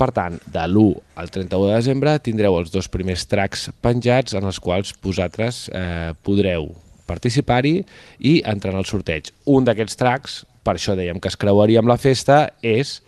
Per 0.00 0.08
tant, 0.14 0.38
de 0.50 0.62
l'1 0.66 1.18
al 1.20 1.30
31 1.30 1.68
de 1.68 1.74
desembre 1.76 2.14
tindreu 2.24 2.56
els 2.58 2.72
dos 2.74 2.88
primers 2.90 3.26
tracks 3.30 3.68
penjats 3.84 4.34
en 4.38 4.48
els 4.48 4.58
quals 4.62 4.94
vosaltres 5.04 5.68
eh, 5.70 6.10
podreu 6.24 6.70
participar-hi 7.06 7.76
i 8.18 8.34
entrar 8.48 8.72
en 8.74 8.80
el 8.80 8.88
sorteig. 8.88 9.30
Un 9.52 9.66
d'aquests 9.68 9.98
tracks, 10.00 10.42
per 10.64 10.76
això 10.78 10.96
dèiem 10.98 11.20
que 11.20 11.30
es 11.30 11.38
creuaria 11.38 11.82
amb 11.82 11.92
la 11.92 12.00
festa, 12.00 12.44
és 12.62 13.00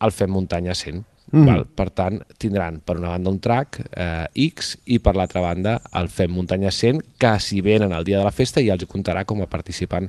el 0.00 0.14
Fem 0.16 0.32
Muntanya 0.32 0.76
100. 0.76 1.02
Mm. 1.30 1.46
Val? 1.46 1.64
Per 1.78 1.88
tant, 1.94 2.18
tindran 2.42 2.80
per 2.82 2.96
una 2.98 3.12
banda 3.12 3.30
un 3.30 3.38
track 3.42 3.78
eh, 3.90 4.26
X 4.50 4.74
i 4.90 4.98
per 5.02 5.14
l'altra 5.14 5.42
banda 5.44 5.76
el 5.98 6.10
Fem 6.10 6.32
Muntanya 6.34 6.72
100, 6.74 7.02
que 7.20 7.34
si 7.42 7.60
venen 7.62 7.94
el 7.94 8.06
dia 8.06 8.18
de 8.18 8.26
la 8.26 8.34
festa 8.34 8.62
ja 8.64 8.74
els 8.78 8.88
comptarà 8.90 9.26
com 9.28 9.42
a 9.44 9.50
participant 9.50 10.08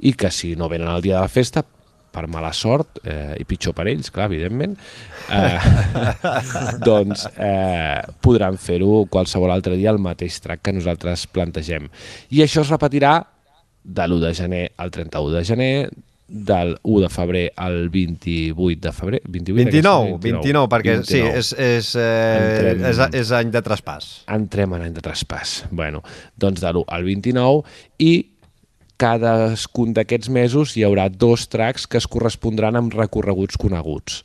i 0.00 0.12
que 0.16 0.30
si 0.32 0.54
no 0.56 0.68
venen 0.68 0.90
el 0.90 1.04
dia 1.04 1.16
de 1.16 1.24
la 1.24 1.32
festa 1.32 1.64
per 2.10 2.26
mala 2.30 2.52
sort, 2.56 3.00
eh, 3.04 3.36
i 3.40 3.46
pitjor 3.48 3.74
per 3.76 3.86
ells, 3.90 4.10
clar, 4.14 4.28
evidentment, 4.30 4.76
eh, 5.30 5.58
doncs 6.88 7.26
eh, 7.36 8.00
podran 8.22 8.58
fer-ho 8.60 9.04
qualsevol 9.10 9.52
altre 9.54 9.78
dia 9.78 9.92
al 9.94 10.02
mateix 10.02 10.40
track 10.44 10.66
que 10.66 10.76
nosaltres 10.76 11.26
plantegem. 11.30 11.88
I 12.34 12.44
això 12.46 12.64
es 12.66 12.72
repetirà 12.72 13.18
de 13.82 14.06
l'1 14.06 14.22
de 14.26 14.36
gener 14.36 14.64
al 14.76 14.90
31 14.92 15.36
de 15.38 15.44
gener, 15.48 15.74
del 16.30 16.76
1 16.82 17.00
de 17.02 17.08
febrer 17.10 17.52
al 17.56 17.88
28 17.90 18.80
de 18.80 18.92
febrer. 18.92 19.20
28, 19.24 19.56
29, 19.64 20.18
29, 20.18 20.18
29, 20.22 20.68
perquè 20.70 20.96
29. 21.00 21.10
sí, 21.10 21.38
és, 21.38 21.52
és, 21.58 21.94
eh, 21.98 22.36
Entrem, 22.38 22.84
és, 22.86 23.00
és 23.18 23.32
any 23.34 23.50
de 23.50 23.62
traspàs. 23.66 24.10
Entrem 24.30 24.76
en 24.78 24.86
any 24.86 24.94
de 24.94 25.02
traspàs. 25.04 25.64
Bueno, 25.70 26.04
doncs 26.38 26.62
de 26.62 26.70
l'1 26.70 26.86
al 26.86 27.08
29 27.08 27.64
i 28.06 28.12
cadascun 29.00 29.94
d'aquests 29.96 30.28
mesos 30.28 30.76
hi 30.76 30.84
haurà 30.84 31.08
dos 31.08 31.46
tracks 31.48 31.86
que 31.88 32.00
es 32.00 32.08
correspondran 32.10 32.76
amb 32.76 32.94
recorreguts 32.96 33.56
coneguts 33.60 34.22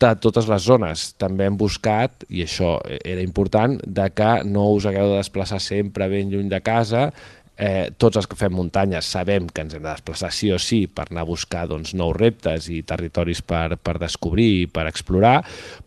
de 0.00 0.10
totes 0.20 0.48
les 0.50 0.62
zones. 0.62 1.06
També 1.20 1.46
hem 1.48 1.56
buscat, 1.56 2.26
i 2.28 2.44
això 2.44 2.76
era 2.98 3.24
important, 3.24 3.78
de 3.80 4.10
que 4.12 4.30
no 4.44 4.68
us 4.76 4.86
hagueu 4.86 5.14
de 5.14 5.22
desplaçar 5.22 5.60
sempre 5.62 6.10
ben 6.12 6.30
lluny 6.30 6.50
de 6.52 6.60
casa, 6.60 7.08
eh, 7.56 7.88
tots 7.96 8.20
els 8.20 8.28
que 8.28 8.36
fem 8.36 8.52
muntanyes 8.52 9.08
sabem 9.08 9.48
que 9.48 9.64
ens 9.64 9.74
hem 9.74 9.82
de 9.82 9.88
desplaçar 9.88 10.30
sí 10.32 10.52
o 10.52 10.58
sí 10.60 10.84
per 10.86 11.08
anar 11.10 11.24
a 11.24 11.30
buscar 11.30 11.64
doncs, 11.70 11.94
nous 11.96 12.16
reptes 12.16 12.68
i 12.68 12.82
territoris 12.86 13.40
per, 13.42 13.78
per 13.80 13.96
descobrir 14.02 14.50
i 14.60 14.66
per 14.68 14.86
explorar, 14.90 15.38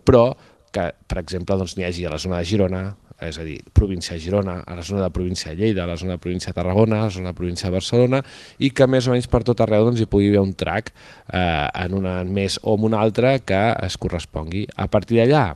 però 0.03 0.31
que, 0.73 0.89
per 1.07 1.21
exemple, 1.21 1.57
doncs, 1.57 1.77
n'hi 1.77 1.85
hagi 1.85 2.05
a 2.05 2.15
la 2.15 2.21
zona 2.21 2.41
de 2.41 2.49
Girona, 2.49 2.83
és 3.27 3.39
a 3.39 3.45
dir, 3.45 3.59
província 3.75 4.15
de 4.15 4.23
Girona, 4.23 4.59
a 4.65 4.75
la 4.77 4.83
zona 4.85 5.03
de 5.03 5.11
província 5.15 5.51
de 5.51 5.57
Lleida, 5.59 5.83
a 5.83 5.87
la 5.89 5.97
zona 5.97 6.15
de 6.15 6.23
província 6.23 6.53
de 6.53 6.57
Tarragona, 6.59 7.01
a 7.01 7.07
la 7.07 7.15
zona 7.15 7.33
de 7.33 7.37
província 7.37 7.69
de 7.69 7.75
Barcelona, 7.75 8.21
i 8.57 8.71
que 8.71 8.87
més 8.87 9.07
o 9.07 9.15
menys 9.15 9.29
per 9.31 9.43
tot 9.47 9.61
arreu 9.65 9.87
doncs, 9.87 10.01
hi 10.01 10.09
pugui 10.09 10.29
haver 10.31 10.43
un 10.43 10.53
track 10.57 10.93
eh, 10.93 11.67
en 11.85 11.97
una 11.97 12.21
més 12.23 12.59
o 12.63 12.77
en 12.77 12.85
una 12.91 13.01
altra 13.01 13.37
que 13.39 13.63
es 13.85 13.97
correspongui. 13.99 14.67
A 14.77 14.87
partir 14.87 15.19
d'allà, 15.19 15.51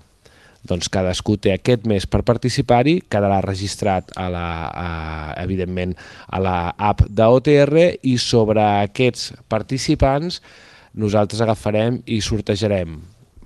doncs 0.63 0.87
cadascú 0.91 1.35
té 1.37 1.53
aquest 1.53 1.87
mes 1.89 2.05
per 2.07 2.23
participar-hi, 2.27 3.01
quedarà 3.11 3.41
registrat 3.43 4.13
a 4.15 4.29
la, 4.31 4.45
a, 4.67 4.87
evidentment 5.43 5.95
a 6.27 6.39
la 6.43 6.57
app 6.77 7.03
d'OTR 7.09 7.89
i 8.07 8.15
sobre 8.21 8.63
aquests 8.85 9.33
participants 9.51 10.39
nosaltres 10.93 11.41
agafarem 11.41 11.99
i 12.05 12.21
sortejarem 12.21 12.99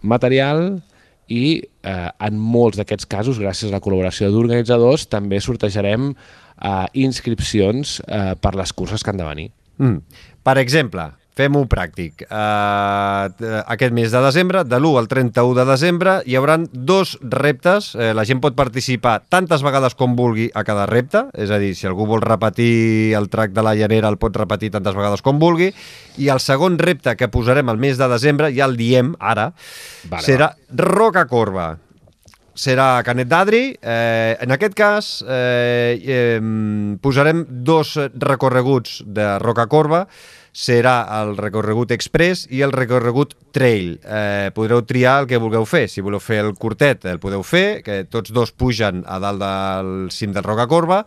material, 0.03 0.82
i 1.28 1.59
eh, 1.59 2.09
en 2.28 2.39
molts 2.39 2.80
d'aquests 2.80 3.07
casos, 3.09 3.39
gràcies 3.41 3.71
a 3.71 3.78
la 3.78 3.84
col·laboració 3.84 4.32
d'organitzadors, 4.32 5.07
també 5.11 5.41
sortejarem 5.43 6.11
eh, 6.13 6.86
inscripcions 7.03 7.99
eh, 8.07 8.34
per 8.41 8.55
les 8.59 8.73
curses 8.73 9.03
que 9.03 9.13
han 9.13 9.21
de 9.21 9.28
venir. 9.28 9.47
Mm. 9.78 10.01
Per 10.47 10.57
exemple, 10.61 11.09
Fem-ho 11.38 11.63
pràctic. 11.69 12.23
Uh, 12.25 13.29
aquest 13.69 13.93
mes 13.93 14.09
de 14.09 14.21
desembre, 14.25 14.63
de 14.65 14.79
l'1 14.79 14.97
al 14.97 15.09
31 15.11 15.53
de 15.59 15.65
desembre, 15.69 16.15
hi 16.25 16.38
hauran 16.39 16.65
dos 16.73 17.13
reptes. 17.21 17.91
Uh, 17.93 18.09
la 18.17 18.25
gent 18.25 18.41
pot 18.41 18.57
participar 18.57 19.19
tantes 19.29 19.61
vegades 19.65 19.93
com 19.99 20.17
vulgui 20.17 20.49
a 20.57 20.65
cada 20.65 20.88
repte, 20.89 21.27
és 21.38 21.53
a 21.53 21.61
dir, 21.61 21.75
si 21.77 21.85
algú 21.85 22.09
vol 22.09 22.25
repetir 22.25 23.13
el 23.17 23.29
track 23.29 23.53
de 23.53 23.65
la 23.65 23.75
llanera, 23.77 24.09
el 24.09 24.17
pot 24.17 24.35
repetir 24.35 24.71
tantes 24.73 24.97
vegades 24.97 25.21
com 25.21 25.38
vulgui. 25.38 25.69
I 26.17 26.31
el 26.33 26.41
segon 26.41 26.79
repte 26.81 27.13
que 27.19 27.29
posarem 27.29 27.69
al 27.69 27.77
mes 27.77 28.01
de 28.01 28.09
desembre, 28.09 28.49
ja 28.55 28.65
el 28.65 28.77
diem 28.79 29.13
ara, 29.19 29.51
vale, 30.09 30.25
serà 30.25 30.55
va. 30.55 30.88
Roca 30.89 31.27
Corba 31.29 31.75
serà 32.57 33.03
Canet 33.05 33.29
d'Adri. 33.29 33.61
Eh, 33.77 34.33
en 34.41 34.53
aquest 34.55 34.73
cas 34.77 35.11
eh, 35.21 36.01
eh, 36.01 36.41
posarem 37.01 37.45
dos 37.47 37.93
recorreguts 38.17 39.03
de 39.05 39.29
Roca 39.43 39.67
Corba 39.69 40.07
serà 40.57 41.03
el 41.19 41.35
recorregut 41.37 41.91
express 41.93 42.47
i 42.49 42.63
el 42.65 42.73
recorregut 42.73 43.35
trail. 43.53 43.97
Eh, 44.01 44.49
podreu 44.55 44.81
triar 44.89 45.19
el 45.21 45.27
que 45.29 45.37
vulgueu 45.41 45.67
fer. 45.69 45.85
Si 45.91 46.01
voleu 46.01 46.21
fer 46.23 46.41
el 46.41 46.55
curtet, 46.57 47.05
el 47.05 47.21
podeu 47.21 47.45
fer, 47.45 47.83
que 47.85 48.01
tots 48.09 48.33
dos 48.33 48.55
pugen 48.57 49.03
a 49.05 49.19
dalt 49.21 49.43
del 49.43 49.91
cim 50.15 50.33
del 50.33 50.47
Roca 50.47 50.65
Corba, 50.71 51.03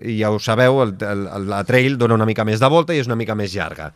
i 0.00 0.16
ja 0.18 0.32
ho 0.32 0.40
sabeu, 0.42 0.80
el, 0.82 0.96
el, 1.06 1.46
la 1.50 1.62
trail 1.68 1.98
dona 2.00 2.16
una 2.16 2.26
mica 2.26 2.46
més 2.48 2.60
de 2.62 2.70
volta 2.72 2.96
i 2.96 3.02
és 3.02 3.06
una 3.10 3.18
mica 3.20 3.36
més 3.38 3.54
llarga. 3.54 3.92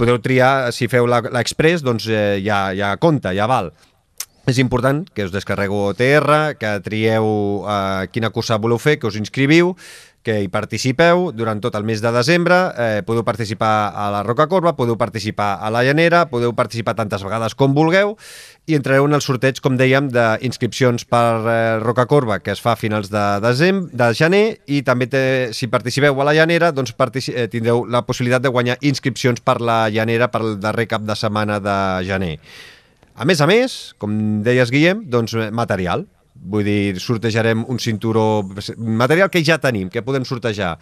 Podeu 0.00 0.20
triar, 0.24 0.70
si 0.72 0.88
feu 0.88 1.08
l'express, 1.10 1.84
doncs 1.84 2.08
eh, 2.08 2.40
ja, 2.44 2.70
ja 2.76 2.94
compta, 3.02 3.34
ja 3.36 3.50
val. 3.50 3.72
És 4.48 4.58
important 4.58 5.04
que 5.14 5.26
us 5.26 5.34
descarregueu 5.34 5.90
OTR, 5.90 6.56
que 6.58 6.72
trieu 6.86 7.26
eh, 7.68 8.08
quina 8.14 8.32
cursa 8.32 8.58
voleu 8.62 8.80
fer, 8.80 8.96
que 8.98 9.10
us 9.10 9.18
inscriviu, 9.20 9.74
que 10.22 10.36
hi 10.44 10.48
participeu 10.52 11.30
durant 11.32 11.60
tot 11.64 11.74
el 11.78 11.84
mes 11.88 12.02
de 12.04 12.10
desembre, 12.12 12.56
eh, 12.76 13.02
podeu 13.06 13.24
participar 13.24 13.92
a 13.96 14.10
la 14.12 14.22
Roca 14.26 14.46
Corba, 14.48 14.74
podeu 14.76 14.98
participar 15.00 15.54
a 15.60 15.70
la 15.72 15.82
Llanera, 15.86 16.26
podeu 16.28 16.52
participar 16.56 16.94
tantes 16.98 17.24
vegades 17.24 17.56
com 17.56 17.72
vulgueu 17.74 18.16
i 18.68 18.76
entrareu 18.76 19.08
en 19.08 19.16
el 19.16 19.24
sorteig, 19.24 19.62
com 19.64 19.78
dèiem, 19.80 20.10
d'inscripcions 20.12 21.06
per 21.08 21.24
eh, 21.40 21.78
Roca 21.80 22.04
Corba, 22.10 22.40
que 22.44 22.52
es 22.52 22.60
fa 22.60 22.74
a 22.74 22.80
finals 22.80 23.08
de, 23.10 23.24
desembre, 23.40 23.88
de 23.96 24.10
gener, 24.14 24.44
i 24.68 24.82
també 24.84 25.08
té, 25.08 25.22
si 25.56 25.70
participeu 25.72 26.20
a 26.20 26.28
la 26.28 26.36
Llanera, 26.36 26.70
doncs 26.72 26.92
eh, 26.92 27.48
tindreu 27.48 27.86
la 27.88 28.04
possibilitat 28.04 28.44
de 28.44 28.52
guanyar 28.52 28.76
inscripcions 28.82 29.40
per 29.40 29.60
la 29.60 29.88
Llanera 29.88 30.28
per 30.28 30.44
el 30.44 30.60
darrer 30.60 30.86
cap 30.86 31.02
de 31.02 31.16
setmana 31.16 31.60
de 31.64 31.78
gener. 32.04 32.36
A 33.20 33.26
més 33.28 33.40
a 33.40 33.46
més, 33.48 33.94
com 34.00 34.12
deies, 34.44 34.70
Guillem, 34.72 35.04
doncs 35.08 35.34
eh, 35.34 35.50
material. 35.50 36.06
Vull 36.40 36.64
dir, 36.64 36.96
sortejarem 36.96 37.66
un 37.68 37.78
cinturó... 37.78 38.42
Material 38.78 39.28
que 39.28 39.42
ja 39.44 39.58
tenim, 39.60 39.90
que 39.92 40.00
podem 40.00 40.24
sortejar. 40.24 40.78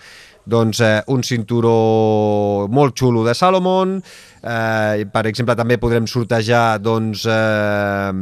Doncs 0.48 0.78
eh, 0.84 1.00
un 1.10 1.24
cinturó 1.26 2.68
molt 2.70 2.94
xulo 2.96 3.24
de 3.26 3.34
Salomon, 3.34 3.96
eh, 4.38 5.02
per 5.12 5.24
exemple 5.28 5.56
també 5.58 5.80
podrem 5.82 6.06
sortejar 6.08 6.78
doncs, 6.80 7.26
eh, 7.26 8.12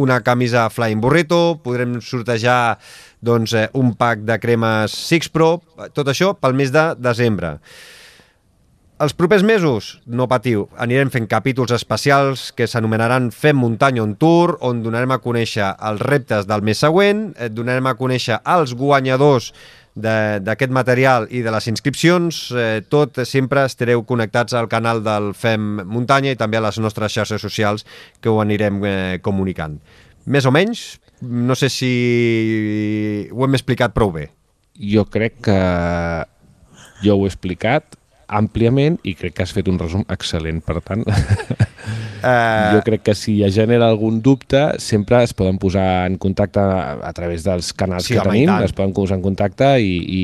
una 0.00 0.20
camisa 0.24 0.68
Flying 0.70 1.02
Burrito, 1.02 1.58
podrem 1.64 1.98
sortejar 2.00 2.78
doncs, 3.20 3.56
eh, 3.58 3.66
un 3.74 3.92
pack 3.98 4.22
de 4.24 4.38
cremes 4.38 4.94
Six 4.94 5.28
Pro, 5.34 5.58
tot 5.92 6.08
això 6.08 6.32
pel 6.38 6.54
mes 6.56 6.72
de 6.72 6.92
desembre. 7.02 7.58
Els 9.02 9.10
propers 9.18 9.42
mesos, 9.42 9.96
no 10.06 10.28
patiu, 10.30 10.68
anirem 10.78 11.08
fent 11.10 11.24
capítols 11.26 11.72
especials 11.74 12.52
que 12.54 12.68
s'anomenaran 12.70 13.32
Fem 13.34 13.56
muntanya 13.58 14.04
on 14.04 14.12
tour, 14.14 14.52
on 14.62 14.84
donarem 14.84 15.10
a 15.10 15.18
conèixer 15.18 15.66
els 15.82 16.02
reptes 16.06 16.46
del 16.46 16.62
mes 16.62 16.78
següent, 16.78 17.24
et 17.34 17.50
donarem 17.50 17.88
a 17.90 17.96
conèixer 17.98 18.38
els 18.54 18.76
guanyadors 18.78 19.48
d'aquest 19.98 20.70
material 20.74 21.26
i 21.26 21.42
de 21.42 21.50
les 21.54 21.66
inscripcions, 21.72 22.38
eh, 22.54 22.84
tot 22.86 23.18
sempre 23.26 23.64
estareu 23.66 24.04
connectats 24.06 24.54
al 24.54 24.70
canal 24.70 25.02
del 25.02 25.32
Fem 25.34 25.82
Muntanya 25.90 26.30
i 26.30 26.38
també 26.38 26.62
a 26.62 26.64
les 26.68 26.78
nostres 26.78 27.18
xarxes 27.18 27.42
socials 27.42 27.82
que 28.22 28.30
ho 28.30 28.38
anirem 28.42 28.78
eh, 28.86 29.18
comunicant. 29.26 29.80
Més 30.26 30.46
o 30.46 30.54
menys, 30.54 31.00
no 31.18 31.58
sé 31.58 31.66
si 31.66 31.92
ho 33.26 33.42
hem 33.42 33.58
explicat 33.58 33.90
prou 33.94 34.14
bé. 34.14 34.28
Jo 34.78 35.02
crec 35.10 35.42
que 35.50 35.60
jo 37.02 37.18
ho 37.18 37.26
he 37.26 37.34
explicat 37.34 37.98
àmpliament 38.28 38.98
i 39.04 39.14
crec 39.18 39.36
que 39.36 39.44
has 39.44 39.52
fet 39.54 39.68
un 39.70 39.78
resum 39.80 40.04
excel·lent, 40.12 40.60
per 40.64 40.80
tant. 40.84 41.04
Uh... 41.04 42.72
jo 42.74 42.82
crec 42.86 43.04
que 43.08 43.14
si 43.18 43.36
ja 43.42 43.50
genera 43.52 43.88
algun 43.92 44.20
dubte 44.24 44.62
sempre 44.82 45.22
es 45.24 45.34
poden 45.36 45.58
posar 45.60 46.06
en 46.08 46.16
contacte 46.20 46.60
a, 46.60 47.12
través 47.16 47.44
dels 47.44 47.72
canals 47.76 48.08
sí, 48.08 48.16
que 48.16 48.24
tenim, 48.24 48.52
es 48.64 48.72
poden 48.76 48.94
posar 48.96 49.18
en 49.18 49.24
contacte 49.24 49.74
i, 49.80 49.96
i 50.00 50.22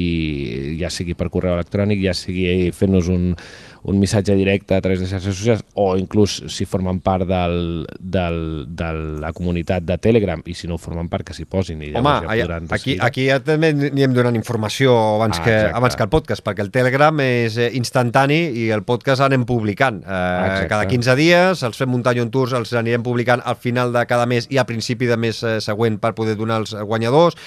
ja 0.80 0.92
sigui 0.92 1.16
per 1.18 1.28
correu 1.32 1.58
electrònic, 1.58 2.00
ja 2.04 2.16
sigui 2.16 2.70
fent-nos 2.76 3.10
un, 3.12 3.34
un 3.82 3.98
missatge 3.98 4.34
directe 4.36 4.74
a 4.74 4.80
través 4.80 5.00
de 5.00 5.06
xarxes 5.08 5.36
socials 5.36 5.64
o 5.74 5.96
inclús 5.96 6.42
si 6.52 6.66
formen 6.68 7.00
part 7.00 7.24
del, 7.28 7.86
del, 7.98 8.66
de 8.68 8.90
la 9.22 9.32
comunitat 9.32 9.86
de 9.88 9.96
Telegram 9.98 10.42
i 10.44 10.54
si 10.54 10.68
no 10.68 10.76
formen 10.78 11.08
part 11.08 11.24
que 11.26 11.36
s'hi 11.36 11.46
posin 11.48 11.80
i 11.82 11.92
Home, 11.96 12.14
ja 12.28 12.44
podran 12.44 12.68
aquí, 12.76 12.98
aquí 13.00 13.26
ja 13.30 13.40
també 13.44 13.72
anirem 13.72 14.14
donant 14.16 14.36
informació 14.36 14.92
abans, 15.16 15.40
ah, 15.40 15.44
que, 15.46 15.56
abans 15.80 15.96
que 15.96 16.04
el 16.04 16.12
podcast 16.12 16.44
perquè 16.44 16.64
el 16.66 16.72
Telegram 16.74 17.24
és 17.24 17.56
eh, 17.56 17.70
instantani 17.78 18.40
i 18.64 18.68
el 18.74 18.84
podcast 18.84 19.24
anem 19.24 19.46
publicant. 19.48 20.02
Eh, 20.04 20.68
cada 20.70 20.86
15 20.88 21.16
dies, 21.18 21.64
els 21.66 21.80
fem 21.80 21.90
muntanya 21.90 22.24
on 22.26 22.32
tours 22.34 22.54
els 22.56 22.74
anirem 22.76 23.04
publicant 23.06 23.42
al 23.44 23.56
final 23.60 23.94
de 23.96 24.04
cada 24.10 24.28
mes 24.30 24.48
i 24.50 24.60
a 24.60 24.66
principi 24.68 25.08
de 25.08 25.16
mes 25.20 25.42
eh, 25.42 25.58
següent 25.64 25.98
per 26.02 26.14
poder 26.18 26.36
donar 26.38 26.60
els 26.64 26.76
guanyadors. 26.76 27.38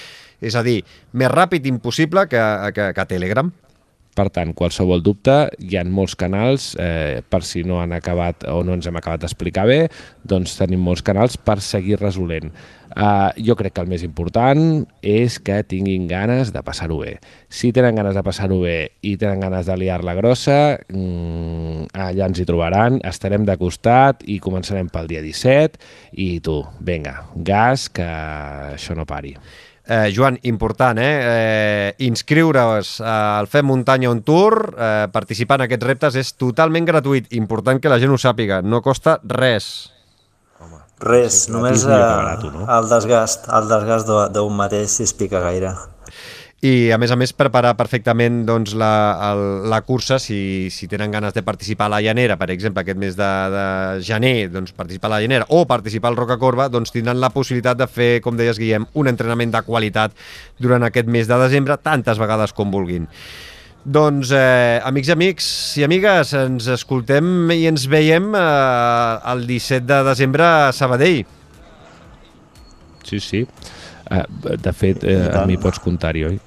És 0.44 0.56
a 0.58 0.64
dir, 0.66 0.80
més 1.16 1.30
ràpid 1.30 1.64
impossible 1.70 2.26
que, 2.28 2.42
que, 2.74 2.90
que 2.92 3.06
Telegram. 3.08 3.52
Per 4.14 4.28
tant, 4.30 4.52
qualsevol 4.54 5.02
dubte, 5.02 5.34
hi 5.58 5.74
ha 5.74 5.82
molts 5.90 6.14
canals, 6.14 6.72
eh, 6.78 7.18
per 7.26 7.42
si 7.42 7.64
no 7.66 7.80
han 7.82 7.92
acabat 7.96 8.46
o 8.46 8.60
no 8.62 8.76
ens 8.76 8.86
hem 8.86 8.94
acabat 9.00 9.24
d'explicar 9.24 9.66
bé, 9.66 9.80
doncs 10.22 10.54
tenim 10.60 10.84
molts 10.86 11.02
canals 11.02 11.34
per 11.36 11.58
seguir 11.60 11.98
resolent. 11.98 12.52
Uh, 12.94 13.32
jo 13.42 13.56
crec 13.58 13.72
que 13.74 13.82
el 13.82 13.88
més 13.90 14.04
important 14.06 14.84
és 15.02 15.40
que 15.42 15.56
tinguin 15.66 16.06
ganes 16.06 16.52
de 16.54 16.62
passar-ho 16.62 17.00
bé. 17.00 17.16
Si 17.50 17.72
tenen 17.74 17.98
ganes 17.98 18.14
de 18.14 18.22
passar-ho 18.22 18.60
bé 18.62 18.76
i 19.02 19.16
tenen 19.18 19.42
ganes 19.42 19.66
de 19.66 19.74
liar-la 19.80 20.14
grossa, 20.14 20.78
mmm, 20.92 21.90
allà 21.90 22.30
ens 22.30 22.38
hi 22.38 22.46
trobaran, 22.46 23.02
estarem 23.02 23.42
de 23.48 23.58
costat 23.58 24.22
i 24.30 24.38
començarem 24.38 24.92
pel 24.94 25.10
dia 25.10 25.24
17 25.26 25.82
i 26.22 26.38
tu, 26.38 26.60
vinga, 26.86 27.18
gas, 27.34 27.90
que 27.90 28.06
això 28.06 28.94
no 28.94 29.10
pari. 29.10 29.34
Eh, 29.86 30.12
Joan, 30.16 30.38
important, 30.48 30.98
eh? 30.98 31.16
eh 31.20 31.94
Inscriure's 32.06 33.02
al 33.04 33.46
Fem 33.52 33.66
Muntanya 33.68 34.08
on 34.10 34.22
Tour, 34.24 34.74
eh, 34.78 35.08
participar 35.12 35.60
en 35.60 35.66
aquests 35.66 35.86
reptes 35.86 36.16
és 36.16 36.32
totalment 36.40 36.88
gratuït. 36.88 37.28
Important 37.36 37.80
que 37.80 37.92
la 37.92 38.00
gent 38.00 38.14
ho 38.14 38.20
sàpiga, 38.20 38.62
no 38.64 38.80
costa 38.80 39.18
res. 39.24 39.90
Home, 40.64 40.80
res, 41.04 41.44
sí, 41.44 41.52
només 41.52 41.84
eh, 41.84 41.98
no? 42.48 42.64
el 42.64 42.88
desgast, 42.88 43.50
el 43.52 43.68
desgast 43.68 44.08
d'un 44.32 44.56
mateix 44.56 44.88
si 44.96 45.04
es 45.04 45.12
pica 45.12 45.44
gaire 45.44 45.74
i 46.64 46.90
a 46.94 46.96
més 46.96 47.12
a 47.12 47.16
més 47.20 47.34
preparar 47.36 47.74
perfectament 47.76 48.44
doncs, 48.48 48.72
la, 48.80 48.92
el, 49.26 49.42
la 49.68 49.82
cursa 49.84 50.16
si, 50.22 50.70
si 50.72 50.88
tenen 50.88 51.12
ganes 51.12 51.34
de 51.36 51.42
participar 51.44 51.90
a 51.90 51.94
la 51.96 52.00
llanera 52.04 52.38
per 52.40 52.48
exemple 52.54 52.80
aquest 52.80 53.00
mes 53.00 53.18
de, 53.18 53.30
de 53.52 53.64
gener 54.06 54.48
doncs, 54.52 54.72
participar 54.72 55.10
a 55.10 55.14
la 55.16 55.20
llanera 55.20 55.48
o 55.52 55.66
participar 55.68 56.12
al 56.12 56.16
Roca 56.16 56.38
Corba 56.40 56.70
doncs 56.72 56.94
tindran 56.94 57.20
la 57.20 57.32
possibilitat 57.34 57.82
de 57.82 57.88
fer 57.90 58.12
com 58.24 58.38
deies 58.40 58.60
Guillem, 58.60 58.88
un 58.96 59.12
entrenament 59.12 59.52
de 59.52 59.64
qualitat 59.66 60.16
durant 60.56 60.88
aquest 60.88 61.10
mes 61.10 61.28
de 61.28 61.40
desembre 61.44 61.76
tantes 61.84 62.22
vegades 62.22 62.56
com 62.56 62.72
vulguin 62.72 63.10
Doncs, 63.84 64.30
eh, 64.32 64.80
amics 64.88 65.10
i 65.10 65.12
amics 65.12 65.46
i 65.76 65.84
amigues, 65.84 66.32
ens 66.40 66.70
escoltem 66.72 67.50
i 67.52 67.66
ens 67.68 67.84
veiem 67.92 68.32
eh, 68.32 69.32
el 69.34 69.44
17 69.44 69.84
de 69.84 69.98
desembre 70.06 70.46
a 70.48 70.72
Sabadell. 70.72 71.26
Sí, 73.04 73.20
sí. 73.20 73.44
Uh, 74.14 74.56
de 74.60 74.72
fet, 74.72 75.02
eh, 75.04 75.18
a 75.34 75.42
mi 75.48 75.56
pots 75.58 75.80
comptar-hi, 75.82 76.24
oi? 76.28 76.38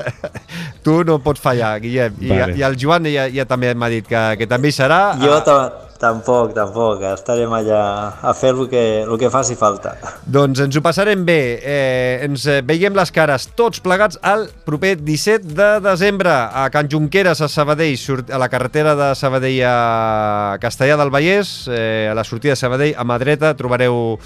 tu 0.84 0.98
no 1.06 1.20
pots 1.22 1.42
fallar, 1.42 1.76
Guillem. 1.82 2.18
I, 2.20 2.32
vale. 2.32 2.58
i 2.58 2.66
el 2.66 2.76
Joan 2.80 3.06
ja, 3.10 3.28
ja 3.32 3.46
també 3.48 3.72
m'ha 3.78 3.90
dit 3.92 4.06
que, 4.08 4.22
que 4.40 4.48
també 4.50 4.72
hi 4.72 4.76
serà. 4.76 5.00
Jo 5.20 5.36
a... 5.36 5.58
tampoc, 6.00 6.52
tampoc. 6.56 7.04
Estarem 7.14 7.52
allà 7.54 7.80
a 8.20 8.34
fer 8.36 8.50
el 8.52 8.66
que, 8.68 8.84
el 9.04 9.14
que 9.20 9.30
faci 9.32 9.56
falta. 9.56 9.94
Doncs 10.26 10.64
ens 10.66 10.76
ho 10.76 10.82
passarem 10.84 11.22
bé. 11.24 11.38
Eh, 11.62 12.24
ens 12.26 12.48
veiem 12.66 12.96
les 12.96 13.12
cares 13.14 13.46
tots 13.56 13.80
plegats 13.84 14.18
al 14.22 14.48
proper 14.66 14.96
17 15.00 15.54
de 15.54 15.70
desembre 15.84 16.32
a 16.32 16.66
Can 16.74 16.90
Junqueras, 16.90 17.40
a 17.44 17.48
Sabadell, 17.48 18.24
a 18.28 18.40
la 18.40 18.50
carretera 18.52 18.96
de 18.98 19.12
Sabadell 19.16 19.62
a 19.68 20.58
Castellà 20.60 20.98
del 21.00 21.14
Vallès, 21.14 21.54
eh, 21.70 22.08
a 22.10 22.18
la 22.18 22.24
sortida 22.24 22.56
de 22.56 22.60
Sabadell, 22.60 22.96
a 22.98 23.06
mà 23.06 23.20
dreta 23.22 23.54
trobareu 23.56 24.18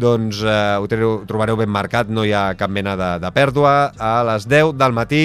doncs 0.00 0.40
eh, 0.46 0.78
ho, 0.78 1.12
trobareu 1.28 1.58
ben 1.60 1.70
marcat, 1.70 2.08
no 2.08 2.24
hi 2.24 2.32
ha 2.32 2.54
cap 2.58 2.72
mena 2.72 2.96
de, 2.98 3.10
de 3.22 3.30
pèrdua, 3.34 3.74
a 3.98 4.14
les 4.30 4.48
10 4.48 4.74
del 4.78 4.96
matí, 4.96 5.22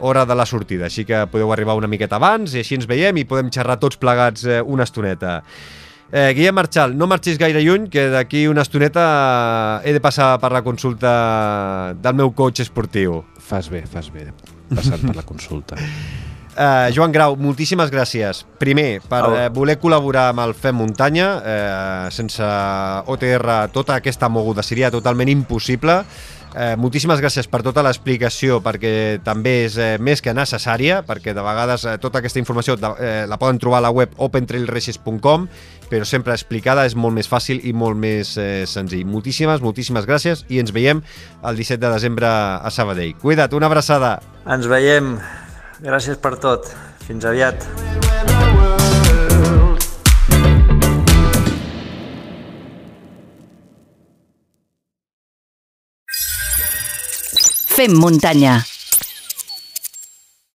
hora 0.00 0.24
de 0.26 0.38
la 0.38 0.46
sortida. 0.48 0.88
Així 0.88 1.04
que 1.08 1.24
podeu 1.32 1.52
arribar 1.52 1.76
una 1.78 1.90
miqueta 1.90 2.18
abans 2.20 2.56
i 2.56 2.62
així 2.62 2.78
ens 2.78 2.88
veiem 2.90 3.20
i 3.20 3.28
podem 3.28 3.52
xerrar 3.52 3.78
tots 3.82 4.00
plegats 4.00 4.46
eh, 4.46 4.62
una 4.62 4.88
estoneta. 4.88 5.40
Eh, 6.12 6.32
Guillem 6.36 6.54
Marchal, 6.54 6.96
no 6.98 7.08
marxis 7.08 7.38
gaire 7.40 7.62
lluny, 7.64 7.86
que 7.92 8.10
d'aquí 8.12 8.44
una 8.48 8.66
estoneta 8.66 9.04
he 9.84 9.94
de 9.96 10.02
passar 10.04 10.34
per 10.42 10.52
la 10.52 10.60
consulta 10.60 11.12
del 12.04 12.20
meu 12.20 12.34
coach 12.36 12.60
esportiu. 12.60 13.22
Fas 13.40 13.72
bé, 13.72 13.86
fas 13.88 14.12
bé, 14.12 14.28
passant 14.74 15.08
per 15.08 15.16
la 15.16 15.24
consulta. 15.24 15.80
Uh, 16.52 16.92
Joan 16.92 17.14
Grau, 17.14 17.36
moltíssimes 17.40 17.90
gràcies. 17.92 18.42
Primer, 18.60 19.00
per 19.08 19.22
uh, 19.24 19.46
voler 19.54 19.78
col·laborar 19.80 20.28
amb 20.32 20.44
el 20.44 20.52
FEM 20.58 20.78
Muntanya. 20.82 21.30
Uh, 21.40 22.12
sense 22.12 22.52
OTR 23.08 23.72
tota 23.72 23.96
aquesta 23.96 24.28
moguda 24.28 24.64
seria 24.66 24.92
totalment 24.92 25.32
impossible. 25.32 26.02
Eh, 26.52 26.74
moltíssimes 26.76 27.20
gràcies 27.20 27.46
per 27.48 27.62
tota 27.64 27.80
l'explicació, 27.84 28.58
perquè 28.64 29.20
també 29.24 29.54
és 29.64 29.76
eh, 29.80 29.94
més 29.96 30.20
que 30.20 30.34
necessària, 30.36 31.00
perquè 31.06 31.32
de 31.32 31.44
vegades 31.44 31.86
eh, 31.88 31.96
tota 32.02 32.20
aquesta 32.20 32.42
informació 32.42 32.76
de, 32.76 32.90
eh, 33.00 33.12
la 33.28 33.38
poden 33.40 33.60
trobar 33.62 33.80
a 33.80 33.86
la 33.86 33.92
web 33.94 34.12
opentrailraces.com, 34.20 35.46
però 35.88 36.08
sempre 36.08 36.36
explicada 36.36 36.84
és 36.88 36.96
molt 36.96 37.16
més 37.16 37.30
fàcil 37.30 37.62
i 37.64 37.72
molt 37.72 37.96
més 37.96 38.34
eh, 38.36 38.64
senzill. 38.68 39.06
Moltíssimes, 39.08 39.64
moltíssimes 39.64 40.08
gràcies 40.08 40.44
i 40.52 40.60
ens 40.60 40.74
veiem 40.76 41.00
el 41.40 41.56
17 41.56 41.80
de 41.80 41.94
desembre 41.94 42.28
a 42.28 42.72
Sabadell. 42.74 43.16
Cuida't, 43.22 43.56
una 43.56 43.72
abraçada. 43.72 44.18
Ens 44.44 44.68
veiem. 44.68 45.16
Gràcies 45.82 46.18
per 46.22 46.36
tot. 46.38 46.68
Fins 47.02 47.24
aviat. 47.26 47.66
Fem 57.72 57.96
muntanya 57.98 58.60